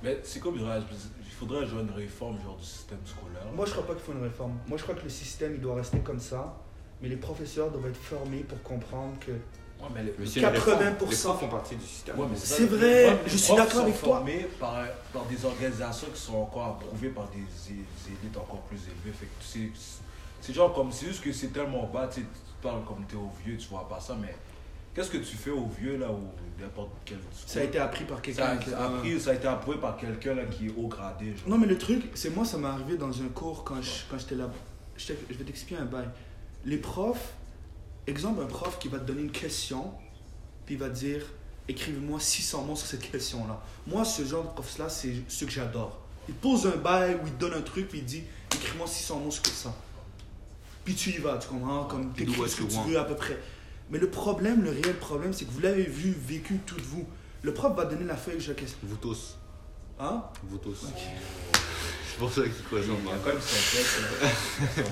Mais 0.02 0.18
c'est 0.22 0.40
comme 0.40 0.56
il 0.56 0.60
faudrait- 1.38 1.66
genre 1.66 1.80
une 1.80 1.90
réforme 1.90 2.38
genre 2.42 2.56
du 2.56 2.64
système 2.64 2.98
scolaire. 3.04 3.42
Moi, 3.54 3.66
je 3.66 3.72
crois 3.72 3.86
pas 3.86 3.92
qu'il 3.94 4.02
faut 4.02 4.12
une 4.12 4.22
réforme. 4.22 4.52
Moi, 4.66 4.78
je 4.78 4.82
crois 4.82 4.94
que 4.94 5.02
le 5.02 5.08
système, 5.10 5.52
il 5.54 5.60
doit 5.60 5.74
rester 5.76 5.98
comme 5.98 6.20
ça. 6.20 6.54
Mais 7.02 7.08
les 7.08 7.16
professeurs 7.16 7.70
doivent 7.70 7.88
être 7.90 7.96
formés 8.00 8.38
pour 8.48 8.62
comprendre 8.62 9.12
que. 9.20 9.32
Ouais, 9.32 9.88
mais 9.94 10.04
les- 10.04 10.14
Mais 10.18 10.24
c'est 10.26 10.40
une 10.40 10.46
réforme. 10.46 10.78
80%. 10.78 11.10
Les 11.10 11.16
profs 11.32 11.40
font 11.40 11.48
partie 11.48 11.76
du 11.76 11.84
système. 11.84 12.18
Ouais, 12.18 12.26
mais 12.30 12.36
C'est 12.36 12.64
vrai, 12.66 13.06
Ouais, 13.06 13.18
mais 13.24 13.30
je 13.30 13.36
suis 13.36 13.54
d'accord 13.54 13.80
avec 13.82 14.00
toi. 14.00 14.16
formés 14.16 14.46
Par, 14.58 14.84
par 15.12 15.24
des 15.26 15.44
organisations 15.44 16.06
qui 16.14 16.20
sont 16.20 16.36
encore 16.36 16.64
approuvées 16.80 17.10
par 17.10 17.28
des, 17.28 17.38
élites 17.70 18.36
encore 18.36 18.60
plus 18.62 18.78
élevées. 18.78 19.12
Fait 19.18 19.26
que 19.26 19.32
c'est, 19.40 19.70
c'est 20.40 20.54
genre 20.54 20.72
comme, 20.72 20.90
c'est 20.92 21.06
juste 21.06 21.22
que 21.22 21.32
c'est 21.32 21.48
tellement 21.48 21.84
bas, 21.92 22.08
tu 22.10 22.20
sais, 22.22 22.26
tu 22.26 22.28
parles 22.64 22.84
comme 22.84 23.04
t'es 23.06 23.16
au 23.16 23.30
vieux, 23.44 23.56
tu 23.56 23.68
vois 23.68 23.88
pas 23.88 24.00
ça, 24.00 24.16
mais 24.20 24.34
qu'est-ce 24.94 25.10
que 25.10 25.18
tu 25.18 25.36
fais 25.36 25.50
au 25.50 25.66
vieux 25.66 25.96
là 25.98 26.10
ou 26.10 26.22
n'importe 26.60 26.90
quel. 27.04 27.18
Ça 27.46 27.60
a 27.60 27.62
été 27.64 27.78
appris 27.78 28.04
par 28.04 28.20
quelqu'un. 28.22 28.58
ça 28.60 28.78
a 28.80 28.86
appris, 28.96 29.20
ça 29.20 29.30
a 29.30 29.34
été 29.34 29.46
approuvé 29.46 29.78
par 29.78 29.96
quelqu'un 29.96 30.34
là 30.34 30.44
qui 30.46 30.66
est 30.68 30.74
haut 30.76 30.88
gradé. 30.88 31.36
Genre. 31.36 31.48
Non, 31.48 31.58
mais 31.58 31.66
le 31.66 31.76
truc, 31.78 32.02
c'est 32.14 32.30
moi, 32.34 32.44
ça 32.44 32.56
m'est 32.58 32.66
arrivé 32.68 32.96
dans 32.96 33.12
un 33.22 33.28
cours 33.28 33.62
quand 33.64 33.80
je- 33.82 33.90
quand 34.10 34.18
j'étais 34.18 34.34
là. 34.36 34.48
Je 34.96 35.12
vais 35.12 35.44
t'expliquer 35.44 35.80
un 35.80 35.84
bail. 35.84 36.08
Les 36.64 36.78
profs, 36.78 37.34
exemple, 38.06 38.42
un 38.42 38.46
prof 38.46 38.78
qui 38.78 38.88
va 38.88 38.98
te 38.98 39.04
donner 39.04 39.22
une 39.22 39.32
question, 39.32 39.92
puis 40.66 40.76
il 40.76 40.80
va 40.80 40.88
te 40.88 40.94
dire 40.94 41.22
écrivez-moi 41.68 42.20
600 42.20 42.62
mots 42.64 42.76
sur 42.76 42.86
cette 42.86 43.10
question-là. 43.10 43.60
Moi, 43.86 44.04
ce 44.04 44.24
genre 44.24 44.44
de 44.44 44.48
prof-là, 44.50 44.88
c'est 44.88 45.14
ce 45.28 45.44
que 45.44 45.50
j'adore. 45.50 45.98
Il 46.28 46.34
pose 46.34 46.66
un 46.66 46.76
bail 46.76 47.14
ou 47.16 47.26
il 47.26 47.36
donne 47.38 47.54
un 47.54 47.62
truc, 47.62 47.88
puis 47.88 47.98
il 47.98 48.04
dit 48.04 48.22
écris-moi 48.54 48.86
600 48.86 49.18
mots 49.20 49.30
sur 49.30 49.44
ça. 49.46 49.74
Puis 50.84 50.94
tu 50.94 51.10
y 51.10 51.18
vas, 51.18 51.38
tu 51.38 51.48
comprends? 51.48 51.84
Comme 51.84 52.12
ce 52.48 52.56
que 52.56 52.62
tu 52.64 52.76
want. 52.76 52.84
veux 52.84 52.98
à 52.98 53.04
peu 53.04 53.14
près. 53.16 53.38
Mais 53.90 53.98
le 53.98 54.08
problème, 54.10 54.62
le 54.64 54.70
réel 54.70 54.96
problème, 54.96 55.32
c'est 55.32 55.44
que 55.44 55.50
vous 55.50 55.60
l'avez 55.60 55.84
vu, 55.84 56.14
vécu 56.26 56.58
toutes 56.66 56.80
vous. 56.82 57.06
Le 57.42 57.52
prof 57.52 57.74
va 57.76 57.84
donner 57.84 58.04
la 58.04 58.16
feuille, 58.16 58.40
je 58.40 58.52
question. 58.52 58.78
Vous 58.82 58.96
tous. 58.96 59.36
Hein? 59.98 60.22
Vous 60.44 60.58
tous. 60.58 60.86
C'est 62.06 62.18
pour 62.20 62.32
ça 62.32 62.42
qu'il 62.42 62.52
Il 62.52 62.64
croise 62.66 62.86
y 62.86 62.90
a 62.90 62.94
quand 63.24 63.26
même 63.28 63.40
son 63.40 63.76
texte. 63.76 64.00
hein. 64.22 64.28
Son. 64.76 64.82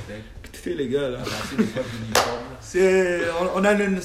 Écoutez 0.45 0.75
les 0.75 0.89
gars 0.89 1.09
là. 1.11 1.19
On 1.21 1.31
a 1.31 1.35
assez 1.37 1.57
de 1.57 1.63
fois 1.63 1.83
d'uniforme. 1.83 2.51
là. 2.51 2.57
C'est, 2.61 3.31
on, 3.41 3.61
on 3.61 3.65
a 3.65 3.73
une- 3.75 4.01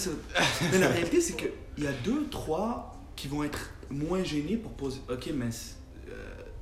mais 0.71 0.78
la 0.78 0.88
réalité, 0.89 1.19
c'est 1.19 1.34
qu'il 1.36 1.50
y 1.84 1.88
a 1.88 1.91
deux, 2.06 2.28
trois 2.30 2.95
qui 3.15 3.28
vont 3.28 3.43
être 3.43 3.71
moins 3.89 4.23
gênés 4.23 4.58
pour 4.58 4.71
poser. 4.73 5.00
Ok, 5.10 5.30
mais 5.34 5.47
c'est, 5.50 5.78
euh, 6.10 6.13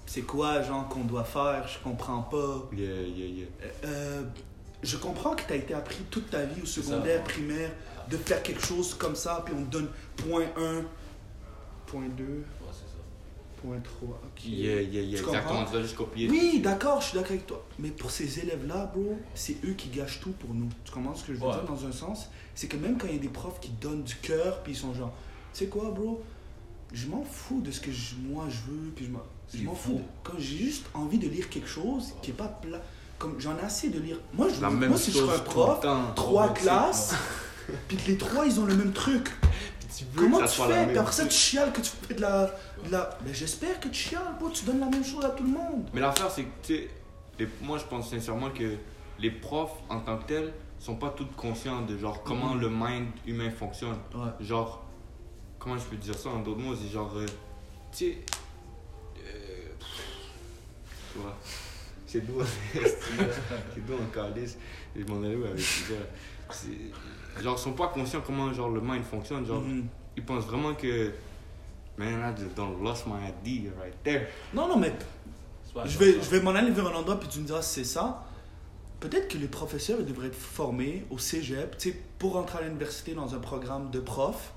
c'est 0.06 0.22
quoi, 0.22 0.62
genre, 0.62 0.88
qu'on 0.88 1.04
doit 1.04 1.26
faire? 1.26 1.68
Je 1.68 1.84
comprends 1.84 2.22
pas. 2.22 2.70
Yeah, 2.74 3.02
yeah, 3.02 3.26
yeah. 3.28 3.46
Euh, 3.84 4.22
je 4.86 4.98
comprends 4.98 5.36
que 5.36 5.44
tu 5.46 5.54
as 5.54 5.58
été 5.58 5.74
appris 5.74 5.98
toute 6.10 6.30
ta 6.30 6.44
vie 6.46 6.62
au 6.62 6.66
ça. 6.66 6.82
secondaire, 6.82 7.24
primaire, 7.24 7.72
de 8.10 8.18
faire 8.18 8.42
quelque 8.44 8.64
chose 8.66 8.94
comme 8.94 9.16
ça, 9.16 9.42
puis 9.46 9.54
on 9.58 9.64
te 9.66 9.72
donne 9.72 9.88
point 10.18 10.46
1, 10.58 10.84
point 11.88 12.08
2, 12.16 12.24
Ouais, 12.24 12.30
c'est 12.72 12.80
ça. 12.88 13.62
point 13.62 13.80
3. 13.80 14.10
Ok. 14.24 14.46
Yeah, 14.46 14.82
yeah, 14.82 15.02
yeah. 15.02 15.18
Tu 15.20 15.26
Exactement, 15.26 15.42
comprends? 15.50 15.66
tu 15.66 15.72
dois 15.72 15.82
juste 15.82 15.96
copier. 15.96 16.30
Oui, 16.30 16.60
d'accord, 16.62 17.02
je 17.02 17.08
suis 17.08 17.16
d'accord 17.18 17.32
avec 17.32 17.48
toi. 17.48 17.66
Mais 17.80 17.90
pour 17.90 18.12
ces 18.12 18.40
élèves-là, 18.40 18.92
bro, 18.94 19.18
c'est 19.34 19.58
eux 19.66 19.74
qui 19.74 19.90
gâchent 19.90 20.20
tout 20.20 20.32
pour 20.34 20.54
nous. 20.54 20.70
Tu 20.84 20.92
comprends 20.92 21.16
ce 21.16 21.24
que 21.24 21.34
je 21.34 21.40
veux 21.40 21.46
Ouais. 21.48 21.54
dire 21.54 21.66
dans 21.66 21.86
un 21.86 21.92
sens? 21.92 22.30
C'est 22.54 22.68
que 22.68 22.78
même 22.78 22.98
quand 22.98 23.08
il 23.08 23.14
y 23.14 23.18
a 23.18 23.22
des 23.22 23.28
profs 23.30 23.60
qui 23.60 23.70
donnent 23.72 24.04
du 24.04 24.16
cœur, 24.18 24.62
puis 24.64 24.74
ils 24.74 24.78
sont 24.78 24.94
genre, 24.94 25.14
tu 25.54 25.60
sais 25.60 25.68
quoi, 25.68 25.92
bro? 25.92 26.24
Je 26.94 27.08
m'en 27.08 27.24
fous 27.24 27.62
de 27.62 27.72
ce 27.72 27.82
que 27.82 27.92
je- 27.92 28.16
moi 28.30 28.46
je 28.50 28.72
veux, 28.72 28.92
puis 28.96 29.06
je 29.06 29.64
m'en, 29.64 29.74
fous. 29.74 29.96
de- 29.96 30.00
quand 30.24 30.38
j'ai 30.38 30.58
juste 30.58 30.86
envie 30.94 31.18
de 31.18 31.28
lire 31.28 31.50
quelque 31.50 31.68
chose 31.68 32.14
qui 32.22 32.32
est 32.32 32.36
pas 32.36 32.48
plat, 32.48 32.82
comme 33.18 33.40
j'en 33.40 33.58
ai 33.58 33.62
assez 33.62 33.90
de 33.90 34.00
lire. 34.00 34.18
Moi, 34.34 34.48
je 34.50 34.56
veux- 34.56 34.88
moi 34.88 34.98
si 34.98 35.12
je 35.12 35.18
serais 35.20 35.36
un 35.36 35.40
prof, 35.40 35.80
temps. 35.82 36.12
trois 36.16 36.54
classes, 36.54 37.14
puis 37.88 37.98
les 38.08 38.18
trois 38.18 38.46
ils 38.46 38.60
ont 38.60 38.66
le 38.66 38.76
même 38.76 38.92
truc. 38.94 39.30
Tu 39.98 40.04
Comment 40.14 40.40
tu 40.42 40.48
fais 40.62 40.88
Puis 40.88 40.98
après 40.98 41.14
ça, 41.14 41.26
tu 41.26 41.32
chiales 41.38 41.72
que 41.72 41.80
tu 41.80 41.90
fais 42.08 42.16
de 42.16 42.22
la. 42.22 42.48
de 42.86 42.92
la... 42.92 43.18
Mais 43.26 43.34
j'espère 43.34 43.80
que 43.80 43.88
tu 43.88 43.94
chiales, 44.10 44.36
bro. 44.38 44.50
Tu 44.50 44.66
donnes 44.66 44.82
la 44.82 44.88
même 44.90 45.06
chose 45.06 45.24
à 45.24 45.30
tout 45.30 45.44
le 45.44 45.50
monde. 45.50 45.88
Mais 45.94 46.02
l'affaire, 46.02 46.30
c'est 46.30 46.44
que, 46.44 46.50
tu 46.64 46.76
sais, 47.40 47.48
moi, 47.62 47.78
je 47.78 47.86
pense 47.86 48.10
sincèrement 48.10 48.50
que 48.50 48.76
les 49.20 49.32
profs, 49.32 49.72
en 49.90 50.02
tant 50.02 50.18
que 50.18 50.26
tels, 50.26 50.54
sont 50.80 50.96
pas 50.98 51.12
tous 51.12 51.26
conscients 51.38 51.82
de 51.84 51.98
genre 51.98 52.22
comment 52.24 52.56
Mhm. 52.56 52.60
le 52.62 52.70
mind 52.70 53.08
humain 53.26 53.50
fonctionne. 53.52 53.96
Ouais. 54.14 54.32
Genre, 54.46 54.84
comment 55.60 55.78
je 55.78 55.84
peux 55.86 55.96
dire 55.96 56.16
ça 56.18 56.28
en 56.28 56.40
d'autres 56.40 56.60
mots 56.60 56.76
C'est 56.76 56.92
genre, 56.92 57.14
euh, 57.16 57.26
tu 57.94 57.98
sais, 58.06 58.18
euh, 59.26 59.68
tu 61.14 61.20
vois, 61.20 61.38
c'est 62.20 62.26
doux, 62.26 62.42
c'est 62.74 63.86
doux 63.86 63.94
en 63.96 64.06
calice. 64.14 64.58
Et 64.96 65.02
je 65.02 65.06
m'en 65.14 65.22
allais 65.24 65.36
où 65.36 65.46
avec 65.46 65.60
Genre, 67.42 67.56
ils 67.58 67.62
sont 67.62 67.74
pas 67.74 67.88
conscients 67.88 68.22
comment 68.26 68.54
genre 68.54 68.70
le 68.70 68.80
mind 68.82 69.04
fonctionne. 69.04 69.46
Genre, 69.46 69.62
Mhm. 69.62 69.86
ils 70.16 70.24
pensent 70.24 70.46
vraiment 70.46 70.74
que, 70.74 71.12
man, 71.98 72.34
I 72.34 72.40
just 72.42 72.56
don't 72.56 72.82
lost 72.82 73.06
my 73.08 73.14
idea 73.30 73.72
right 73.82 73.96
there. 74.04 74.28
Non, 74.54 74.68
non, 74.68 74.78
mais 74.78 74.94
je 75.86 75.98
vais, 75.98 76.14
je 76.14 76.30
vais 76.30 76.40
m'en 76.42 76.52
aller 76.52 76.72
vers 76.72 76.88
un 76.88 76.94
endroit, 76.96 77.20
puis 77.20 77.28
tu 77.28 77.40
me 77.40 77.46
diras 77.46 77.62
si 77.62 77.82
c'est 77.82 77.84
ça. 77.94 78.24
Peut-être 79.02 79.28
que 79.28 79.38
les 79.38 79.48
professeurs 79.48 79.98
ils 80.00 80.06
devraient 80.06 80.28
être 80.28 80.36
formés 80.36 81.06
au 81.10 81.18
cégep, 81.18 81.78
tu 81.78 81.90
sais, 81.92 82.02
pour 82.18 82.34
rentrer 82.34 82.60
à 82.60 82.62
l'université 82.62 83.14
dans 83.14 83.36
un 83.36 83.40
programme 83.40 83.92
de 83.92 84.00
prof. 84.00 84.54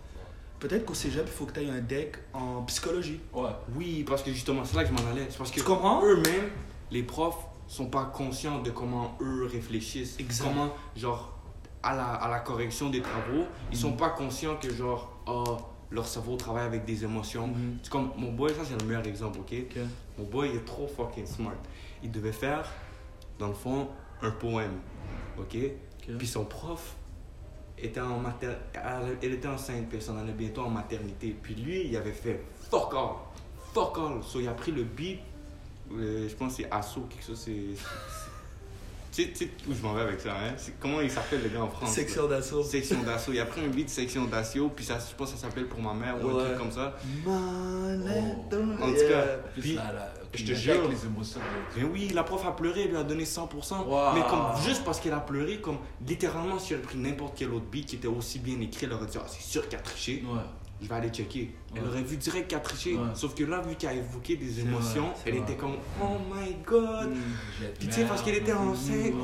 Peut-être 0.61 0.85
qu'au 0.87 0.95
cégep, 0.95 1.25
il 1.27 1.33
faut 1.33 1.45
que 1.47 1.53
tu 1.53 1.61
aies 1.67 1.71
un 1.71 1.81
deck 1.81 2.17
en 2.33 2.63
psychologie. 2.63 3.21
Ouais. 3.33 3.51
Oui, 3.77 4.05
parce 4.07 4.23
que 4.23 4.33
justement, 4.33 4.65
c'est 4.65 4.77
là 4.77 4.85
que 4.85 4.89
je 4.91 4.95
m'en 5.03 5.11
allais. 5.11 5.27
C'est 5.31 5.39
parce 5.39 5.51
que 5.51 5.57
Tu 5.61 5.65
comprends? 5.65 6.03
eux-mêmes, 6.05 6.51
les 6.93 7.03
profs, 7.03 7.47
sont 7.69 7.87
pas 7.87 8.05
conscients 8.07 8.61
de 8.61 8.71
comment 8.71 9.17
eux 9.21 9.47
réfléchissent. 9.51 10.19
Comment, 10.43 10.71
genre, 10.97 11.33
à 11.83 11.95
la, 11.95 12.07
à 12.15 12.29
la 12.29 12.41
correction 12.41 12.91
des 12.91 13.01
travaux, 13.03 13.45
ils 13.71 13.77
sont 13.77 13.91
Mhm. 13.91 13.97
pas 13.97 14.11
conscients 14.11 14.57
que, 14.57 14.73
genre, 14.75 15.13
oh, 15.27 15.59
leur 15.91 16.07
cerveau 16.07 16.37
travaille 16.37 16.65
avec 16.67 16.85
des 16.85 17.05
émotions. 17.05 17.47
Mhm. 17.49 17.79
C'est 17.83 17.91
comme 17.91 18.11
mon 18.17 18.33
boy, 18.33 18.53
ça 18.55 18.63
c'est 18.65 18.79
le 18.81 18.87
meilleur 18.87 19.07
exemple, 19.07 19.39
ok? 19.41 19.55
Mon 20.19 20.25
boy, 20.25 20.51
il 20.51 20.57
est 20.57 20.65
trop 20.65 20.89
fucking 20.89 21.27
smart. 21.27 21.55
Il 22.03 22.11
devait 22.11 22.33
faire, 22.33 22.69
dans 23.39 23.49
le 23.49 23.55
fond, 23.55 23.89
un 24.23 24.31
poème, 24.33 24.81
ok? 25.39 25.57
Puis 26.19 26.27
son 26.27 26.45
prof 26.47 26.97
était 27.77 28.01
en 28.01 28.19
mater... 28.19 28.49
elle 29.23 29.33
était 29.35 29.47
enceinte, 29.47 29.89
puis 29.89 29.99
elle 29.99 30.03
s'en 30.03 30.17
allait 30.19 30.33
bientôt 30.33 30.63
en 30.63 30.71
maternité. 30.71 31.37
Puis 31.41 31.55
lui, 31.55 31.87
il 31.87 31.97
avait 31.97 32.13
fait 32.13 32.43
fuck 32.71 32.93
all. 32.95 33.11
Fuck 33.73 33.99
all. 33.99 34.23
So, 34.25 34.41
il 34.41 34.49
a 34.49 34.53
pris 34.55 34.73
le 34.73 34.83
beat, 34.85 35.21
je 35.91 36.35
pense 36.35 36.57
que 36.57 36.63
c'est 36.63 36.71
Asso, 36.71 37.01
quelque 37.09 37.25
chose, 37.27 37.41
c'est. 37.45 37.53
c'est- 37.77 37.89
Tu 39.11 39.25
sais- 39.25 39.31
tu 39.33 39.37
sais 39.47 39.51
où 39.69 39.75
je 39.75 39.83
m'en 39.83 39.95
vais 39.95 40.03
avec 40.03 40.21
ça, 40.21 40.33
hein? 40.33 40.53
C'est- 40.59 40.75
Comment 40.79 41.01
il 41.01 41.11
s'appelle 41.11 41.43
le 41.43 41.49
gars 41.49 41.63
en 41.63 41.69
France? 41.69 41.89
là? 41.89 41.89
Section 41.89 42.29
d'assaut. 42.29 42.63
Section 42.63 43.03
d'assaut. 43.03 43.33
Il 43.33 43.41
a 43.41 43.47
pris 43.47 43.63
un 43.65 43.69
beat 43.69 43.89
section 43.89 44.27
d'assaut, 44.27 44.69
puis 44.69 44.85
ça, 44.85 44.99
je 44.99 45.15
pense 45.17 45.33
que 45.33 45.39
ça 45.39 45.47
s'appelle 45.49 45.67
pour 45.67 45.81
ma 45.81 45.95
mère 45.95 46.23
ou 46.23 46.29
un 46.29 46.35
Ouais. 46.35 46.45
truc 46.45 46.59
comme 46.59 46.71
ça. 46.71 46.95
Manette. 47.25 48.55
En 48.55 48.87
tout 48.87 49.09
cas, 49.09 49.25
puis, 49.59 49.75
là, 49.75 49.93
là, 49.93 50.13
je 50.35 50.45
te 50.45 50.53
jure. 50.55 50.89
les 50.89 51.07
émotions. 51.07 51.41
Mais 51.77 51.85
oui, 51.85 52.11
la 52.15 52.23
prof 52.23 52.45
a 52.47 52.53
pleuré, 52.53 52.83
elle 52.83 52.91
lui 52.91 52.97
a 52.97 53.03
donné 53.03 53.25
100%. 53.25 53.85
Wow. 53.87 54.13
Mais 54.15 54.21
comme 54.29 54.45
juste 54.65 54.85
parce 54.85 55.01
qu'elle 55.01 55.15
a 55.15 55.21
pleuré, 55.21 55.61
comme 55.61 55.79
littéralement, 56.07 56.59
si 56.59 56.75
elle 56.75 56.81
avait 56.81 56.87
pris 56.89 56.99
n'importe 56.99 57.35
quel 57.37 57.51
autre 57.53 57.67
beat 57.73 57.87
qui 57.87 57.97
était 57.97 58.09
aussi 58.09 58.39
bien 58.39 58.61
écrit, 58.61 58.87
elle 58.87 58.93
aurait 58.93 59.07
dit 59.07 59.19
Ah, 59.21 59.27
c'est 59.27 59.43
sûr 59.43 59.69
qu'elle 59.69 59.81
a 59.81 59.83
triché. 59.83 60.23
Ouais. 60.27 60.39
Je 60.81 60.87
vais 60.89 60.95
aller 60.95 61.09
checker. 61.09 61.55
Elle 61.75 61.87
aurait 61.87 62.03
vu 62.03 62.17
direct 62.17 62.49
qu'elle 62.49 62.59
a 62.59 62.63
triché. 62.63 62.95
Ouais. 62.95 63.03
Sauf 63.15 63.35
que 63.35 63.43
là, 63.45 63.61
vu 63.61 63.75
qu'elle 63.75 63.91
a 63.91 63.95
évoqué 63.95 64.37
des 64.37 64.61
émotions, 64.61 65.09
vrai, 65.09 65.15
elle 65.27 65.33
vrai. 65.35 65.43
était 65.43 65.55
comme 65.57 65.77
Oh 66.01 66.17
my 66.33 66.55
god. 66.65 67.11
Mm. 67.11 67.21
Jette 67.61 67.79
Puis 67.79 67.89
tu 67.89 67.95
sais, 67.95 68.05
parce 68.05 68.23
qu'elle 68.23 68.37
était 68.37 68.53
merde. 68.55 68.69
enceinte, 68.69 69.15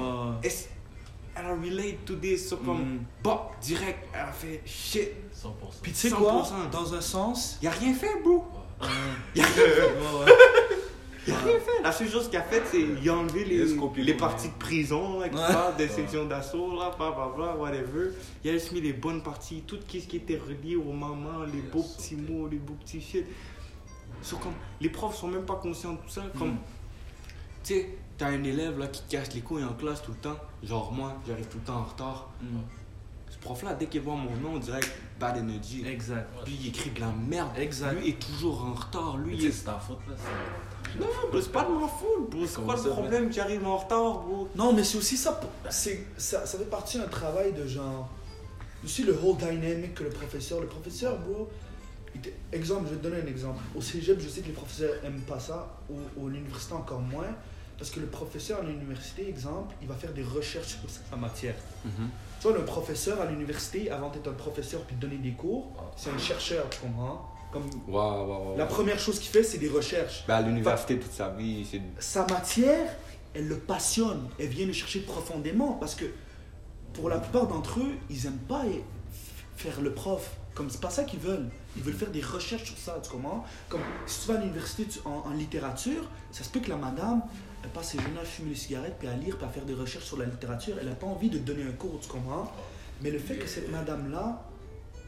elle 1.37 1.47
a 1.47 1.51
relate 1.55 2.05
to 2.05 2.15
this. 2.17 2.49
So 2.49 2.57
comme, 2.59 2.81
Mm. 2.95 2.99
bah, 3.23 3.51
direct, 3.61 3.99
elle 4.13 4.21
a 4.21 4.33
fait 4.33 4.63
shit. 4.65 5.11
100%. 5.33 5.81
Puis 5.83 5.93
tu 5.93 5.99
sais 6.09 6.11
quoi? 6.11 6.43
100%. 6.45 6.71
Dans 6.71 6.95
un 6.95 7.01
sens. 7.01 7.59
Il 7.63 7.69
a 7.69 7.73
rien 7.73 7.95
fait, 7.95 8.21
bro. 8.23 8.45
Ouais. 8.81 8.89
Il 9.35 9.43
a 9.43 9.45
rien 9.45 9.55
fait. 9.55 9.95
Il 11.27 11.33
a 11.33 11.37
rien 11.39 11.59
fait. 11.59 11.83
La 11.83 11.93
seule 11.93 12.09
chose 12.09 12.29
qu'il 12.29 12.39
a 12.39 12.43
fait, 12.43 12.63
c'est 12.71 12.81
il 12.81 13.09
a 13.09 13.15
enlevé 13.15 13.45
les, 13.45 13.65
les 13.65 14.13
le 14.13 14.17
parties 14.17 14.49
de 14.49 14.55
prison, 14.59 15.21
là, 15.21 15.29
qui 15.29 15.37
parlent 15.37 15.77
des 15.77 15.89
sections 15.89 16.27
d'assaut, 16.27 16.77
là, 16.79 16.91
bla 16.97 17.11
bla 17.13 17.33
bla, 17.35 17.57
whatever. 17.57 18.11
Il 18.43 18.51
a 18.51 18.53
juste 18.55 18.73
mis 18.73 18.81
les 18.81 18.93
bonnes 18.93 19.23
parties, 19.23 19.63
tout 19.67 19.79
ce 19.89 19.97
qui 19.99 20.17
était 20.17 20.37
relié 20.39 20.77
aux 20.77 20.93
mamans, 20.93 21.45
les 21.45 21.61
beaux 21.61 21.83
petits 21.97 22.17
mots, 22.17 22.47
les 22.49 22.59
beaux 22.59 22.75
petits 22.75 23.01
shit. 23.01 23.25
So, 24.23 24.37
comme, 24.37 24.53
les 24.81 24.89
profs 24.91 25.17
sont 25.17 25.29
même 25.29 25.45
pas 25.45 25.57
conscients 25.57 25.93
de 25.93 25.99
tout 25.99 26.09
ça. 26.09 26.23
Comme, 26.39 26.53
Mm. 26.53 26.59
tu 27.65 27.75
sais, 27.75 27.99
t'as 28.17 28.29
un 28.29 28.43
élève 28.45 28.79
là, 28.79 28.87
qui 28.89 29.03
casse 29.09 29.35
les 29.35 29.41
couilles 29.41 29.65
en 29.65 29.73
classe 29.75 30.03
tout 30.03 30.13
le 30.13 30.19
temps. 30.19 30.37
Genre 30.63 30.93
moi, 30.93 31.15
j'arrive 31.27 31.47
tout 31.47 31.59
le 31.59 31.65
temps 31.65 31.79
en 31.79 31.85
retard. 31.85 32.31
Mm. 32.43 32.47
Ce 33.31 33.39
prof-là, 33.39 33.75
dès 33.75 33.87
qu'il 33.87 34.01
voit 34.01 34.15
mon 34.15 34.31
nom, 34.37 34.55
on 34.55 34.59
dirait 34.59 34.81
bad 35.19 35.37
energy. 35.39 35.85
Exact. 35.87 36.29
Lui, 36.47 36.57
il 36.61 36.69
écrit 36.69 36.91
de 36.91 37.01
la 37.01 37.11
merde. 37.29 37.51
Exact. 37.59 37.93
Lui 38.01 38.11
est 38.11 38.19
toujours 38.19 38.65
en 38.65 38.73
retard. 38.75 39.17
Lui, 39.19 39.37
il 39.37 39.47
est 39.47 39.51
c'est 39.53 39.65
ta 39.65 39.79
faute 39.79 39.99
là. 40.09 40.15
Non, 41.01 41.07
bro, 41.31 41.41
c'est 41.41 41.53
pas 41.53 41.65
de 41.65 41.73
ma 41.73 41.89
faute, 41.89 42.31
bro. 42.31 42.47
C'est 42.47 42.63
quoi 42.63 42.77
ça, 42.77 42.85
le 42.85 42.91
problème 42.91 43.29
que 43.29 43.35
j'arrive 43.35 43.67
en 43.67 43.77
retard, 43.77 44.21
bro? 44.21 44.49
Non, 44.55 44.73
mais 44.73 44.85
c'est 44.85 44.99
aussi 44.99 45.17
ça. 45.17 45.41
c'est 45.71 46.07
ça, 46.17 46.47
ça 46.47 46.59
fait 46.59 46.65
partie 46.65 46.99
d'un 46.99 47.09
travail 47.09 47.53
de 47.53 47.67
genre. 47.67 48.09
Aussi 48.85 49.03
le 49.03 49.19
whole 49.23 49.37
dynamic 49.37 49.95
que 49.95 50.05
le 50.05 50.11
professeur. 50.11 50.61
Le 50.61 50.67
professeur, 50.67 51.19
bro. 51.19 51.49
Exemple, 52.53 52.85
je 52.87 52.91
vais 52.95 52.99
te 52.99 53.03
donner 53.03 53.23
un 53.23 53.27
exemple. 53.27 53.61
Au 53.75 53.81
cégep, 53.81 54.21
je 54.21 54.29
sais 54.29 54.41
que 54.41 54.47
les 54.47 54.53
professeurs 54.53 54.95
aiment 55.05 55.23
pas 55.23 55.41
ça. 55.41 55.77
Au, 55.91 56.23
au 56.23 56.29
l'université, 56.29 56.75
encore 56.75 57.01
moins. 57.01 57.35
Parce 57.77 57.91
que 57.91 57.99
le 57.99 58.07
professeur 58.07 58.61
à 58.61 58.63
l'université, 58.63 59.29
exemple, 59.29 59.75
il 59.83 59.89
va 59.89 59.95
faire 59.95 60.13
des 60.13 60.23
recherches 60.23 60.77
sur 60.81 60.89
sa 60.89 61.17
matière. 61.17 61.57
Tu 62.41 62.49
vois, 62.49 62.57
le 62.57 62.65
professeur 62.65 63.21
à 63.21 63.27
l'université, 63.27 63.91
avant 63.91 64.11
d'être 64.11 64.29
un 64.29 64.35
professeur 64.35 64.83
puis 64.83 64.95
de 64.95 65.01
donner 65.01 65.17
des 65.17 65.33
cours, 65.33 65.73
c'est 65.97 66.11
un 66.11 66.19
chercheur, 66.19 66.69
tu 66.71 66.79
comprends? 66.81 67.34
Comme 67.55 68.57
la 68.57 68.67
première 68.67 68.99
chose 68.99 69.21
qu'il 69.21 69.31
fait, 69.31 69.45
c'est 69.45 69.59
des 69.59 69.69
recherches. 69.69 70.25
Ben, 70.27 70.35
à 70.35 70.43
l'université, 70.43 70.99
toute 70.99 71.13
sa 71.13 71.29
vie, 71.29 71.65
c'est. 71.71 71.81
Sa 72.01 72.27
matière, 72.27 72.91
elle 73.33 73.47
le 73.47 73.59
passionne. 73.59 74.29
Elle 74.41 74.49
vient 74.49 74.67
le 74.67 74.73
chercher 74.73 75.01
profondément 75.01 75.75
parce 75.75 75.95
que 75.95 76.07
pour 76.95 77.09
la 77.09 77.19
plupart 77.19 77.47
d'entre 77.47 77.79
eux, 77.79 77.93
ils 78.11 78.27
aiment 78.27 78.45
pas 78.49 78.63
faire 79.57 79.81
le 79.81 79.95
prof. 79.95 80.37
Comme 80.55 80.69
c'est 80.69 80.81
pas 80.81 80.91
ça 80.91 81.05
qu'ils 81.05 81.21
veulent. 81.21 81.49
Ils 81.77 81.83
veulent 81.83 81.95
faire 81.95 82.11
des 82.11 82.23
recherches 82.23 82.65
sur 82.65 82.79
ça, 82.79 82.99
tu 83.03 83.11
comprends? 83.11 83.45
Comme 83.69 83.83
si 84.07 84.23
tu 84.23 84.29
vas 84.29 84.39
à 84.39 84.41
l'université 84.41 84.87
en, 85.05 85.29
en 85.29 85.33
littérature, 85.33 86.09
ça 86.33 86.43
se 86.43 86.51
peut 86.51 86.61
que 86.61 86.71
la 86.71 86.77
madame, 86.77 87.23
elle 87.63 87.71
passe 87.71 87.91
ses 87.91 87.99
journées 87.99 88.21
à 88.21 88.25
fumer 88.25 88.51
des 88.51 88.57
cigarettes, 88.57 88.97
puis 88.99 89.09
à 89.09 89.15
lire, 89.15 89.37
puis 89.37 89.47
à 89.47 89.49
faire 89.49 89.65
des 89.65 89.75
recherches 89.75 90.05
sur 90.05 90.17
la 90.17 90.27
littérature. 90.27 90.77
Elle 90.81 90.89
n'a 90.89 90.95
pas 90.95 91.07
envie 91.07 91.31
de 91.31 91.39
donner 91.39 91.63
un 91.63 91.73
cours, 91.73 91.99
tu 92.01 92.09
comprends? 92.09 92.51
Mais 93.01 93.11
le 93.11 93.19
fait 93.19 93.37
que 93.37 93.47
cette 93.47 93.71
madame-là, 93.71 94.45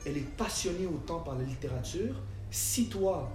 elle 0.05 0.17
est 0.17 0.37
passionnée 0.37 0.87
autant 0.87 1.19
par 1.21 1.37
la 1.37 1.45
littérature, 1.45 2.15
si 2.51 2.89
toi, 2.89 3.31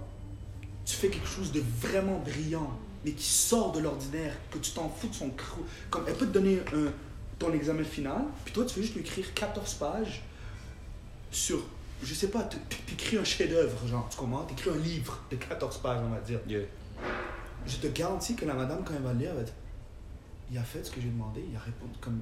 tu 0.84 0.96
fais 0.96 1.08
quelque 1.08 1.28
chose 1.28 1.52
de 1.52 1.62
vraiment 1.80 2.18
brillant, 2.18 2.70
mais 3.04 3.12
qui 3.12 3.28
sort 3.28 3.72
de 3.72 3.80
l'ordinaire, 3.80 4.34
que 4.50 4.58
tu 4.58 4.72
t'en 4.72 4.88
fous 4.88 5.08
de 5.08 5.14
son 5.14 5.30
crou, 5.30 5.62
comme 5.90 6.04
elle 6.06 6.14
peut 6.14 6.26
te 6.26 6.32
donner 6.32 6.60
un, 6.74 6.92
ton 7.38 7.52
examen 7.52 7.84
final, 7.84 8.24
puis 8.44 8.52
toi, 8.52 8.64
tu 8.64 8.76
veux 8.76 8.82
juste 8.82 8.94
lui 8.94 9.02
écrire 9.02 9.32
14 9.34 9.74
pages 9.74 10.22
sur 11.30 11.62
je 12.02 12.14
sais 12.14 12.28
pas, 12.28 12.42
t'écris 12.42 13.16
un 13.16 13.24
chef-d'œuvre, 13.24 13.86
genre, 13.86 14.08
tu 14.10 14.16
comprends? 14.16 14.42
T'écris 14.42 14.70
un 14.70 14.78
livre 14.78 15.20
de 15.30 15.36
14 15.36 15.78
pages, 15.78 16.00
on 16.04 16.10
va 16.10 16.20
dire. 16.20 16.40
Yeah. 16.48 16.62
Je 17.66 17.76
te 17.76 17.86
garantis 17.86 18.34
que 18.34 18.44
la 18.44 18.54
madame, 18.54 18.82
quand 18.84 18.94
elle 18.94 19.02
va 19.02 19.12
le 19.12 19.20
lire, 19.20 19.30
elle 19.30 19.36
va 19.36 19.42
dire 19.44 19.54
Il 20.50 20.58
a 20.58 20.64
fait 20.64 20.84
ce 20.84 20.90
que 20.90 21.00
j'ai 21.00 21.08
demandé, 21.08 21.44
il 21.48 21.56
a 21.56 21.60
répondu 21.60 21.92
comme 22.00 22.20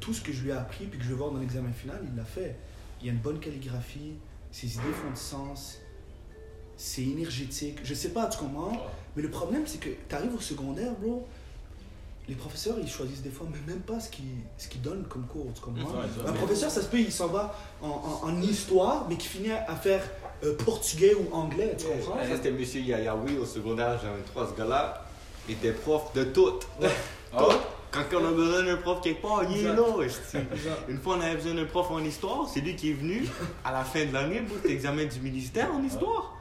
tout 0.00 0.12
ce 0.12 0.20
que 0.20 0.32
je 0.32 0.42
lui 0.42 0.50
ai 0.50 0.54
appris, 0.54 0.86
puis 0.86 0.98
que 0.98 1.04
je 1.04 1.10
vais 1.10 1.14
voir 1.14 1.30
dans 1.30 1.38
l'examen 1.38 1.72
final, 1.72 2.00
il 2.04 2.16
l'a 2.16 2.24
fait. 2.24 2.56
Il 3.00 3.06
y 3.06 3.10
a 3.10 3.12
une 3.12 3.20
bonne 3.20 3.38
calligraphie, 3.38 4.14
ses 4.50 4.74
idées 4.74 4.92
font 4.92 5.10
du 5.10 5.20
sens, 5.20 5.78
c'est 6.76 7.02
énergétique. 7.02 7.78
Je 7.84 7.94
sais 7.94 8.10
pas, 8.10 8.26
tu 8.26 8.38
comprends? 8.38 8.72
Mais 9.16 9.22
le 9.22 9.30
problème, 9.30 9.62
c'est 9.66 9.78
que 9.80 9.88
tu 10.08 10.14
arrives 10.14 10.34
au 10.34 10.40
secondaire, 10.40 10.92
bro. 11.00 11.26
Les 12.28 12.34
professeurs, 12.34 12.74
ils 12.82 12.88
choisissent 12.88 13.22
des 13.22 13.30
fois 13.30 13.46
mais 13.52 13.72
même 13.72 13.82
pas 13.82 14.00
ce 14.00 14.10
qu'ils 14.10 14.24
ce 14.58 14.66
donnent 14.78 15.04
comme 15.08 15.24
cours, 15.26 15.46
tu 15.54 15.60
comprends? 15.60 15.90
Ouais, 15.90 16.06
Un 16.26 16.32
professeur, 16.32 16.70
ça 16.70 16.82
se 16.82 16.88
peut, 16.88 16.98
il 16.98 17.12
s'en 17.12 17.28
va 17.28 17.54
en, 17.80 17.86
en- 17.88 18.28
en 18.28 18.42
histoire, 18.42 19.06
mais 19.08 19.14
qui 19.16 19.28
finit 19.28 19.52
à 19.52 19.76
faire 19.76 20.02
euh, 20.42 20.56
portugais 20.56 21.14
ou 21.14 21.32
anglais, 21.32 21.76
tu 21.78 21.86
comprends? 21.86 22.18
Ça, 22.18 22.34
c'était 22.34 22.50
monsieur 22.50 22.80
Yayaoui 22.80 23.38
au 23.38 23.46
secondaire, 23.46 23.98
j'avais 24.02 24.22
trois, 24.22 24.48
ce 24.52 24.58
gars-là. 24.58 25.04
Il 25.48 25.54
était 25.54 25.70
prof 25.72 26.12
de 26.14 26.24
tout. 26.24 26.54
Ah? 27.32 27.44
Quand 27.92 28.18
on 28.20 28.26
a 28.26 28.30
besoin 28.32 28.62
d'un 28.64 28.76
prof 28.76 29.00
quelque 29.02 29.20
part, 29.22 29.42
il 29.44 29.58
est 29.58 29.62
là. 29.64 29.74
Une 30.88 30.98
fois, 30.98 31.16
on 31.16 31.20
avait 31.20 31.34
besoin 31.36 31.54
d'un 31.54 31.64
prof 31.64 31.90
en 31.90 31.98
histoire, 32.02 32.48
c'est 32.48 32.60
lui 32.60 32.74
qui 32.76 32.90
est 32.90 32.94
venu 32.94 33.26
à 33.64 33.72
la 33.72 33.84
fin 33.84 34.04
de 34.06 34.12
l'année 34.12 34.40
pour 34.40 34.56
l'examen 34.64 35.04
du 35.04 35.20
ministère 35.20 35.72
en 35.72 35.82
histoire. 35.82 36.35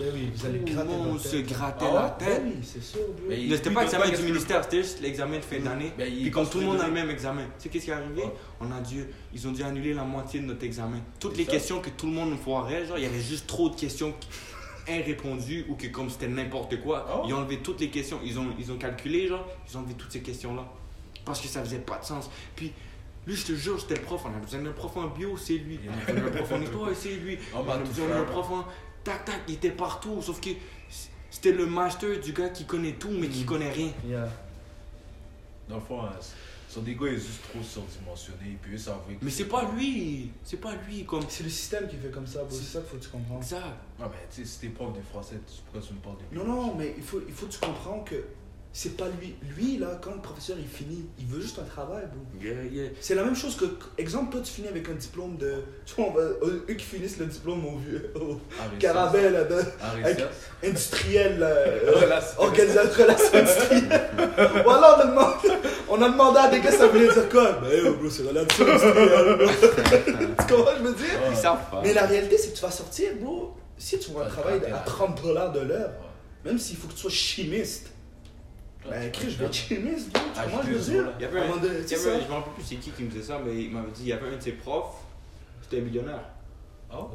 Ben 0.00 0.10
oui, 0.14 0.30
vous 0.34 0.46
allez 0.46 0.58
Tout 0.60 0.66
le 0.66 0.72
gratter 0.74 0.88
monde 0.96 1.08
votre 1.12 1.20
se 1.26 1.36
grattait 1.36 1.86
Ah 1.90 2.02
la 2.02 2.10
tête? 2.10 2.42
Ben 2.42 2.52
oui, 2.56 2.60
c'est 2.62 2.82
sûr, 2.82 3.00
bro. 3.00 3.26
Mais 3.28 3.40
il- 3.42 3.50
Mais 3.50 3.56
c'était 3.56 3.70
pas 3.70 3.82
l'examen 3.82 4.08
du 4.10 4.22
ministère, 4.22 4.64
c'était 4.64 4.82
juste 4.82 5.00
l'examen 5.00 5.36
de 5.36 5.42
fin 5.42 5.58
d'année. 5.60 5.92
Ben, 5.98 6.10
Puis 6.10 6.30
comme 6.30 6.48
tout 6.48 6.58
le 6.60 6.66
monde 6.66 6.80
a 6.80 6.86
le 6.86 6.92
même 6.92 7.10
examen, 7.10 7.44
tu 7.58 7.64
sais 7.64 7.68
qu'est-ce 7.68 7.84
qui 7.84 7.90
est 7.90 7.94
arrivé? 7.94 8.22
On 8.60 8.70
a 8.72 8.80
dû, 8.80 9.04
ils 9.34 9.46
ont 9.46 9.52
dû 9.52 9.62
annuler 9.62 9.92
la 9.94 10.04
moitié 10.04 10.40
de 10.40 10.46
notre 10.46 10.64
examen. 10.64 10.98
Toutes 11.20 11.36
les 11.36 11.44
ça. 11.44 11.50
questions 11.52 11.80
que 11.80 11.90
tout 11.90 12.06
le 12.06 12.12
monde 12.12 12.36
foirait, 12.38 12.86
genre 12.86 12.96
il 12.98 13.04
y 13.04 13.06
avait 13.06 13.20
juste 13.20 13.46
trop 13.46 13.68
de 13.68 13.76
questions 13.76 14.14
irrépondues 14.88 15.66
ou 15.68 15.74
que 15.74 15.86
comme 15.88 16.08
c'était 16.10 16.28
n'importe 16.28 16.80
quoi, 16.80 17.06
Ah 17.08 17.22
ils 17.26 17.34
ont 17.34 17.38
enlevé 17.38 17.58
toutes 17.58 17.80
les 17.80 17.90
questions, 17.90 18.18
ils 18.24 18.38
ont, 18.38 18.46
ils 18.58 18.72
ont 18.72 18.76
calculé 18.78 19.28
genre, 19.28 19.46
ils 19.70 19.76
ont 19.76 19.80
enlevé 19.80 19.94
toutes 19.94 20.10
ces 20.12 20.20
questions 20.22 20.54
là 20.54 20.66
parce 21.24 21.40
que 21.40 21.48
ça 21.48 21.62
faisait 21.62 21.78
pas 21.78 21.98
de 21.98 22.04
sens. 22.04 22.30
Puis 22.56 22.72
lui, 23.26 23.36
je 23.36 23.44
te 23.46 23.52
jure, 23.52 23.78
c'était 23.78 23.96
le 23.96 24.00
prof. 24.00 24.22
On 24.24 24.34
a 24.34 24.40
besoin 24.42 24.62
d'un 24.62 24.72
prof 24.72 24.96
en 24.96 25.06
bio, 25.08 25.36
c'est 25.36 25.52
lui. 25.58 25.78
On 25.86 25.92
a 25.92 26.12
besoin 26.12 26.30
d'un 26.30 26.36
prof 26.36 26.52
en 26.52 26.62
histoire, 26.62 26.88
c'est 26.94 27.10
lui. 27.16 27.38
On 27.54 27.58
On 27.60 27.62
va 27.62 27.74
a 27.74 27.78
besoin 27.78 28.08
d'un 28.08 28.14
là. 28.20 28.22
prof 28.24 28.46
en 28.50 28.64
tac 29.04 29.24
tac. 29.24 29.40
Il 29.48 29.54
était 29.54 29.70
partout, 29.70 30.20
sauf 30.22 30.40
que 30.40 30.50
c'était 31.30 31.52
le 31.52 31.66
master 31.66 32.20
du 32.20 32.32
gars 32.32 32.48
qui 32.48 32.64
connaît 32.64 32.92
tout 32.94 33.10
mais 33.10 33.28
qui 33.28 33.42
Mm. 33.42 33.46
connaît 33.46 33.70
rien. 33.72 33.90
Yeah. 34.06 34.28
Dans 35.68 35.76
le 35.76 35.80
fond, 35.82 36.02
hein, 36.02 36.10
son 36.68 36.84
ego 36.86 37.06
est 37.06 37.14
juste 37.16 37.42
trop 37.50 37.62
surdimensionné. 37.62 38.56
Puis 38.62 38.74
eux, 38.74 38.78
ça 38.78 39.00
veut 39.08 39.16
Mais 39.22 39.30
c'est 39.30 39.44
pas 39.46 39.68
lui, 39.76 40.30
c'est 40.44 40.60
pas 40.60 40.74
lui 40.88 41.04
comme 41.04 41.22
C'est 41.28 41.44
le 41.44 41.50
système 41.50 41.88
qui 41.88 41.96
fait 41.96 42.10
comme 42.10 42.26
ça, 42.26 42.40
bro. 42.44 42.50
C'est 42.50 42.64
ça 42.64 42.80
qu'il 42.80 42.88
faut 42.90 42.96
que 42.96 43.02
tu 43.04 43.08
comprends. 43.10 43.42
ça. 43.42 43.76
Ah, 44.00 44.08
mais 44.10 44.26
tu 44.34 44.42
sais, 44.42 44.44
si 44.44 44.60
t'es 44.60 44.68
prof 44.68 44.92
de 44.96 45.02
français, 45.02 45.36
tu- 45.46 45.62
pourquoi 45.62 45.80
tu 45.86 45.94
me 45.94 45.98
parles 46.00 46.16
de 46.32 46.36
Non, 46.38 46.44
non, 46.44 46.74
mais 46.74 46.94
il 46.96 47.02
faut, 47.02 47.20
il 47.26 47.32
faut 47.34 47.46
que 47.46 47.52
tu 47.52 47.58
comprends 47.60 48.00
que 48.00 48.24
c'est 48.72 48.96
pas 48.96 49.06
lui. 49.20 49.34
Lui, 49.56 49.78
là, 49.78 49.98
quand 50.00 50.12
le 50.14 50.20
professeur 50.20 50.56
il 50.58 50.68
finit, 50.68 51.04
il 51.18 51.26
veut 51.26 51.40
juste 51.40 51.58
un 51.58 51.64
travail, 51.64 52.04
bro. 52.12 52.22
Yeah, 52.40 52.62
yeah. 52.70 52.90
C'est 53.00 53.16
la 53.16 53.24
même 53.24 53.34
chose 53.34 53.56
que, 53.56 53.64
exemple, 53.98 54.30
toi, 54.32 54.40
tu 54.44 54.52
finis 54.52 54.68
avec 54.68 54.88
un 54.88 54.92
diplôme 54.94 55.36
de. 55.38 55.54
Tu 55.84 55.94
vois, 55.96 56.06
on 56.06 56.12
va- 56.12 56.20
eux 56.22 56.74
qui 56.78 56.84
finissent 56.84 57.18
le 57.18 57.26
diplôme 57.26 57.64
au 57.66 57.76
vieux. 57.78 58.12
Au 58.14 58.38
Arrête 58.60 58.78
carabel, 58.78 59.32
là, 59.32 59.42
de 59.44 59.56
avec- 60.04 60.20
ça. 60.20 60.28
industriel. 60.64 61.38
euh, 61.42 61.92
Relation. 62.00 62.40
Organisation 62.40 63.02
relation 63.02 63.38
industrielle. 63.38 64.10
voilà, 64.64 64.96
on 64.96 65.00
a, 65.00 65.06
demandé, 65.06 65.48
on 65.88 66.02
a 66.02 66.08
demandé 66.08 66.38
à 66.38 66.48
des 66.48 66.60
gars, 66.60 66.70
ça 66.72 66.86
voulait 66.86 67.12
dire 67.12 67.28
quoi? 67.28 67.52
Ben, 67.54 67.72
yo, 67.84 67.94
bro, 67.96 68.08
c'est 68.08 68.22
relation 68.22 68.64
industrielle, 68.66 69.48
tu 70.38 70.54
comprends, 70.54 70.70
je 70.78 70.82
veux 70.84 70.94
dire? 70.94 71.06
Ils 71.30 71.36
savent 71.36 71.70
pas. 71.70 71.80
Mais 71.82 71.92
la 71.92 72.06
réalité, 72.06 72.38
c'est 72.38 72.50
que 72.52 72.56
tu 72.56 72.62
vas 72.62 72.70
sortir, 72.70 73.10
bro. 73.20 73.56
Si 73.76 73.98
tu 73.98 74.10
vois 74.12 74.26
un 74.26 74.28
travail 74.28 74.58
à 74.58 74.60
t'es- 74.60 74.72
30 74.86 75.22
dollars 75.22 75.52
de 75.52 75.60
l'heure, 75.60 75.90
même 76.44 76.58
s'il 76.58 76.76
faut 76.76 76.86
que 76.86 76.92
tu 76.92 77.00
sois 77.00 77.10
chimiste, 77.10 77.88
ben, 78.88 79.12
Chris, 79.12 79.30
je 79.30 79.38
vais 79.38 79.44
être 79.46 79.52
chimiste, 79.54 80.12
bro. 80.12 80.22
Tu 80.22 80.30
Ah, 80.36 80.44
comprends, 80.44 80.62
je 80.62 80.68
veux 80.72 80.80
suis 80.80 80.92
dire 80.92 81.02
désolé. 81.04 81.14
Il 81.18 81.22
y 81.22 81.24
avait 81.26 81.38
À 81.38 81.42
un 81.42 81.44
un, 81.44 81.48
moment 81.48 81.60
donné, 81.62 81.74
il 81.78 81.84
y 81.84 81.88
c'est 81.88 81.94
avait 81.96 82.04
ça. 82.04 82.10
un- 82.16 82.20
je 82.20 82.28
me 82.28 82.32
rappelle 82.32 82.52
plus 82.54 82.62
c'est 82.64 82.76
qui 82.76 82.90
qui 82.90 83.02
me 83.02 83.08
disait 83.10 83.22
ça, 83.22 83.40
mais 83.44 83.62
il 83.64 83.70
m'avait 83.70 83.90
dit 83.90 84.00
il 84.02 84.08
y 84.08 84.12
avait 84.12 84.28
un 84.28 84.36
de 84.36 84.42
ses 84.42 84.52
profs, 84.52 84.94
c'était 85.62 85.78
un 85.80 85.84
millionnaire. 85.84 86.24
Ah, 86.90 86.98
Wow. 87.00 87.08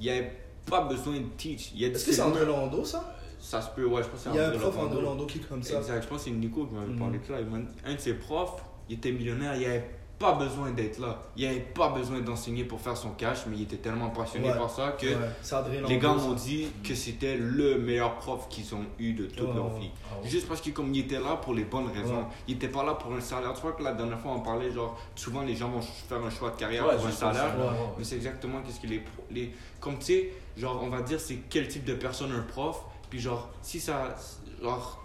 Il 0.00 0.08
avait 0.10 0.32
pas 0.66 0.82
besoin 0.82 1.14
de 1.14 1.24
teach. 1.36 1.72
Est-ce 1.80 2.04
que 2.06 2.12
c'est 2.12 2.20
André 2.22 2.44
Lando, 2.44 2.84
ça? 2.84 3.14
Ça 3.40 3.60
se 3.62 3.70
peut, 3.70 3.84
ouais, 3.86 4.02
je 4.02 4.08
pense 4.08 4.20
que 4.24 4.24
c'est 4.24 4.30
Il 4.30 4.36
y 4.36 4.38
a 4.38 4.44
un 4.44 4.48
André 4.48 4.58
prof. 4.60 4.78
André 4.78 5.02
Lando 5.02 5.26
qui 5.26 5.38
est 5.38 5.48
comme 5.48 5.62
ça. 5.62 5.78
Exact, 5.78 6.02
je 6.02 6.08
pense 6.08 6.18
que 6.18 6.24
c'est 6.24 6.30
Nico 6.36 6.66
qui 6.66 6.74
m'avait 6.74 6.86
Mhm. 6.88 6.98
parlé 6.98 7.18
de 7.18 7.24
ça. 7.24 7.40
Il 7.40 7.46
m'a 7.46 7.58
dit, 7.58 7.66
Un 7.84 7.94
de 7.94 8.00
ses 8.00 8.14
profs, 8.14 8.62
il 8.88 8.96
était 8.96 9.10
millionnaire, 9.12 9.56
il 9.56 9.64
avait 9.64 9.90
pas 10.18 10.32
besoin 10.32 10.72
d'être 10.72 10.98
là. 10.98 11.20
Il 11.36 11.46
avait 11.46 11.60
pas 11.60 11.90
besoin 11.90 12.20
d'enseigner 12.20 12.64
pour 12.64 12.80
faire 12.80 12.96
son 12.96 13.10
cash, 13.10 13.46
mais 13.46 13.56
il 13.56 13.62
était 13.62 13.76
tellement 13.76 14.10
passionné 14.10 14.48
Ouais. 14.50 14.56
par 14.58 14.68
ça 14.68 14.92
que 14.98 15.06
Ouais, 15.06 15.88
les 15.88 15.98
gars 15.98 16.12
m'ont 16.14 16.32
dit 16.32 16.68
que 16.82 16.94
c'était 16.94 17.36
le 17.36 17.78
meilleur 17.78 18.16
prof 18.16 18.48
qu'ils 18.48 18.74
ont 18.74 18.84
eu 18.98 19.12
de 19.12 19.26
toute 19.26 19.54
leur 19.54 19.72
ouais. 19.74 19.80
vie. 19.80 19.90
Ah. 20.10 20.16
Juste 20.26 20.48
parce 20.48 20.60
qu'il 20.60 20.72
comme 20.74 20.92
il 20.92 21.00
était 21.00 21.20
là 21.20 21.36
pour 21.36 21.54
les 21.54 21.62
bonnes 21.64 21.86
raisons. 21.92 22.18
Ouais. 22.18 22.24
Il 22.48 22.54
était 22.56 22.68
pas 22.68 22.82
là 22.84 22.94
pour 22.94 23.12
un 23.12 23.20
salaire. 23.20 23.52
Tu 23.54 23.60
vois 23.62 23.72
que 23.72 23.82
la 23.84 23.92
dernière 23.92 24.18
fois 24.18 24.32
on 24.32 24.40
parlait 24.40 24.72
genre 24.72 24.98
souvent 25.14 25.42
les 25.42 25.54
gens 25.54 25.68
vont 25.68 25.80
faire 25.82 26.18
un 26.24 26.30
choix 26.30 26.50
de 26.50 26.56
carrière 26.56 26.84
Ouais, 26.86 26.96
pour 26.96 27.06
un 27.06 27.10
salaire. 27.12 27.52
ça, 27.52 27.56
ouais, 27.56 27.62
ouais. 27.68 27.76
Mais 27.98 28.04
c'est 28.04 28.16
exactement 28.16 28.60
qu'est-ce 28.62 28.80
que 28.80 28.86
les, 28.88 29.02
les 29.30 29.54
comme 29.80 29.98
tu 29.98 30.06
sais 30.06 30.32
genre 30.56 30.80
on 30.82 30.88
va 30.88 31.02
dire 31.02 31.20
c'est 31.20 31.38
quel 31.48 31.68
type 31.68 31.84
de 31.84 31.94
personne 31.94 32.32
un 32.32 32.42
prof 32.42 32.82
puis 33.08 33.20
genre 33.20 33.48
si 33.62 33.78
ça 33.78 34.16
genre 34.60 35.00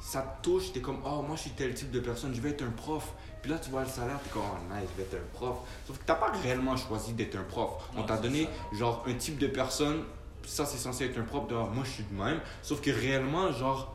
ça 0.00 0.20
te 0.22 0.42
touche 0.42 0.72
t'es 0.72 0.80
comme 0.80 0.98
oh 1.06 1.22
moi 1.22 1.36
je 1.36 1.42
suis 1.42 1.50
tel 1.52 1.72
type 1.74 1.92
de 1.92 2.00
personne 2.00 2.34
je 2.34 2.40
vais 2.40 2.50
être 2.50 2.62
un 2.64 2.70
prof 2.70 3.12
puis 3.42 3.50
là 3.50 3.58
tu 3.58 3.70
vois 3.70 3.82
le 3.82 3.88
salaire 3.88 4.18
t'es 4.22 4.30
comme 4.30 4.42
oh 4.42 4.74
nice 4.74 4.88
je 4.96 5.02
vais 5.02 5.08
être 5.08 5.22
un 5.22 5.36
prof. 5.36 5.58
Sauf 5.86 5.98
que 5.98 6.04
t'as 6.06 6.14
pas 6.14 6.32
réellement 6.42 6.76
choisi 6.76 7.12
d'être 7.12 7.36
un 7.36 7.42
prof. 7.42 7.90
On 7.96 8.04
t'a 8.04 8.16
donné 8.16 8.44
ça. 8.44 8.78
genre 8.78 9.04
un 9.06 9.14
type 9.14 9.38
de 9.38 9.48
personne 9.48 10.04
ça 10.44 10.64
c'est 10.64 10.78
censé 10.78 11.04
être 11.06 11.18
un 11.18 11.24
prof 11.24 11.46
de 11.48 11.54
Ah, 11.54 11.68
moi 11.72 11.84
je 11.84 11.90
suis 11.90 12.04
de 12.04 12.14
même. 12.14 12.40
Sauf 12.62 12.80
que 12.80 12.90
réellement 12.90 13.52
genre 13.52 13.94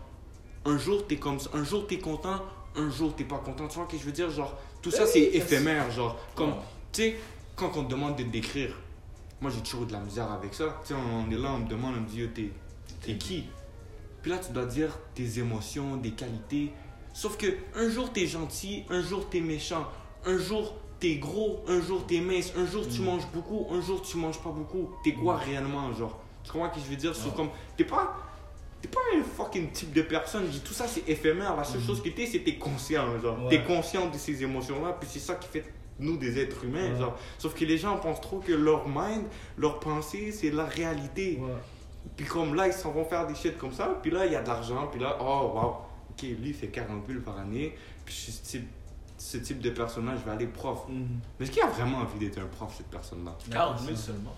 un 0.66 0.78
jour 0.78 1.08
t'es 1.08 1.18
comme 1.18 1.40
ça 1.40 1.50
un 1.54 1.64
jour 1.64 1.88
t'es 1.88 2.00
content 2.00 2.44
un 2.76 2.90
jour 2.90 3.16
t'es 3.16 3.24
pas 3.24 3.38
content. 3.40 3.68
Tu 3.68 3.76
vois 3.76 3.88
ce 3.90 3.96
que 3.96 4.00
je 4.00 4.06
veux 4.06 4.12
dire? 4.12 4.30
Genre 4.30 4.56
tout 4.82 4.92
ça 4.92 5.06
c'est 5.08 5.32
ça, 5.32 5.38
éphémère 5.38 5.90
genre 5.92 6.18
comme 6.36 6.54
tu 6.92 7.02
sais, 7.02 7.16
quand 7.56 7.72
on 7.76 7.84
te 7.84 7.92
demande 7.92 8.16
de 8.16 8.24
te 8.24 8.30
décrire, 8.30 8.76
moi 9.42 9.52
j'ai 9.52 9.62
toujours 9.62 9.86
de 9.86 9.94
la 9.94 10.00
misère 10.00 10.32
avec 10.32 10.54
ça. 10.54 10.80
Tu 10.84 10.94
sais, 10.94 11.00
on 11.00 11.30
est 11.30 11.38
là, 11.38 11.52
on 11.52 11.60
me 11.60 11.68
demande, 11.68 11.96
on 11.98 12.02
me 12.02 12.08
dit, 12.08 12.28
t'es, 12.34 12.52
t'es 13.02 13.18
qui? 13.18 13.46
Puis 14.22 14.32
là, 14.32 14.38
tu 14.38 14.52
dois 14.52 14.66
dire 14.66 14.98
tes 15.14 15.40
émotions, 15.40 15.98
des 15.98 16.12
qualités. 16.12 16.72
Sauf 17.18 17.36
que 17.36 17.48
un 17.76 17.90
jour 17.90 18.14
t'es 18.14 18.28
gentil, 18.28 18.84
un 18.92 19.02
jour 19.02 19.28
t'es 19.28 19.40
méchant, 19.42 19.88
un 20.24 20.38
jour 20.38 20.76
t'es 21.00 21.16
gros, 21.16 21.64
un 21.68 21.82
jour 21.82 22.06
t'es 22.06 22.20
mince, 22.22 22.54
un 22.56 22.68
jour 22.68 22.88
tu 22.88 23.02
Mm. 23.02 23.06
manges 23.06 23.28
beaucoup, 23.34 23.66
un 23.72 23.82
jour 23.82 24.04
tu 24.04 24.18
manges 24.18 24.38
pas 24.40 24.52
beaucoup. 24.52 24.92
T'es 25.04 25.14
quoi 25.14 25.38
réellement, 25.38 25.92
genre? 25.94 26.16
Tu 26.44 26.52
comprends 26.52 26.70
ce 26.72 26.76
que 26.78 26.86
je 26.86 26.90
veux 26.92 26.96
dire? 26.96 27.10
Ouais. 27.12 27.32
comme, 27.36 27.50
t'es 27.76 27.86
pas. 27.86 28.16
T'es 28.80 28.88
pas 28.88 29.00
un 29.18 29.24
fucking 29.24 29.72
type 29.72 29.92
de 29.94 30.04
personne. 30.04 30.46
Dis, 30.48 30.60
Tout 30.62 30.74
ça, 30.76 30.86
c'est 30.88 31.10
éphémère. 31.10 31.56
La 31.56 31.64
seule 31.64 31.82
chose 31.82 32.04
que 32.04 32.10
t'es, 32.10 32.28
c'est 32.28 32.40
t'es 32.44 32.58
conscient. 32.60 33.20
Genre. 33.20 33.44
Ouais. 33.46 33.50
T'es 33.50 33.64
conscient 33.64 34.08
de 34.12 34.18
ces 34.18 34.44
émotions-là. 34.44 34.96
Puis 35.00 35.10
c'est 35.12 35.20
ça 35.20 35.34
qui 35.34 35.48
fait 35.48 35.66
nous 35.98 36.18
des 36.18 36.40
êtres 36.40 36.64
humains. 36.66 36.92
Ouais. 36.94 37.00
Genre. 37.00 37.18
Sauf 37.40 37.56
que 37.56 37.66
les 37.66 37.80
gens 37.80 37.98
pensent 37.98 38.22
trop 38.22 38.38
que 38.38 38.54
leur 38.54 38.88
mind, 38.88 39.24
leur 39.58 39.80
pensée, 39.80 40.32
c'est 40.32 40.52
la 40.52 40.66
réalité. 40.66 41.40
Ouais. 41.42 41.50
Puis 42.16 42.28
comme 42.28 42.54
là, 42.54 42.68
ils 42.68 42.74
s'en 42.74 42.92
vont 42.92 43.06
faire 43.06 43.26
des 43.26 43.34
shit 43.34 43.58
comme 43.58 43.74
ça. 43.74 43.98
Puis 44.04 44.12
là, 44.12 44.28
il 44.28 44.34
y 44.34 44.36
a 44.36 44.44
de 44.44 44.48
l'argent. 44.48 44.88
Puis 44.92 45.00
là, 45.02 45.18
oh, 45.20 45.52
wow. 45.56 45.74
Ok, 46.18 46.24
lui, 46.24 46.50
il 46.50 46.54
fait 46.54 46.68
40 46.68 47.06
bulles 47.06 47.22
par 47.22 47.38
année. 47.38 47.76
Puis 48.06 48.16
je 48.16 48.20
suis 48.22 48.32
ce 48.32 48.42
type, 48.44 48.68
ce 49.18 49.38
type 49.38 49.60
de 49.62 49.70
personnage, 49.70 50.20
je 50.22 50.26
vais 50.26 50.32
aller 50.36 50.48
prof. 50.48 50.80
Mhm. 50.90 51.08
Mais 51.40 51.46
est-ce 51.46 51.52
qu'il 51.54 51.62
a 51.64 51.68
vraiment 51.68 52.00
envie 52.00 52.20
d'être 52.20 52.40
un 52.40 52.46
prof, 52.48 52.74
cette 52.78 52.88
personne-là? 52.88 53.36
40 53.52 53.80
000 53.82 53.96
seulement. 53.96 54.34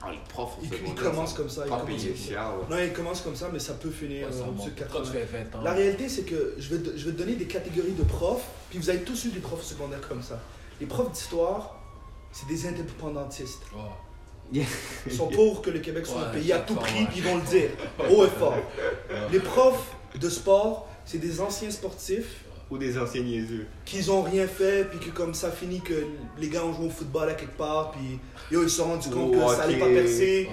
Ah, 0.00 0.12
les 0.12 0.18
profs, 0.28 0.52
Il, 0.62 0.70
il 0.86 0.94
commence 0.94 1.32
comme 1.34 1.48
ça. 1.48 1.62
Il 1.66 1.70
commence 1.70 1.86
comme 1.86 1.96
ouais. 1.96 2.66
Non, 2.70 2.78
il 2.84 2.92
commence 2.92 3.20
comme 3.20 3.34
ça, 3.34 3.48
mais 3.52 3.58
ça 3.58 3.74
peut 3.74 3.90
finir 3.90 4.28
Ouais, 4.28 4.32
ça 4.32 4.44
euh, 4.44 4.64
tu 4.64 4.70
80. 4.70 5.04
fais 5.06 5.24
20 5.24 5.58
ans. 5.58 5.62
La 5.62 5.72
réalité, 5.72 6.08
c'est 6.08 6.22
que 6.22 6.54
je 6.56 6.74
vais, 6.76 6.82
te- 6.82 6.96
je 6.96 7.04
vais 7.06 7.12
te 7.12 7.18
donner 7.18 7.34
des 7.34 7.46
catégories 7.46 7.92
de 7.94 8.04
profs, 8.04 8.46
puis 8.70 8.78
vous 8.78 8.88
avez 8.90 9.00
tous 9.00 9.24
eu 9.24 9.30
des 9.30 9.40
profs 9.40 9.64
secondaires 9.64 10.06
comme 10.08 10.22
ça. 10.22 10.40
Les 10.80 10.86
profs 10.86 11.10
d'histoire, 11.10 11.74
c'est 12.30 12.46
des 12.46 12.66
indépendantistes. 12.68 13.62
Ils 14.52 14.64
sont 15.12 15.26
pour 15.28 15.62
que 15.62 15.70
le 15.70 15.80
Québec 15.80 16.06
soit 16.06 16.20
un 16.22 16.32
Ouais, 16.32 16.38
pays 16.40 16.52
à 16.52 16.60
tout 16.60 16.76
prix, 16.76 17.00
ouais. 17.00 17.06
puis 17.10 17.18
ils 17.18 17.24
vont 17.24 17.36
le 17.36 17.42
dire, 17.42 17.70
haut 18.08 18.24
et 18.24 18.28
fort. 18.30 18.54
Ouais. 18.54 19.16
Les 19.32 19.40
profs 19.40 19.96
de 20.14 20.28
sport, 20.30 20.87
c'est 21.08 21.18
des 21.18 21.40
anciens 21.40 21.70
sportifs 21.70 22.44
Ou 22.70 22.76
des 22.78 22.98
anciens 22.98 23.22
niaiseux. 23.22 23.66
qui 23.86 24.08
ont 24.10 24.22
rien 24.22 24.46
fait, 24.46 24.84
puis 24.90 24.98
que 24.98 25.10
comme 25.10 25.32
ça 25.34 25.50
finit 25.50 25.80
que 25.80 25.94
les 26.38 26.48
gars 26.48 26.62
ont 26.64 26.72
joué 26.74 26.86
au 26.86 26.90
football 26.90 27.28
à 27.30 27.34
quelque 27.34 27.56
part, 27.56 27.92
puis 27.92 28.18
yo, 28.52 28.62
ils 28.62 28.68
se 28.70 28.76
sont 28.76 28.84
rendus 28.84 29.08
compte 29.08 29.32
Oh, 29.34 29.46
que 29.48 29.54
ça 29.56 29.62
allait 29.62 29.78
pas 29.78 29.86
percer. 29.88 30.48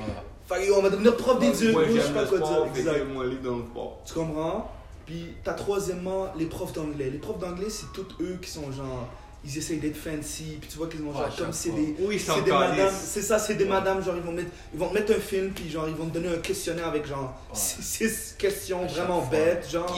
Fait 0.47 0.65
yo, 0.65 0.75
on 0.77 0.81
va 0.81 0.89
devenir 0.89 1.17
prof 1.17 1.39
des 1.39 1.51
dieux, 1.51 1.71
Moi, 1.73 1.83
je 1.93 1.99
sais 1.99 2.13
pas 2.13 2.25
quoi 2.25 2.37
sport, 2.37 2.65
dire. 2.67 2.79
Exact. 2.79 2.99
que 2.99 3.13
moi, 3.13 3.25
aller 3.25 3.37
dans 3.43 3.57
le 3.57 3.63
sport. 3.63 4.01
Tu 4.05 4.13
comprends? 4.13 4.71
Puis 5.05 5.33
t'as 5.43 5.53
troisièmement 5.53 6.27
les 6.37 6.45
profs 6.45 6.73
d'anglais. 6.73 7.09
Les 7.11 7.17
profs 7.19 7.39
d'anglais, 7.39 7.69
c'est 7.69 7.91
tous 7.93 8.07
eux 8.21 8.37
qui 8.41 8.49
sont 8.49 8.71
genre. 8.71 9.07
Ils 9.45 9.57
essayent 9.57 9.77
d'être 9.77 9.95
fancy, 9.97 10.57
puis 10.59 10.69
tu 10.69 10.77
vois 10.77 10.87
qu'ils 10.87 11.01
ont 11.03 11.09
Ouais, 11.09 11.13
genre 11.13 11.35
comme 11.37 11.53
c'est 11.53 11.69
des. 11.69 11.95
Oui, 11.99 12.19
C'est 12.19 12.43
des 12.43 12.51
madames, 12.51 12.93
c'est 12.99 13.21
ça, 13.21 13.37
c'est 13.37 13.55
des 13.55 13.65
madames, 13.65 14.03
genre 14.03 14.15
ils 14.15 14.23
vont, 14.23 14.31
mettre, 14.31 14.49
ils 14.73 14.79
vont 14.79 14.91
mettre 14.91 15.13
un 15.13 15.19
film, 15.19 15.51
puis 15.51 15.69
genre 15.69 15.87
ils 15.87 15.95
vont 15.95 16.05
te 16.05 16.15
donner 16.15 16.29
un 16.29 16.37
questionnaire 16.39 16.87
avec 16.87 17.05
genre 17.05 17.33
six, 17.53 18.35
questions 18.37 18.85
vraiment 18.87 19.21
bêtes, 19.21 19.69
genre 19.71 19.95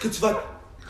que 0.00 0.08
tu 0.08 0.20
vas 0.20 0.42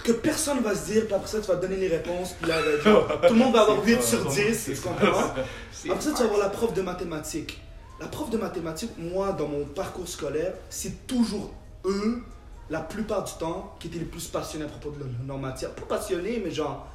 que 0.04 0.12
personne 0.12 0.60
va 0.60 0.74
se 0.74 0.92
dire, 0.92 1.04
puis 1.04 1.14
après 1.14 1.28
ça, 1.28 1.40
tu 1.40 1.46
vas 1.46 1.56
donner 1.56 1.76
les 1.76 1.88
réponses, 1.88 2.34
puis 2.40 2.50
là, 2.50 2.56
genre, 2.82 3.06
tout 3.28 3.34
le 3.34 3.38
monde 3.38 3.52
va 3.52 3.62
avoir 3.62 3.84
8 3.84 4.02
sur 4.02 4.24
10, 4.26 4.64
tu 4.64 4.80
comprends? 4.80 5.06
Après 5.06 6.00
ça, 6.00 6.10
tu 6.10 6.18
vas 6.18 6.24
avoir 6.24 6.40
la 6.40 6.48
prof 6.48 6.74
de 6.74 6.82
mathématiques. 6.82 7.60
La 8.00 8.08
prof 8.08 8.30
de 8.30 8.36
mathématiques, 8.36 8.90
moi, 8.98 9.32
dans 9.32 9.46
mon 9.46 9.64
parcours 9.64 10.08
scolaire, 10.08 10.54
c'est 10.70 11.06
toujours 11.06 11.52
eux, 11.84 12.22
la 12.68 12.80
plupart 12.80 13.22
du 13.22 13.32
temps, 13.34 13.76
qui 13.78 13.88
étaient 13.88 13.98
les 13.98 14.04
plus 14.04 14.26
passionnés 14.26 14.64
à 14.64 14.68
propos 14.68 14.90
de 14.90 15.04
leur 15.26 15.38
matière. 15.38 15.70
Pas 15.70 15.96
passionnés, 15.96 16.42
mais 16.44 16.50
genre, 16.50 16.88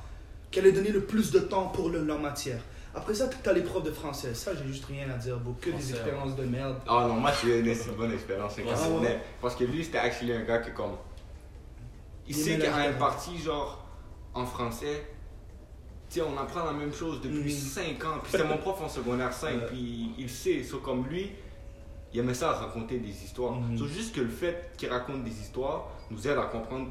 qui 0.52 0.60
allaient 0.60 0.72
donner 0.72 0.92
le 0.92 1.02
plus 1.02 1.32
de 1.32 1.40
temps 1.40 1.68
pour 1.68 1.90
le- 1.90 2.04
leur 2.04 2.20
matière. 2.20 2.60
Après 2.96 3.14
ça, 3.14 3.28
t'as 3.44 3.54
les 3.54 3.62
profs 3.62 3.84
de 3.84 3.92
français. 3.92 4.34
Ça, 4.34 4.52
j'ai 4.56 4.66
juste 4.68 4.86
rien 4.86 5.08
à 5.10 5.18
dire, 5.18 5.38
bro. 5.40 5.54
Que 5.62 5.70
des 5.70 5.92
expériences 5.92 6.36
de 6.36 6.44
merde. 6.46 6.78
Ah 6.88 7.06
non, 7.08 7.16
moi, 7.16 7.32
eu 7.44 7.60
une 7.60 7.96
bonne 7.96 8.12
expérience 8.14 8.58
un 8.58 8.64
ouais? 9.02 9.22
Parce 9.42 9.56
que 9.56 9.66
lui, 9.66 9.84
c'était 9.84 10.00
actually 10.00 10.34
un 10.34 10.44
gars 10.44 10.60
qui, 10.60 10.72
comme. 10.72 10.94
Il 12.28 12.36
Il 12.36 12.44
sait 12.44 12.52
aimait 12.52 12.64
qu'il 12.66 12.70
y 12.72 12.74
a 12.74 12.78
la 12.78 12.86
une 12.88 12.94
différence. 12.94 13.14
partie, 13.16 13.38
genre, 13.38 13.86
en 14.34 14.46
français. 14.46 15.06
Tu 16.10 16.20
sais, 16.20 16.26
on 16.26 16.38
apprend 16.40 16.64
la 16.66 16.72
même 16.74 16.94
chose 16.94 17.22
depuis 17.22 17.54
Mhm. 17.54 17.60
5 17.60 18.06
ans. 18.06 18.18
Puis 18.24 18.32
c'était 18.32 18.46
mon 18.46 18.58
prof 18.58 18.82
en 18.82 18.90
secondaire 18.90 19.32
5, 19.34 19.50
Ouais. 19.56 19.66
puis 19.68 20.12
il 20.18 20.30
sait. 20.30 20.64
So, 20.64 20.78
comme 20.80 21.06
lui, 21.08 21.32
il 22.14 22.20
aimait 22.20 22.34
ça 22.34 22.52
raconter 22.54 22.98
des 23.00 23.10
histoires. 23.24 23.54
Mhm. 23.54 23.78
So, 23.78 23.86
juste 23.86 24.16
que 24.16 24.22
le 24.22 24.30
fait 24.30 24.72
qu'il 24.78 24.90
raconte 24.90 25.24
des 25.24 25.40
histoires 25.40 25.90
nous 26.10 26.28
aide 26.28 26.38
à 26.38 26.44
comprendre 26.44 26.88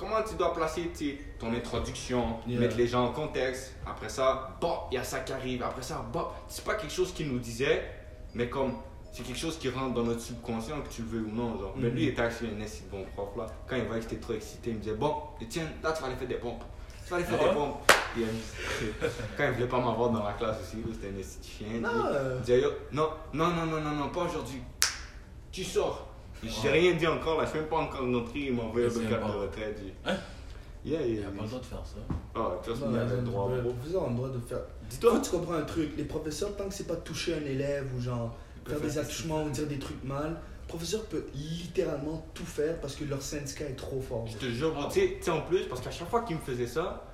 comment 0.00 0.22
tu 0.26 0.34
dois 0.36 0.54
placer 0.54 0.90
ton 1.38 1.52
introduction, 1.52 2.38
Yeah. 2.46 2.58
mettre 2.60 2.76
les 2.78 2.86
gens 2.88 3.04
en 3.04 3.12
contexte? 3.12 3.74
Après 3.86 4.08
ça, 4.08 4.56
bon, 4.60 4.74
il 4.90 4.94
y 4.94 4.98
a 4.98 5.04
ça 5.04 5.20
qui 5.20 5.32
arrive. 5.32 5.62
Après 5.62 5.82
ça, 5.82 6.04
bon, 6.10 6.24
c'est 6.48 6.64
pas 6.64 6.74
quelque 6.74 6.92
chose 6.92 7.12
qu'il 7.12 7.28
nous 7.30 7.38
disait, 7.38 7.84
mais 8.34 8.48
comme 8.48 8.72
c'est 9.12 9.22
quelque 9.24 9.38
chose 9.38 9.58
qui 9.58 9.68
rentre 9.68 9.92
dans 9.94 10.04
notre 10.04 10.20
subconscient, 10.20 10.80
que 10.80 10.88
tu 10.88 11.02
le 11.02 11.08
veux 11.08 11.20
ou 11.26 11.30
non. 11.30 11.58
Genre. 11.58 11.74
Mais 11.76 11.90
lui, 11.90 12.04
il 12.04 12.08
était 12.08 12.22
actually 12.22 12.54
un 12.56 12.60
assez 12.64 12.84
bon 12.90 13.04
prof 13.14 13.28
là. 13.36 13.46
Quand 13.66 13.76
il 13.76 13.84
voyait 13.84 14.00
que 14.02 14.08
j'étais 14.08 14.20
trop 14.22 14.32
excité, 14.32 14.70
il 14.70 14.76
me 14.76 14.80
disait 14.80 14.94
Bon, 14.94 15.14
tiens, 15.48 15.66
là, 15.82 15.92
tu 15.92 16.00
vas 16.00 16.06
aller 16.08 16.16
faire 16.16 16.28
des 16.28 16.36
pompes. 16.36 16.64
Tu 17.04 17.10
vas 17.10 17.16
aller 17.16 17.24
faire 17.26 17.38
des 17.38 17.44
ouais? 17.44 17.54
pompes. 17.54 17.92
Quand 19.36 19.44
il 19.44 19.50
voulait 19.52 19.66
pas 19.68 19.78
m'avoir 19.78 20.10
dans 20.10 20.22
la 20.24 20.32
classe 20.32 20.58
aussi, 20.62 20.78
c'était 20.92 21.14
un 21.14 21.18
esti 21.18 21.48
chien. 21.48 21.80
Non, 21.80 21.90
Il 22.36 22.40
disait 22.40 22.60
Yo, 22.62 22.70
non, 22.92 23.10
non, 23.34 23.48
non, 23.48 23.66
non, 23.66 23.80
non, 23.80 23.90
non, 23.92 24.08
pas 24.08 24.22
aujourd'hui. 24.22 24.62
Tu 25.52 25.62
sors. 25.64 26.06
J'ai 26.42 26.70
rien 26.70 26.94
dit 26.94 27.06
encore 27.06 27.38
là, 27.38 27.44
je 27.44 27.50
suis 27.50 27.58
même 27.60 27.68
pas 27.68 27.78
encore 27.78 28.00
rentré, 28.00 28.38
il 28.40 28.54
m'a 28.54 28.62
envoyé 28.62 28.86
le 28.86 28.92
pas- 28.92 29.00
de 29.28 29.32
retraite. 29.38 29.80
Hein? 30.06 30.14
Yeah, 30.84 31.02
Il 31.02 31.14
yeah. 31.16 31.28
a 31.28 31.30
pas 31.30 31.42
le 31.42 31.48
droit 31.48 31.60
de 31.60 31.64
faire 31.66 31.82
ça. 31.84 31.96
Ah, 32.34 32.52
tu 32.64 32.70
vois, 32.70 32.88
non, 32.88 32.98
il 33.04 33.10
le 33.10 33.16
non, 33.16 33.22
droit. 33.30 33.50
le 33.54 33.60
bro. 33.60 33.72
professeur 33.74 34.04
a 34.04 34.08
le 34.08 34.14
droit 34.14 34.28
de 34.30 34.38
faire. 34.40 34.58
Dis-toi. 34.88 35.10
Toi, 35.10 35.20
tu 35.20 35.30
comprends 35.30 35.54
un 35.54 35.62
truc. 35.62 35.90
Les 35.98 36.04
professeurs, 36.04 36.56
tant 36.56 36.68
que 36.68 36.74
c'est 36.74 36.86
pas 36.86 36.96
toucher 36.96 37.34
un 37.34 37.44
élève 37.44 37.86
ou 37.94 38.00
genre 38.00 38.34
faire 38.66 38.78
faire 38.78 38.86
des 38.88 38.98
attouchements 38.98 39.44
ou 39.44 39.50
dire 39.50 39.66
des 39.66 39.78
trucs 39.78 40.02
mal, 40.04 40.30
le 40.30 40.66
professeur 40.68 41.04
peut 41.04 41.26
littéralement 41.34 42.24
tout 42.32 42.46
faire 42.46 42.80
parce 42.80 42.94
que 42.96 43.04
leur 43.04 43.20
syndicat 43.20 43.66
est 43.66 43.76
trop 43.76 44.00
fort. 44.00 44.26
Je 44.26 44.38
te 44.38 44.46
jure, 44.46 44.72
tu 44.90 45.00
sais- 45.00 45.16
tu 45.18 45.24
sais, 45.24 45.30
en 45.30 45.42
plus, 45.42 45.64
parce 45.64 45.82
qu'à 45.82 45.90
chaque 45.90 46.08
fois 46.08 46.22
qu'il 46.22 46.36
me 46.36 46.40
faisait 46.40 46.66
ça, 46.66 47.04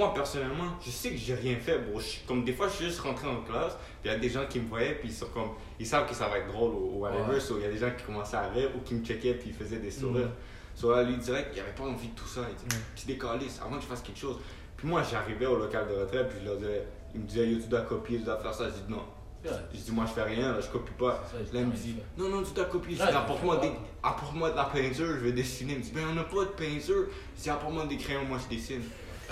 moi 0.00 0.14
personnellement, 0.14 0.64
je 0.84 0.90
sais 0.90 1.10
que 1.10 1.16
j'ai 1.16 1.34
rien 1.34 1.56
fait, 1.56 1.78
bro. 1.78 2.00
Je- 2.00 2.26
comme 2.26 2.44
des 2.44 2.52
fois, 2.52 2.68
je 2.68 2.74
suis 2.74 2.84
juste 2.86 3.00
rentré 3.00 3.28
en 3.28 3.42
classe, 3.42 3.74
puis 4.02 4.10
il 4.10 4.12
y 4.12 4.14
a 4.14 4.18
des 4.18 4.28
gens 4.30 4.46
qui 4.48 4.58
me 4.60 4.68
voyaient, 4.68 4.94
puis 4.94 5.08
ils 5.08 5.14
sont 5.14 5.26
comme, 5.26 5.50
ils 5.78 5.86
savent 5.86 6.08
que 6.08 6.14
ça 6.14 6.28
va 6.28 6.38
être 6.38 6.48
drôle 6.48 6.72
ou, 6.72 6.96
ou 6.96 6.98
whatever, 7.00 7.34
Ouais. 7.34 7.40
so 7.40 7.56
il 7.58 7.62
y 7.62 7.66
a 7.66 7.70
des 7.70 7.78
gens 7.78 7.90
qui 7.96 8.04
commençaient 8.04 8.36
à 8.36 8.48
rire 8.48 8.70
ou 8.76 8.80
qui 8.80 8.94
me 8.94 9.04
checkaient, 9.04 9.34
puis 9.34 9.50
ils 9.50 9.54
faisaient 9.54 9.78
des 9.78 9.90
sourires. 9.90 10.30
So 10.74 10.94
là, 10.94 11.02
lui, 11.02 11.16
direct, 11.18 11.50
il 11.54 11.60
avait 11.60 11.72
pas 11.72 11.84
envie 11.84 12.08
de 12.08 12.14
tout 12.14 12.26
ça. 12.26 12.40
Il 12.48 12.56
dit, 12.56 12.74
Ouais. 12.74 12.82
tu 12.96 13.06
décalisses 13.06 13.60
avant 13.64 13.76
que 13.76 13.82
je 13.82 13.86
fasse 13.86 14.00
quelque 14.02 14.18
chose. 14.18 14.38
Puis 14.76 14.88
moi, 14.88 15.02
j'arrivais 15.02 15.46
au 15.46 15.56
local 15.58 15.86
de 15.88 15.94
retraite, 15.94 16.28
puis 16.30 16.38
je 16.40 16.46
leur 16.46 16.56
disais, 16.56 16.82
il 17.14 17.20
me 17.20 17.26
disait, 17.26 17.46
yo, 17.48 17.58
tu 17.60 17.68
dois 17.68 17.82
copier, 17.82 18.18
tu 18.18 18.24
dois 18.24 18.38
faire 18.38 18.54
ça. 18.54 18.64
Je 18.68 18.74
dis, 18.86 18.90
non. 18.90 19.02
Yeah. 19.44 19.52
Je 19.74 19.78
dis, 19.80 19.92
moi, 19.92 20.04
je 20.06 20.12
fais 20.12 20.22
rien, 20.22 20.52
là, 20.52 20.60
je 20.60 20.68
copie 20.68 20.92
pas. 20.98 21.22
Ça, 21.30 21.38
Là, 21.38 21.60
il 21.60 21.66
me 21.66 21.72
dit, 21.72 21.96
non, 22.16 22.28
non, 22.28 22.42
tu 22.42 22.52
dois 22.54 22.64
copier. 22.66 22.94
Je 22.96 23.02
dis, 23.02 23.08
des, 23.08 23.72
apporte-moi 24.02 24.50
de 24.50 24.56
la 24.56 24.64
peinture, 24.64 25.06
je 25.06 25.24
vais 25.24 25.32
dessiner. 25.32 25.72
Il 25.72 25.78
me 25.78 25.82
dit, 25.82 25.92
ben, 25.92 26.02
on 26.10 26.14
n'a 26.14 26.24
pas 26.24 26.44
de 26.44 26.50
peinture. 26.50 27.06
Je 27.36 27.42
dis, 27.42 27.50
apporte-moi 27.50 27.86
des 27.86 27.96
crayons, 27.96 28.24
moi, 28.24 28.38
je 28.38 28.54
dessine. 28.54 28.82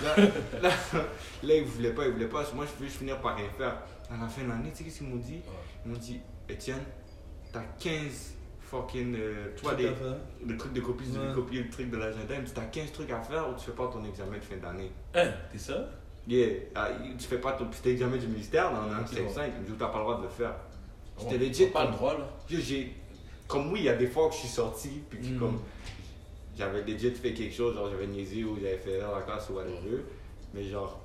Là, 0.03 0.15
là, 0.61 0.69
là, 1.43 1.55
il 1.55 1.63
voulait 1.63 1.91
pas, 1.93 2.05
il 2.05 2.11
voulait 2.13 2.27
pas. 2.27 2.43
Moi, 2.53 2.65
je 2.65 2.75
voulais 2.77 2.87
juste 2.87 2.99
finir 2.99 3.19
par 3.19 3.35
rien 3.35 3.45
faire. 3.57 3.77
À 4.11 4.17
la 4.21 4.27
fin 4.27 4.43
de 4.43 4.49
l'année, 4.49 4.69
tu 4.71 4.77
sais 4.77 4.83
qu'est-ce 4.85 4.99
qu'ils 4.99 5.07
m'ont 5.07 5.15
dit? 5.17 5.41
Ils 5.85 5.91
m'ont 5.91 5.97
dit, 5.97 6.19
Étienne, 6.47 6.83
t'as 7.51 7.61
15 7.79 8.33
fucking. 8.61 9.15
euh, 9.15 9.55
Truc 9.55 9.77
des, 9.77 9.91
le 10.47 10.57
truc 10.57 10.73
de 10.73 10.81
copie, 10.81 11.05
tu 11.05 11.11
Ouais. 11.17 11.23
devais 11.25 11.33
copier 11.33 11.63
le 11.63 11.69
truc 11.69 11.89
de 11.91 11.97
l'agenda. 11.97 12.33
Il 12.35 12.41
me 12.41 12.45
dit, 12.45 12.53
t'as 12.53 12.65
15 12.65 12.91
trucs 12.91 13.11
à 13.11 13.21
faire 13.21 13.49
ou 13.49 13.53
tu 13.55 13.65
fais 13.65 13.71
pas 13.71 13.87
ton 13.87 14.03
examen 14.05 14.37
de 14.37 14.41
fin 14.43 14.57
d'année? 14.57 14.91
Hein, 15.15 15.31
t'es 15.51 15.57
ça? 15.59 15.89
Yeah, 16.27 16.49
ah, 16.75 16.89
tu 17.17 17.25
fais 17.27 17.37
pas 17.39 17.53
ton 17.53 17.65
petit 17.65 17.89
examen 17.89 18.17
du 18.17 18.27
ministère 18.27 18.71
dans 18.71 18.81
un 18.91 19.01
Ok, 19.01 19.07
5 19.07 19.29
5 19.29 19.51
Il 19.57 19.61
me 19.61 19.67
dit, 19.67 19.73
t'as 19.79 19.87
pas 19.87 19.97
le 19.97 20.03
droit 20.03 20.17
de 20.17 20.23
le 20.23 20.29
faire. 20.29 20.53
J'étais 21.19 21.35
On- 21.35 21.39
legit 21.39 21.65
pas 21.67 21.81
le 21.81 21.87
comme- 21.87 21.95
droit 21.97 22.17
là? 22.17 22.29
Comme 23.47 23.71
oui, 23.71 23.79
il 23.79 23.85
y 23.85 23.89
a 23.89 23.95
des 23.95 24.05
fois 24.07 24.27
que 24.29 24.35
je 24.35 24.39
suis 24.41 24.47
sorti, 24.47 25.01
puis 25.09 25.19
que 25.19 25.25
Mm. 25.33 25.39
comme. 25.39 25.59
J'avais 26.59 26.81
legit 26.81 27.11
fait 27.11 27.33
quelque 27.33 27.55
chose, 27.55 27.73
genre 27.73 27.89
j'avais 27.89 28.07
niaisé 28.07 28.43
ou 28.43 28.57
j'avais 28.61 28.77
fait 28.77 28.99
la 28.99 29.21
classe 29.21 29.49
ou 29.49 29.53
whatever. 29.53 30.03
Mais 30.53 30.61
genre, 30.63 30.99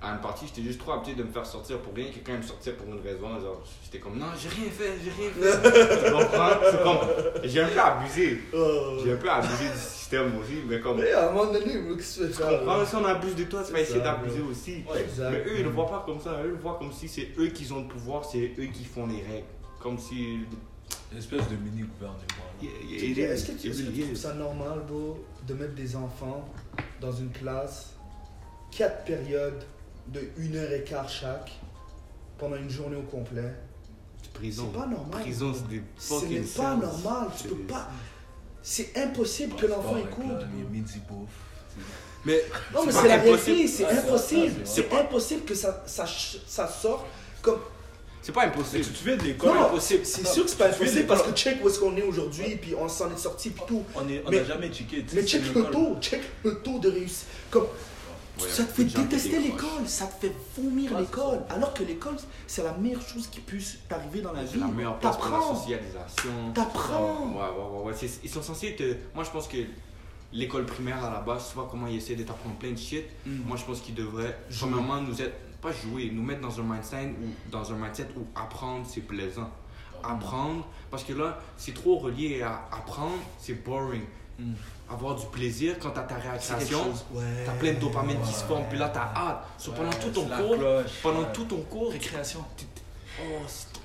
à 0.00 0.12
une 0.12 0.20
partie, 0.20 0.46
j'étais 0.46 0.62
juste 0.62 0.78
trop 0.78 0.92
habitué 0.92 1.14
de 1.14 1.24
me 1.24 1.32
faire 1.32 1.44
sortir 1.44 1.78
pour 1.78 1.92
rien. 1.92 2.06
Quelqu'un 2.12 2.36
me 2.36 2.42
sortait 2.42 2.70
pour 2.72 2.86
une 2.86 3.00
raison, 3.00 3.40
genre, 3.40 3.64
j'étais 3.82 3.98
comme 3.98 4.16
non, 4.16 4.26
j'ai 4.38 4.48
rien 4.48 4.70
fait, 4.70 4.92
j'ai 5.02 5.10
rien 5.10 5.30
fait. 5.32 6.04
tu 6.04 6.12
comprends? 6.12 6.50
C'est 6.70 6.82
comme. 6.84 6.98
J'ai 7.42 7.62
un 7.62 7.68
peu 7.68 7.80
abusé. 7.80 8.40
Oh. 8.54 8.98
J'ai 9.02 9.12
un 9.14 9.16
peu 9.16 9.28
abusé 9.28 9.68
du 9.72 9.78
système 9.78 10.38
aussi, 10.38 10.62
mais 10.68 10.78
comme. 10.78 10.98
Mais 10.98 11.10
à 11.10 11.30
un 11.30 11.32
moment 11.32 11.52
donné, 11.52 11.64
qu'est-ce 11.96 12.20
que 12.20 12.26
tu 12.26 12.32
fais 12.34 12.42
Tu 12.42 12.58
comprends? 12.58 12.86
Si 12.86 12.94
on 12.94 13.04
abuse 13.04 13.34
de 13.34 13.44
toi, 13.44 13.64
tu 13.66 13.72
vas 13.72 13.80
essayer 13.80 14.00
d'abuser 14.00 14.42
aussi. 14.48 14.84
Ouais. 14.88 15.04
Mais 15.18 15.38
eux, 15.38 15.58
ils 15.58 15.64
le 15.64 15.70
voient 15.70 15.88
pas 15.88 16.04
comme 16.06 16.20
ça. 16.20 16.30
Eux, 16.44 16.46
ils 16.46 16.50
le 16.50 16.58
voient 16.58 16.76
comme 16.78 16.92
si 16.92 17.08
c'est 17.08 17.30
eux 17.38 17.48
qui 17.48 17.72
ont 17.72 17.80
le 17.80 17.88
pouvoir, 17.88 18.24
c'est 18.24 18.52
eux 18.56 18.66
qui 18.66 18.84
font 18.84 19.08
les 19.08 19.22
règles. 19.22 19.48
Comme 19.82 19.98
si. 19.98 20.40
Une 21.12 21.18
espèce 21.18 21.48
de 21.48 21.56
mini 21.56 21.82
gouvernement. 21.82 22.18
Est-ce 22.62 22.66
que 22.66 23.00
tu 23.00 23.06
It 23.10 23.18
est-ce 23.18 23.46
que 23.46 23.86
really 23.86 23.92
tu 23.94 24.02
trouves 24.04 24.16
ça 24.16 24.34
normal, 24.34 24.82
bro, 24.88 25.24
de 25.46 25.54
mettre 25.54 25.74
des 25.74 25.94
enfants 25.96 26.48
dans 27.00 27.12
une 27.12 27.30
classe, 27.30 27.90
quatre 28.70 29.04
périodes 29.04 29.64
de 30.08 30.20
une 30.38 30.56
heure 30.56 30.72
et 30.72 30.84
quart 30.84 31.08
chaque, 31.08 31.52
pendant 32.38 32.56
une 32.56 32.70
journée 32.70 32.96
au 32.96 33.02
complet? 33.02 33.54
Prison. 34.34 34.68
C'est 34.72 34.78
pas 34.78 34.86
normal. 34.86 35.20
Prison, 35.22 35.54
c'est 35.54 35.68
des 35.68 35.82
Ce 35.96 36.14
fucking 36.14 36.40
n'est 36.42 36.46
pas 36.46 36.76
normal, 36.76 37.28
tu 37.40 37.48
peux 37.48 37.54
pas. 37.62 37.88
C'est 38.62 38.96
impossible 38.98 39.54
que 39.56 39.66
l'enfant 39.66 39.96
écoute. 39.96 40.24
Mais 42.24 42.42
Non, 42.74 42.84
mais 42.84 42.92
C'est 42.92 43.08
la 43.08 43.14
impossible. 43.14 43.56
réalité, 43.56 43.68
c'est 43.68 43.84
c'est 43.84 43.98
impossible. 43.98 44.60
C'est 44.64 44.92
impossible 44.92 45.44
que 45.44 45.54
ça, 45.54 45.84
ça, 45.86 46.04
ça 46.46 46.66
sorte 46.68 47.06
comme. 47.40 47.60
C'est 48.26 48.32
pas 48.32 48.40
Mais 48.40 48.52
impossible. 48.52 48.84
tu 48.84 49.16
te 49.16 49.24
l'école 49.24 49.54
Non, 49.54 49.66
impossible. 49.66 50.04
c'est 50.04 50.26
sûr 50.26 50.42
que 50.42 50.50
c'est 50.50 50.58
pas 50.58 50.66
impossible 50.66 51.06
parce 51.06 51.22
que 51.22 51.30
check 51.30 51.64
où 51.64 51.68
est-ce 51.68 51.78
qu'on 51.78 51.96
est 51.96 52.02
aujourd'hui, 52.02 52.56
puis 52.60 52.74
on 52.74 52.88
s'en 52.88 53.08
est 53.12 53.16
sorti, 53.16 53.50
puis 53.50 53.62
tout. 53.68 53.84
On 53.94 54.02
n'a 54.32 54.42
jamais 54.42 54.68
checké. 54.68 55.04
Mais 55.12 55.24
check 55.24 55.42
le 55.54 55.62
taux, 55.66 55.96
check 56.00 56.22
le 56.42 56.58
taux 56.58 56.80
de 56.80 56.90
réussite. 56.90 57.26
Comme, 57.50 57.66
Ouais, 58.38 58.48
ça 58.50 58.64
te 58.64 58.72
fait 58.74 58.84
détester 58.84 59.38
l'école, 59.38 59.86
ça 59.86 60.06
te 60.08 60.26
fait 60.26 60.32
vomir 60.58 60.92
Ouais, 60.92 61.00
l'école. 61.00 61.38
Alors 61.48 61.72
que 61.72 61.84
l'école, 61.84 62.16
c'est 62.46 62.62
la 62.62 62.74
meilleure 62.74 63.00
chose 63.00 63.28
qui 63.28 63.40
puisse 63.40 63.78
t'arriver 63.88 64.20
dans 64.20 64.32
la 64.32 64.40
C'est 64.44 64.54
vie. 64.54 64.60
la 64.60 64.66
meilleure 64.66 64.98
place 64.98 65.16
pour 65.16 65.24
la 65.26 65.30
T'apprends, 65.38 65.54
socialisation. 65.54 66.30
t'apprends. 66.52 67.32
Ouais, 67.32 67.86
ouais, 67.86 67.92
ouais. 67.92 68.08
Ils 68.24 68.28
sont 68.28 68.42
censés 68.42 68.74
te. 68.76 68.94
Moi, 69.14 69.24
je 69.24 69.30
pense 69.30 69.48
que 69.48 69.56
l'école 70.34 70.66
primaire 70.66 71.02
à 71.02 71.10
la 71.10 71.20
base, 71.20 71.48
tu 71.48 71.54
vois 71.54 71.66
comment 71.70 71.86
ils 71.86 71.96
essaient 71.96 72.14
de 72.16 72.24
t'apprendre 72.24 72.56
plein 72.56 72.72
de 72.72 72.78
shit. 72.78 73.04
Mm. 73.24 73.42
Moi, 73.46 73.56
je 73.56 73.64
pense 73.64 73.80
qu'ils 73.80 73.94
devraient, 73.94 74.36
premièrement, 74.60 75.00
nous 75.00 75.22
être. 75.22 75.32
Pas 75.66 75.72
jouer, 75.72 76.10
nous 76.12 76.22
mettre 76.22 76.42
dans 76.42 76.60
un 76.60 76.62
mindset 76.62 77.06
où, 77.20 77.50
dans 77.50 77.72
un 77.72 77.74
mindset 77.74 78.06
où 78.16 78.24
apprendre, 78.36 78.86
c'est 78.88 79.00
plaisant. 79.00 79.50
Apprendre, 80.00 80.64
parce 80.92 81.02
que 81.02 81.12
là, 81.12 81.38
c'est 81.56 81.74
trop 81.74 81.98
relié 81.98 82.40
à 82.42 82.68
apprendre, 82.70 83.18
c'est 83.40 83.64
boring. 83.64 84.04
Mm. 84.38 84.52
Avoir 84.88 85.16
du 85.16 85.26
plaisir 85.26 85.76
quand 85.80 85.90
t'as 85.90 86.02
ta 86.02 86.38
chose. 86.38 87.04
Ouais. 87.10 87.24
t'as 87.44 87.54
plein 87.54 87.72
de 87.72 87.80
dopamine 87.80 88.20
qui 88.20 88.32
se 88.32 88.44
forme, 88.44 88.62
puis 88.68 88.78
là, 88.78 88.90
t'as 88.90 89.12
hâte. 89.20 89.44
So, 89.58 89.72
Ouais, 89.72 89.78
pendant 89.78 89.90
tout 89.90 90.10
ton 90.10 90.26
cours, 90.26 90.56
cloche, 90.56 91.02
pendant 91.02 91.24
tout 91.32 91.44
ton 91.46 91.60
cours, 91.62 91.90
Récréation. 91.90 92.44
Oh, 93.20 93.24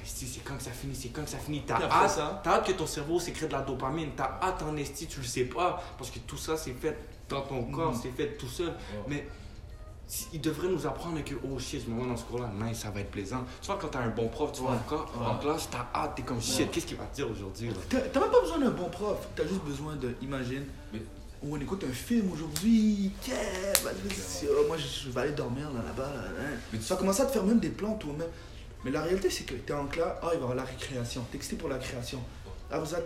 c'est 0.04 0.44
quand 0.44 0.58
que 0.58 0.64
ça 0.64 0.70
finit, 0.70 0.94
c'est 0.94 1.10
quand 1.10 1.24
que 1.24 1.32
ça 1.32 1.40
finit. 1.40 1.64
T'as 1.66 1.82
hâte, 1.82 2.46
hâte 2.46 2.68
que 2.68 2.74
ton 2.74 2.86
cerveau 2.86 3.20
sécrète 3.20 3.50
de 3.50 3.54
la 3.56 3.62
dopamine. 3.62 4.12
T'as 4.16 4.38
hâte 4.40 4.62
en 4.62 4.78
esti, 4.78 5.08
tu 5.08 5.20
le 5.20 5.26
sais 5.26 5.46
pas. 5.46 5.82
Parce 5.98 6.12
que 6.12 6.20
tout 6.20 6.38
ça, 6.38 6.56
c'est 6.58 6.74
fait 6.74 6.96
dans 7.28 7.42
ton 7.42 7.64
corps, 7.64 7.92
Mhm. 7.94 8.00
c'est 8.04 8.12
fait 8.12 8.38
tout 8.38 8.48
seul. 8.48 8.72
Mais 9.08 9.26
il 10.34 10.42
devrait 10.42 10.68
nous 10.68 10.86
apprendre 10.86 11.24
que, 11.24 11.36
oh 11.50 11.58
shit, 11.60 11.84
je 11.86 11.90
me 11.92 11.98
vois 11.98 12.08
dans 12.08 12.18
ce 12.18 12.24
cours-là, 12.26 12.50
nice, 12.64 12.80
ça 12.80 12.90
va 12.92 13.00
être 13.00 13.12
plaisant. 13.12 13.44
Tu 13.62 13.68
vois, 13.68 13.78
quand 13.80 13.88
t'as 13.88 14.00
un 14.02 14.10
bon 14.10 14.28
prof, 14.28 14.52
tu 14.52 14.62
vois, 14.62 14.72
Ouais. 14.72 14.78
encore 14.78 15.12
en 15.26 15.36
classe, 15.38 15.70
t'as 15.72 15.88
hâte, 15.94 16.14
t'es 16.16 16.22
comme 16.24 16.42
shit, 16.42 16.60
Ouais. 16.60 16.68
qu'est-ce 16.72 16.86
qu'il 16.86 16.98
va 16.98 17.06
te 17.06 17.16
dire 17.16 17.30
aujourd'hui? 17.32 17.70
là? 17.70 17.76
T'as 17.90 18.20
même 18.20 18.30
pas 18.32 18.42
besoin 18.42 18.60
d'un 18.60 18.72
bon 18.72 18.90
prof, 18.90 19.18
t'as 19.36 19.44
juste 19.48 19.64
besoin 19.64 19.96
de, 19.96 20.14
imagine, 20.22 20.66
Mais- 20.94 21.02
on 21.44 21.60
écoute 21.60 21.84
un 21.90 21.94
film 21.94 22.32
aujourd'hui, 22.32 23.12
yeah, 23.28 23.36
oh, 23.84 24.68
moi 24.68 24.78
je 24.78 25.10
vais 25.10 25.22
aller 25.22 25.32
dormir 25.32 25.72
là, 25.72 25.82
là-bas, 25.84 26.10
là, 26.14 26.22
là. 26.24 26.50
Mais 26.72 26.78
tu 26.80 26.86
vas 26.86 26.96
commencer 26.98 27.22
à 27.22 27.26
te 27.26 27.32
faire 27.32 27.44
même 27.44 27.60
des 27.60 27.70
plans 27.70 27.96
toi-même. 27.96 28.28
Mais 28.84 28.92
la 28.92 29.02
réalité 29.02 29.30
c'est 29.30 29.44
que 29.46 29.54
t'es 29.56 29.74
en 29.74 29.86
classe, 29.86 30.14
ah 30.22 30.26
il 30.26 30.28
va 30.28 30.34
y 30.34 30.38
avoir 30.38 30.56
la 30.56 30.64
récréation, 30.64 31.26
t'es 31.32 31.38
excité 31.38 31.56
pour 31.56 31.70
la 31.70 31.78
création. 31.78 32.20
Après 32.70 32.86
ça, 32.88 32.98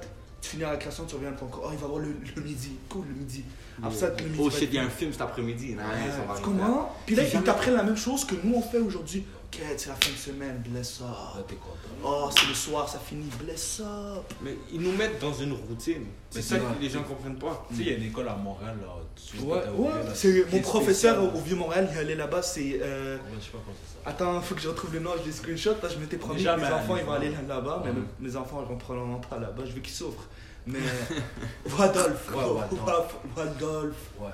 tu 0.45 0.51
finis 0.51 0.63
la 0.63 0.77
création, 0.77 1.05
tu 1.05 1.15
reviens 1.15 1.31
de 1.31 1.37
ton 1.37 1.47
cours, 1.47 1.63
oh 1.65 1.69
il 1.71 1.77
va 1.77 1.81
y 1.81 1.85
avoir 1.85 1.99
le, 1.99 2.15
le 2.35 2.41
midi, 2.41 2.71
cool 2.87 3.05
le 3.09 3.15
midi. 3.15 3.43
Après 3.81 3.97
ça, 3.97 4.09
le 4.09 4.23
midi. 4.25 4.39
Oh 4.39 4.49
shit, 4.49 4.69
il 4.71 4.75
y 4.75 4.77
a 4.79 4.83
un 4.83 4.89
film 4.89 5.11
cet 5.11 5.21
après-midi, 5.21 5.69
nice, 5.69 5.77
on 6.23 6.31
va 6.31 6.39
tu 6.39 6.41
le 6.41 6.45
comprends? 6.57 6.95
Puis 7.05 7.15
là, 7.15 7.25
jamais- 7.25 7.43
t'apprennent 7.45 7.75
la 7.75 7.83
même 7.83 7.97
chose 7.97 8.25
que 8.25 8.35
nous 8.43 8.55
on 8.55 8.61
fait 8.61 8.77
aujourd'hui. 8.77 9.25
Quête, 9.57 9.79
c'est 9.79 9.89
la 9.89 9.95
fin 9.95 10.11
de 10.11 10.17
semaine, 10.17 10.63
bless 10.67 10.99
up. 11.01 11.07
Là, 11.35 11.43
t'es 11.47 11.55
content. 11.55 11.75
Oh, 12.03 12.29
c'est 12.37 12.47
le 12.47 12.53
soir, 12.53 12.89
ça 12.89 12.99
finit, 12.99 13.29
bless 13.41 13.79
up. 13.81 14.23
Mais 14.41 14.57
ils 14.73 14.81
nous 14.81 14.91
mettent 14.91 15.19
dans 15.21 15.33
une 15.33 15.53
routine. 15.53 16.05
C'est 16.29 16.41
ça 16.41 16.57
que 16.59 16.63
les 16.81 16.89
gens 16.89 17.03
comprennent 17.03 17.39
pas. 17.39 17.65
Tu 17.69 17.75
sais, 17.77 17.81
il 17.83 17.87
y 17.89 17.93
a 17.93 17.97
une 17.97 18.03
école 18.03 18.27
à 18.27 18.35
Montréal, 18.35 18.75
là. 18.81 18.87
tu 19.15 19.37
Ouais, 19.43 19.57
ouais. 19.77 19.87
là, 20.03 20.13
C'est 20.13 20.45
mon 20.51 20.57
est 20.57 20.61
professeur 20.61 21.15
spécial. 21.15 21.35
au 21.35 21.39
Vieux-Montréal, 21.39 21.89
il 21.93 21.97
allait 21.97 22.15
là-bas, 22.15 22.41
c'est. 22.41 22.79
euh, 22.81 23.15
Ouais, 23.17 23.21
je 23.39 23.45
sais 23.45 23.51
pas 23.51 23.59
comment 23.65 23.77
c'est 23.85 23.93
ça. 24.03 24.09
Attends, 24.09 24.41
faut 24.41 24.55
que 24.55 24.61
je 24.61 24.67
retrouve 24.67 24.93
le 24.93 24.99
nom, 24.99 25.11
je 25.21 25.25
les 25.27 25.31
screenshot 25.31 25.75
parce 25.79 25.93
que 25.93 25.99
je 25.99 26.03
m'étais 26.03 26.17
promis 26.17 26.43
que 26.43 26.49
mes 26.49 26.65
enfants 26.65 26.93
allé 26.95 27.01
ils 27.01 27.05
vont 27.05 27.13
aller 27.13 27.31
là-bas, 27.47 27.81
mais 27.85 27.91
Ouais. 27.91 27.97
mes- 28.19 28.27
mes 28.29 28.35
enfants 28.35 28.61
ils 28.65 28.69
vont 28.69 28.77
probablement 28.77 29.19
pas 29.19 29.39
là-bas, 29.39 29.63
je 29.65 29.71
veux 29.71 29.79
qu'ils 29.81 29.93
souffrent. 29.93 30.27
Mais. 30.67 30.79
Que 31.65 31.69
le 31.69 32.15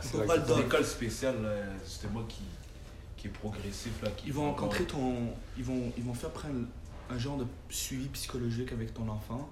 c'est 0.01 0.53
une 0.53 0.59
école 0.65 0.85
spéciale, 0.85 1.35
là, 1.43 1.49
justement, 1.85 2.23
qui, 2.27 2.41
qui 3.21 3.27
est 3.27 3.31
progressif, 3.31 3.91
là. 4.01 4.09
Qui 4.09 4.27
Ils 4.27 4.33
vont 4.33 4.45
rencontrer 4.45 4.83
ton. 4.85 5.13
Ils 5.55 5.63
vont, 5.63 5.91
ils 5.95 6.03
vont 6.03 6.13
faire 6.15 6.31
prendre 6.31 6.65
un 7.09 7.17
genre 7.19 7.37
de 7.37 7.45
suivi 7.69 8.07
psychologique 8.07 8.71
avec 8.71 8.95
ton 8.95 9.07
enfant. 9.09 9.47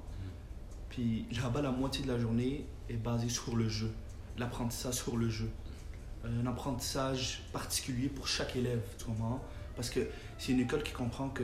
Puis 0.90 1.26
là-bas, 1.40 1.62
la 1.62 1.70
moitié 1.70 2.04
de 2.04 2.12
la 2.12 2.18
journée 2.18 2.66
est 2.90 2.96
basée 2.98 3.30
sur 3.30 3.56
le 3.56 3.70
jeu. 3.70 3.92
L'apprentissage 4.40 4.96
sur 4.96 5.18
le 5.18 5.30
jeu. 5.30 5.52
Un 6.26 6.48
apprentissage 6.48 7.44
particulier 7.54 8.10
pour 8.10 8.28
chaque 8.28 8.56
élève, 8.56 8.82
tu 8.98 9.06
comprends? 9.06 9.44
Parce 9.76 9.92
que 9.92 10.00
c'est 10.40 10.52
une 10.52 10.62
école 10.62 10.82
qui 10.82 10.92
comprend 10.92 11.30
que 11.30 11.44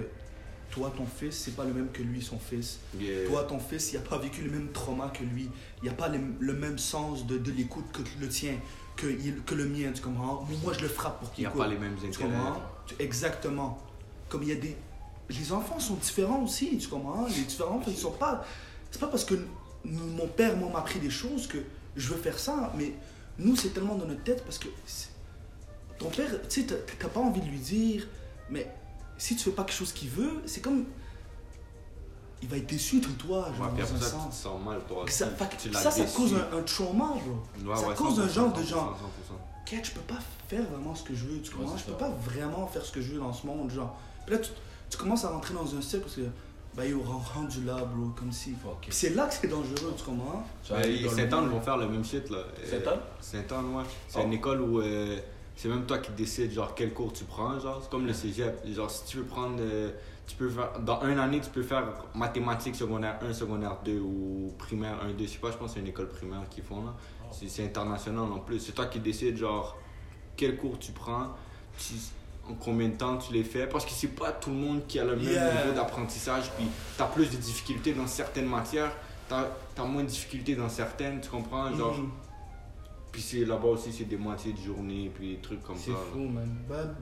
toi, 0.72 0.92
ton 0.98 1.06
fils, 1.06 1.36
c'est 1.38 1.56
pas 1.56 1.64
le 1.64 1.74
même 1.74 1.92
que 1.92 2.02
lui, 2.02 2.24
son 2.24 2.40
fils. 2.40 2.80
Yeah. 3.00 3.28
Toi, 3.28 3.44
ton 3.44 3.60
fils, 3.60 3.94
il 3.94 3.98
n'a 3.98 4.02
pas 4.02 4.18
vécu 4.18 4.42
le 4.42 4.50
même 4.50 4.72
trauma 4.72 5.10
que 5.10 5.24
lui. 5.24 5.48
Il 5.84 5.90
n'a 5.90 5.94
pas 5.94 6.10
le, 6.10 6.20
le 6.40 6.54
même 6.54 6.80
sens 6.80 7.28
de, 7.28 7.38
de 7.38 7.52
l'écoute 7.52 7.86
que 7.94 8.02
le 8.20 8.28
tien, 8.28 8.56
que, 8.96 9.08
il- 9.08 9.42
que 9.44 9.56
le 9.56 9.66
mien, 9.66 9.92
tu 9.94 10.02
comprends? 10.02 10.48
Moi, 10.64 10.74
je 10.74 10.82
le 10.82 10.88
frappe 10.88 11.20
pour 11.20 11.30
Il 11.30 11.36
qu'il 11.36 11.44
n'y 11.44 11.48
a 11.48 11.52
pas 11.52 11.68
les 11.68 11.78
mêmes 11.78 11.96
Tu 12.00 12.08
intérêts. 12.08 12.24
comprends? 12.32 12.62
Tu- 12.88 12.96
Exactement. 13.00 13.80
Comme 14.30 14.44
il 14.44 14.50
y 14.50 14.52
a 14.52 14.56
des. 14.56 14.76
Les 15.30 15.52
enfants 15.52 15.80
sont 15.80 15.96
différents 15.96 16.44
aussi, 16.44 16.78
tu 16.78 16.88
comprends? 16.88 17.26
Les 17.28 17.44
différents, 17.44 17.82
ils 17.88 17.96
sont 17.98 18.12
pas. 18.12 18.46
C'est 18.92 19.00
pas 19.02 19.08
parce 19.08 19.26
que 19.26 19.36
mon 19.84 20.28
père, 20.28 20.56
moi, 20.58 20.70
m'a 20.72 20.80
appris 20.80 21.00
des 21.00 21.10
choses 21.10 21.48
que 21.48 21.58
je 21.96 22.10
veux 22.14 22.20
faire 22.22 22.38
ça, 22.40 22.72
mais 22.78 22.94
nous, 23.40 23.56
c'est 23.56 23.70
tellement 23.70 23.96
dans 23.96 24.06
notre 24.06 24.24
tête 24.24 24.44
parce 24.44 24.58
que. 24.58 24.68
Ton 25.98 26.10
père, 26.10 26.30
tu 26.50 26.62
sais, 26.62 26.68
t'as 27.00 27.08
pas 27.08 27.20
envie 27.22 27.40
de 27.42 27.46
lui 27.48 27.58
dire, 27.60 28.06
mais 28.50 28.70
si 29.18 29.36
tu 29.38 29.44
fais 29.46 29.52
pas 29.52 29.64
quelque 29.64 29.78
chose 29.78 29.94
qu'il 29.94 30.10
veut, 30.10 30.42
c'est 30.46 30.62
comme. 30.62 30.86
Il 32.42 32.50
va 32.50 32.58
être 32.58 32.68
déçu 32.68 33.00
de 33.00 33.08
toi, 33.08 33.48
genre, 33.58 33.72
Ouais, 33.74 33.82
dans 33.82 33.84
un 33.84 33.86
ça, 33.86 33.94
tu 33.96 34.00
te 34.00 34.06
sens. 34.06 34.38
sens 34.38 34.62
mal, 34.64 34.80
toi. 34.88 35.04
Ça, 35.08 35.28
Tu 35.60 35.72
ça, 35.74 35.92
cause 36.16 36.34
un, 36.36 36.58
un 36.58 36.62
trauma, 36.62 37.14
bro. 37.24 37.70
Ouais, 37.72 37.76
ça 37.76 37.88
ouais, 37.88 37.96
cause 37.96 38.20
un 38.20 38.28
100%, 38.28 38.30
genre 38.34 38.54
de 38.54 38.62
100%, 38.62 38.68
genre. 38.68 38.98
100%. 39.32 39.34
Quête, 39.66 39.86
je 39.86 39.92
peux 39.92 40.02
pas 40.02 40.20
faire 40.48 40.64
vraiment 40.72 40.94
ce 40.94 41.04
que 41.04 41.16
je 41.16 41.26
veux, 41.26 41.42
tu 41.42 41.52
comprends? 41.52 41.76
je 41.78 41.84
peux 41.86 41.94
pas 41.94 42.10
vraiment 42.10 42.68
faire 42.68 42.86
ce 42.86 42.92
que 42.92 43.02
je 43.02 43.14
veux 43.14 43.20
dans 43.20 43.34
ce 43.34 43.48
monde, 43.48 43.72
genre. 43.72 43.96
Puis 44.26 44.36
là, 44.36 44.42
tu, 44.42 44.52
tu 44.90 44.98
commences 44.98 45.26
à 45.26 45.30
rentrer 45.30 45.54
dans 45.56 45.76
un 45.76 45.82
cercle 45.82 46.06
parce 46.06 46.18
que, 46.18 46.22
bah, 46.76 46.86
yo, 46.86 47.02
rendu 47.34 47.64
là, 47.64 47.78
bro, 47.78 48.10
comme 48.20 48.32
si. 48.32 48.52
Fuck. 48.52 48.82
Puis 48.82 48.90
c'est 48.92 49.12
là 49.16 49.26
que 49.28 49.34
c'est 49.34 49.48
dangereux, 49.48 49.94
tu 49.98 50.04
comprends? 50.04 50.46
Le 50.70 51.10
Saint-Anne 51.10 51.48
vont 51.48 51.62
faire 51.62 51.78
le 51.78 51.88
même 51.88 52.04
shit 52.06 52.30
là. 52.30 52.40
Saint-Anne? 52.70 53.00
Saint-Anne, 53.22 53.76
ouais. 53.76 53.84
C'est 54.10 54.20
Oh. 54.20 54.26
une 54.26 54.34
école 54.34 54.62
où 54.62 54.82
euh, 54.82 55.18
c'est 55.56 55.70
même 55.70 55.86
toi 55.86 55.98
qui 56.00 56.12
décides 56.12 56.52
genre 56.52 56.76
quel 56.76 56.94
cours 56.94 57.14
tu 57.14 57.24
prends, 57.24 57.58
genre. 57.60 57.80
C'est 57.82 57.90
comme 57.90 58.06
le 58.06 58.14
cégep. 58.14 58.60
Genre 58.72 58.92
si 58.92 59.06
tu 59.06 59.18
veux 59.18 59.24
prendre. 59.24 59.56
euh, 59.62 59.90
tu 60.28 60.36
peux 60.36 60.50
faire. 60.50 60.80
Dans 60.80 61.06
une 61.08 61.20
année, 61.20 61.40
tu 61.40 61.50
peux 61.50 61.64
faire 61.64 61.84
mathématiques 62.16 62.76
secondaire 62.76 63.20
1, 63.22 63.34
secondaire 63.34 63.78
2 63.86 64.00
ou 64.00 64.54
primaire 64.58 64.98
1, 65.04 65.12
2. 65.14 65.26
Je 65.26 65.30
sais 65.32 65.38
pas, 65.38 65.52
je 65.52 65.58
pense 65.58 65.70
que 65.70 65.74
c'est 65.76 65.80
une 65.82 65.88
école 65.88 66.10
primaire 66.10 66.42
qu'ils 66.50 66.64
font 66.64 66.84
là. 66.86 66.94
Oh. 67.24 67.36
C'est 67.48 67.64
international 67.66 68.32
en 68.32 68.40
plus. 68.40 68.60
C'est 68.60 68.72
toi 68.74 68.86
qui 68.86 69.00
décides 69.00 69.38
genre 69.38 69.78
quel 70.36 70.58
cours 70.58 70.80
tu 70.80 70.92
prends, 70.92 71.30
tu- 71.78 71.94
en 72.50 72.54
combien 72.54 72.90
de 72.90 72.96
temps 72.96 73.18
tu 73.18 73.34
les 73.34 73.44
fais. 73.44 73.68
Parce 73.68 73.86
que 73.86 73.92
c'est 73.92 74.10
pas 74.16 74.32
tout 74.32 74.50
le 74.52 74.56
monde 74.58 74.86
qui 74.88 75.00
a 75.00 75.04
le 75.04 75.16
même 75.16 75.26
Yeah. 75.26 75.62
niveau 75.64 75.76
d'apprentissage. 75.76 76.52
Puis 76.58 76.66
t'as 76.98 77.08
plus 77.08 77.30
de 77.32 77.38
difficultés 77.38 77.94
dans 77.94 78.06
certaines 78.08 78.48
matières, 78.48 78.92
t'as 79.30 79.46
as 79.78 79.84
moins 79.84 80.04
de 80.04 80.08
difficultés 80.08 80.56
dans 80.56 80.70
certaines, 80.70 81.22
tu 81.22 81.30
comprends? 81.30 81.74
Genre, 81.76 81.98
Mhm. 81.98 82.10
puis 83.12 83.22
c'est 83.22 83.46
là-bas 83.46 83.70
aussi, 83.70 83.92
c'est 83.92 84.04
des 84.06 84.18
moitiés 84.18 84.54
de 84.54 84.60
journée, 84.60 85.12
puis 85.16 85.36
des 85.36 85.42
trucs 85.42 85.64
comme 85.64 85.76
ça. 85.78 85.86
C'est 85.86 86.12
fou, 86.14 86.28
man. 86.28 86.56
Ben, 86.70 86.96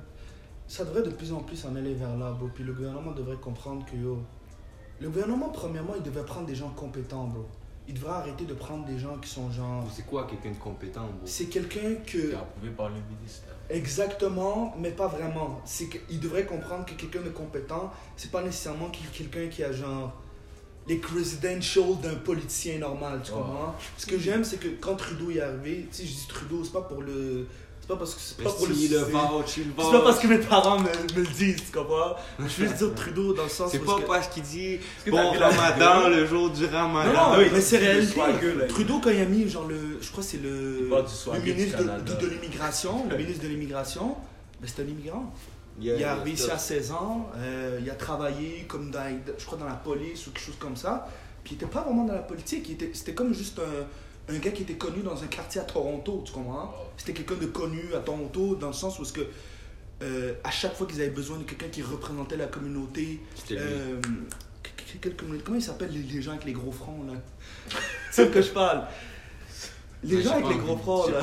ça 0.73 0.85
devrait 0.85 1.03
de 1.03 1.11
plus 1.11 1.31
en 1.31 1.41
plus 1.41 1.65
en 1.65 1.75
aller 1.75 1.93
vers 1.93 2.17
là, 2.17 2.31
bro. 2.31 2.49
Puis 2.51 2.63
le 2.63 2.73
gouvernement 2.73 3.11
devrait 3.11 3.35
comprendre 3.35 3.85
que, 3.85 3.95
yo. 3.95 4.17
Le 4.99 5.07
gouvernement, 5.07 5.49
premièrement, 5.49 5.93
il 5.95 6.01
devrait 6.01 6.25
prendre 6.25 6.47
des 6.47 6.55
gens 6.55 6.69
compétents, 6.69 7.25
bro. 7.25 7.45
Il 7.87 7.93
devrait 7.93 8.13
arrêter 8.13 8.45
de 8.45 8.55
prendre 8.55 8.83
des 8.85 8.97
gens 8.97 9.17
qui 9.17 9.29
sont 9.29 9.51
genre. 9.51 9.85
C'est 9.93 10.07
quoi 10.07 10.25
quelqu'un 10.25 10.49
de 10.49 10.57
compétent, 10.57 11.01
bro? 11.01 11.21
C'est 11.25 11.45
quelqu'un 11.45 11.93
que. 12.07 12.33
Approuvé 12.33 12.71
par 12.75 12.89
le 12.89 12.95
ministère. 12.95 13.53
Exactement, 13.69 14.73
mais 14.79 14.89
pas 14.89 15.07
vraiment. 15.07 15.61
C'est 15.63 15.89
qu'il 15.89 16.19
devrait 16.19 16.47
comprendre 16.47 16.85
que 16.85 16.93
quelqu'un 16.95 17.21
de 17.21 17.29
compétent, 17.29 17.91
c'est 18.17 18.31
pas 18.31 18.41
nécessairement 18.41 18.89
quelqu'un 18.89 19.49
qui 19.49 19.63
a 19.63 19.71
genre 19.71 20.11
les 20.87 20.99
credentials 20.99 21.99
d'un 22.01 22.15
politicien 22.15 22.79
normal, 22.79 23.21
tu 23.23 23.31
comprends? 23.31 23.75
Ce 23.95 24.07
que 24.07 24.17
j'aime, 24.17 24.43
c'est 24.43 24.57
que 24.57 24.69
quand 24.81 24.95
Trudeau 24.95 25.29
est 25.29 25.39
arrivé, 25.39 25.87
tu 25.91 25.97
sais, 25.97 26.05
je 26.05 26.13
dis 26.13 26.27
Trudeau, 26.27 26.63
c'est 26.63 26.73
pas 26.73 26.81
pour 26.81 27.03
le. 27.03 27.45
C'est 27.85 27.89
pas 27.89 27.97
parce 27.97 28.15
que 28.15 28.21
c'est 28.21 28.41
pas 28.41 28.49
pour 28.49 28.65
le. 28.67 28.73
c'est- 28.73 28.87
le 28.93 28.99
vouch, 28.99 29.57
il 29.57 29.63
le 29.67 29.73
C'est 29.77 29.91
pas 29.91 30.01
parce 30.03 30.19
que 30.19 30.27
mes 30.27 30.37
parents 30.37 30.79
me, 30.79 30.85
me 30.87 31.19
le 31.21 31.27
disent, 31.27 31.65
tu 31.65 31.77
comprends? 31.77 32.15
Je 32.39 32.63
veux 32.63 32.73
dire 32.73 32.95
Trudeau 32.95 33.33
dans 33.33 33.43
le 33.43 33.49
sens 33.49 33.71
C'est 33.71 33.79
pas 33.79 33.95
que- 33.97 34.07
parce 34.07 34.29
qu'il 34.29 34.43
dit 34.43 34.79
bon 35.11 35.31
ramadan, 35.31 36.07
le 36.07 36.25
jour 36.25 36.49
du 36.49 36.65
ramadan. 36.65 37.11
Non, 37.11 37.31
non, 37.33 37.37
oui, 37.39 37.49
mais 37.51 37.59
c'est 37.59 37.79
réalité. 37.79 38.13
swagger, 38.13 38.55
là. 38.55 38.65
Trudeau, 38.67 38.99
quand 39.03 39.09
il 39.09 39.19
a 39.19 39.25
mis, 39.25 39.49
genre, 39.49 39.67
le, 39.67 39.97
je 39.99 40.09
crois 40.11 40.23
que 40.23 40.29
c'est 40.29 40.41
le, 40.41 40.87
le 40.87 41.41
ministre 41.41 41.77
de, 41.83 41.83
de- 42.15 42.21
de 42.21 42.27
l'immigration, 42.27 43.05
le 43.09 43.17
ministre 43.17 43.43
de 43.43 43.47
l'immigration, 43.49 44.15
ben, 44.61 44.69
c'est 44.73 44.81
un 44.81 44.87
immigrant. 44.87 45.33
Yeah, 45.77 45.95
il 45.95 46.01
est 46.01 46.05
arrivé 46.05 46.31
ici 46.31 46.43
c'est- 46.45 46.51
à 46.51 46.57
16 46.57 46.91
ans, 46.93 47.29
euh, 47.35 47.79
il 47.83 47.89
a 47.89 47.95
travaillé 47.95 48.63
comme 48.69 48.91
dans, 48.91 49.03
je 49.37 49.45
crois 49.45 49.57
dans 49.57 49.65
la 49.65 49.73
police 49.73 50.25
ou 50.27 50.31
quelque 50.31 50.45
chose 50.45 50.55
comme 50.57 50.77
ça. 50.77 51.09
Puis 51.43 51.55
il 51.55 51.61
était 51.61 51.65
pas 51.65 51.81
vraiment 51.81 52.05
dans 52.05 52.13
la 52.13 52.19
politique, 52.19 52.63
il 52.69 52.75
était- 52.75 52.91
c'était 52.93 53.13
comme 53.13 53.33
juste 53.33 53.59
un, 53.59 53.83
un 54.29 54.37
gars 54.37 54.51
qui 54.51 54.63
était 54.63 54.75
connu 54.75 55.01
dans 55.01 55.21
un 55.21 55.27
quartier 55.27 55.61
à 55.61 55.65
Toronto, 55.65 56.23
tu 56.25 56.31
comprends? 56.31 56.73
C'était 56.97 57.13
quelqu'un 57.13 57.35
de 57.41 57.47
connu 57.47 57.93
à 57.95 57.99
Toronto 57.99 58.55
dans 58.55 58.67
le 58.67 58.73
sens 58.73 58.99
où 58.99 59.03
que 59.11 59.27
euh, 60.01 60.33
à 60.43 60.51
chaque 60.51 60.75
fois 60.75 60.87
qu'ils 60.87 61.01
avaient 61.01 61.09
besoin 61.09 61.37
de 61.37 61.43
quelqu'un 61.43 61.67
qui 61.67 61.81
représentait 61.81 62.37
la 62.37 62.47
communauté, 62.47 63.19
euh, 63.51 63.99
comment 65.17 65.55
ils 65.55 65.61
s'appellent 65.61 65.91
les, 65.91 66.21
gens 66.21 66.31
avec 66.31 66.45
les 66.45 66.53
gros 66.53 66.71
fronts 66.71 67.05
là? 67.07 67.13
C'est 68.11 68.27
de 68.27 68.33
que 68.33 68.41
je 68.41 68.51
parle. 68.51 68.85
Les 70.03 70.21
gens 70.21 70.33
avec 70.33 70.49
les 70.49 70.57
gros 70.57 70.77
fronts 70.77 71.07
là. 71.09 71.21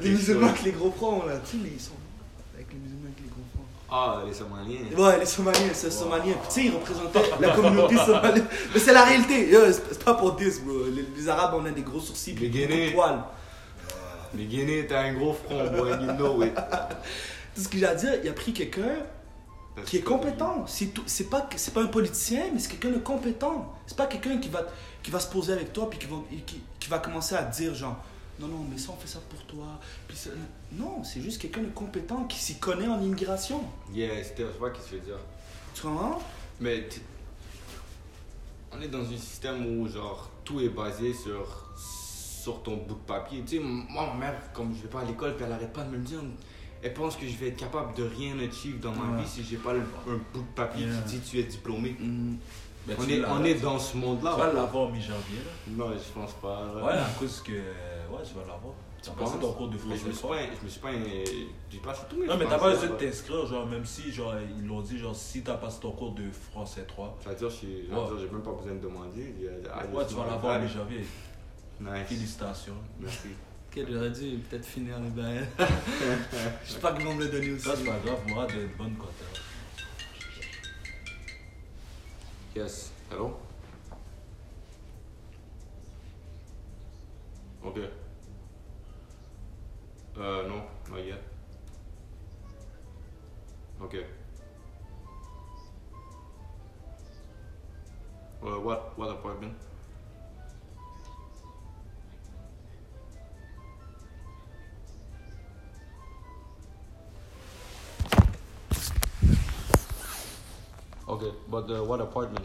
Les 0.00 0.10
musulmans 0.10 0.48
avec 0.48 0.62
les 0.62 0.72
gros 0.72 0.90
fronts 0.92 1.26
là. 1.26 1.40
Tu 1.44 1.56
sais, 1.56 1.64
ils 1.72 1.80
sont 1.80 1.92
avec 2.54 2.68
les 2.72 2.78
musulmans 2.78 3.06
avec 3.06 3.24
les 3.24 3.30
gros 3.30 3.42
fronts. 3.52 3.64
Ah, 3.96 4.22
les 4.26 4.34
Somaliens. 4.34 4.80
Ouais, 4.98 5.20
les 5.20 5.26
Somaliens, 5.26 5.72
c'est 5.72 5.88
Somaliens. 5.88 6.34
Tu 6.48 6.50
sais, 6.50 6.64
ils 6.64 6.72
représentaient 6.72 7.30
la 7.38 7.50
communauté 7.54 7.94
somalienne. 7.96 8.46
Mais 8.72 8.80
c'est 8.80 8.92
la 8.92 9.04
réalité. 9.04 9.50
C'est 9.72 10.04
pas 10.04 10.14
pour 10.14 10.32
10, 10.34 10.62
bro. 10.62 10.86
Les, 10.92 11.06
les 11.16 11.28
Arabes, 11.28 11.54
on 11.62 11.64
a 11.64 11.70
des 11.70 11.82
gros 11.82 12.00
sourcils. 12.00 12.34
Les 12.34 12.48
Guinéens. 12.48 12.90
poils. 12.92 13.22
Les 14.34 14.46
Guinéens, 14.46 14.82
t'as 14.88 15.02
un 15.02 15.12
gros 15.14 15.32
front, 15.32 15.70
boy, 15.70 15.92
you 15.92 16.12
know 16.16 16.42
it. 16.42 16.54
Tout 17.54 17.60
ce 17.60 17.68
que 17.68 17.78
j'ai 17.78 17.86
à 17.86 17.94
dire, 17.94 18.14
il 18.20 18.28
a 18.28 18.32
pris 18.32 18.52
quelqu'un 18.52 18.96
qui 19.86 19.98
est 19.98 20.02
compétent. 20.02 20.64
C'est 20.66 20.88
c'est 21.06 21.30
pas, 21.30 21.46
un 21.76 21.86
politicien, 21.86 22.46
mais 22.52 22.58
c'est 22.58 22.70
quelqu'un 22.70 22.98
de 22.98 22.98
compétent. 22.98 23.72
C'est 23.86 23.96
pas 23.96 24.06
quelqu'un 24.06 24.38
qui 24.38 24.48
va, 24.48 24.62
qui 25.04 25.12
va 25.12 25.20
se 25.20 25.28
poser 25.28 25.52
avec 25.52 25.72
toi 25.72 25.88
puis 25.88 26.00
qui 26.00 26.06
va, 26.06 26.16
qui, 26.44 26.60
qui 26.80 26.90
va 26.90 26.98
commencer 26.98 27.36
à 27.36 27.42
dire 27.42 27.72
genre 27.76 27.96
non 28.40 28.48
non 28.48 28.66
mais 28.70 28.76
ça 28.78 28.90
on 28.92 28.96
fait 29.00 29.06
ça 29.08 29.20
pour 29.30 29.42
toi. 29.44 29.66
Puis 30.08 30.16
ça- 30.16 30.30
non, 30.72 31.02
c'est 31.04 31.20
juste 31.20 31.40
quelqu'un 31.40 31.62
de 31.62 31.68
compétent 31.70 32.24
qui 32.24 32.38
s'y 32.38 32.58
connaît 32.58 32.88
en 32.88 33.00
immigration. 33.00 33.62
Yeah, 33.92 34.22
c'était, 34.24 34.44
vois 34.58 34.70
que 34.70 34.78
tu 34.88 34.94
veux 34.94 35.00
dire. 35.00 35.18
Tu 35.74 35.82
comprends? 35.82 36.20
Mais 36.60 36.88
on 38.72 38.80
est 38.80 38.88
dans 38.88 39.00
un 39.02 39.16
système 39.16 39.64
où 39.80 39.88
genre 39.88 40.30
tout 40.44 40.60
est 40.60 40.68
basé 40.68 41.12
sur 41.14 41.46
sur 41.76 42.62
ton 42.62 42.76
bout 42.76 42.94
de 42.94 42.98
papier. 43.06 43.42
Tu 43.46 43.56
sais, 43.58 43.62
moi 43.62 44.06
ma 44.12 44.26
mère 44.26 44.52
comme 44.52 44.74
je 44.76 44.82
vais 44.82 44.88
pas 44.88 45.00
à 45.00 45.04
l'école 45.04 45.34
puis 45.36 45.44
elle 45.46 45.52
arrête 45.52 45.72
pas 45.72 45.82
de 45.84 45.90
me 45.90 45.96
le 45.96 46.02
dire, 46.02 46.20
elle 46.82 46.92
pense 46.92 47.16
que 47.16 47.26
je 47.26 47.36
vais 47.36 47.48
être 47.48 47.56
capable 47.56 47.94
de 47.96 48.02
rien 48.04 48.38
achieve 48.40 48.80
dans 48.80 48.92
ma 48.92 49.16
Ouais. 49.16 49.22
vie 49.22 49.28
si 49.28 49.42
j'ai 49.44 49.56
pas 49.56 49.72
le- 49.72 49.80
un 49.80 50.18
bout 50.32 50.40
de 50.40 50.54
papier 50.54 50.84
Yeah. 50.86 51.00
qui 51.02 51.16
dit 51.16 51.20
tu 51.20 51.38
es 51.38 51.44
diplômé. 51.44 51.96
Mm. 51.98 52.34
Ben, 52.86 52.96
On 53.00 53.08
est 53.08 53.24
on 53.24 53.44
est 53.44 53.54
dans 53.54 53.78
ce 53.78 53.96
monde 53.96 54.18
Tu 54.18 54.24
vas 54.26 54.52
l'avoir 54.52 54.88
en 54.88 54.90
mi-janvier, 54.90 55.38
là. 55.38 55.52
Non, 55.74 55.90
je 55.92 56.12
pense 56.12 56.32
pas. 56.34 56.66
Ouais, 56.84 56.92
à 56.92 57.08
cause 57.18 57.40
que. 57.40 57.52
Ouais, 58.10 58.22
tu 58.26 58.34
vas 58.34 58.40
l'avoir. 58.40 58.74
Tu 59.02 59.10
as 59.10 59.12
passé 59.12 59.34
ton 59.38 59.52
cours 59.52 59.68
de 59.68 59.74
Mais 59.74 59.96
je 59.96 60.02
français. 60.02 60.08
me 60.08 60.12
suis 60.12 60.26
pas 60.28 60.38
je 60.58 60.64
me 60.64 60.68
suis 60.70 60.80
pas 60.80 60.88
j'ai 61.70 61.78
passé 61.78 62.02
tous 62.08 62.16
mes 62.16 62.26
Non, 62.26 62.36
mais 62.38 62.44
t'as 62.44 62.50
pas 62.52 62.58
français, 62.70 62.86
besoin 62.88 62.96
de 62.96 63.04
t'inscrire, 63.04 63.46
genre, 63.46 63.66
même 63.66 63.84
si, 63.84 64.10
genre, 64.12 64.34
ils 64.58 64.66
l'ont 64.66 64.80
dit, 64.80 64.98
genre, 64.98 65.14
si 65.14 65.42
t'as 65.42 65.56
passé 65.56 65.78
ton 65.80 65.90
cours 65.92 66.12
de 66.12 66.30
français 66.30 66.84
3, 66.88 67.18
Ça 67.22 67.30
veut 67.30 67.36
dire 67.36 67.48
que 67.48 67.54
que 67.54 68.18
j'ai 68.18 68.30
même 68.30 68.42
pas 68.42 68.52
besoin 68.52 68.72
de 68.74 68.78
demander. 68.80 69.34
Ouais, 69.92 70.06
tu 70.08 70.14
vas 70.14 70.26
l'avoir 70.26 70.44
en 70.44 70.56
Allez. 70.56 70.64
mi-janvier. 70.66 71.04
Nice. 71.80 72.06
Félicitations. 72.08 72.76
Merci. 73.00 73.28
Ok, 73.76 73.84
j'aurais 73.90 74.10
dû 74.10 74.38
peut-être 74.48 74.64
finir 74.64 74.94
les 75.00 75.10
bails. 75.10 75.46
Je 76.64 76.72
sais 76.72 76.78
pas 76.78 76.92
qu'ils 76.92 77.04
vont 77.04 77.14
me 77.14 77.24
le 77.24 77.30
donner 77.30 77.50
aussi. 77.52 77.64
Ça, 77.64 77.74
c'est 77.76 77.84
pas 77.84 77.98
grave, 78.04 78.20
moi, 78.28 78.46
de 78.46 78.68
bonne 78.78 78.94
cote. 78.94 79.10
Yes. 82.56 82.92
Hello? 83.10 83.36
Okay. 87.64 87.88
Uh, 90.16 90.20
no, 90.48 90.62
not 90.90 91.04
yet. 91.04 91.22
Okay. 93.82 94.04
Well, 98.42 98.60
what 98.60 98.98
what 98.98 99.10
appointment? 99.10 99.54
Okay, 111.08 111.32
but 111.48 111.70
uh, 111.70 111.84
what 111.84 112.00
appointment? 112.00 112.42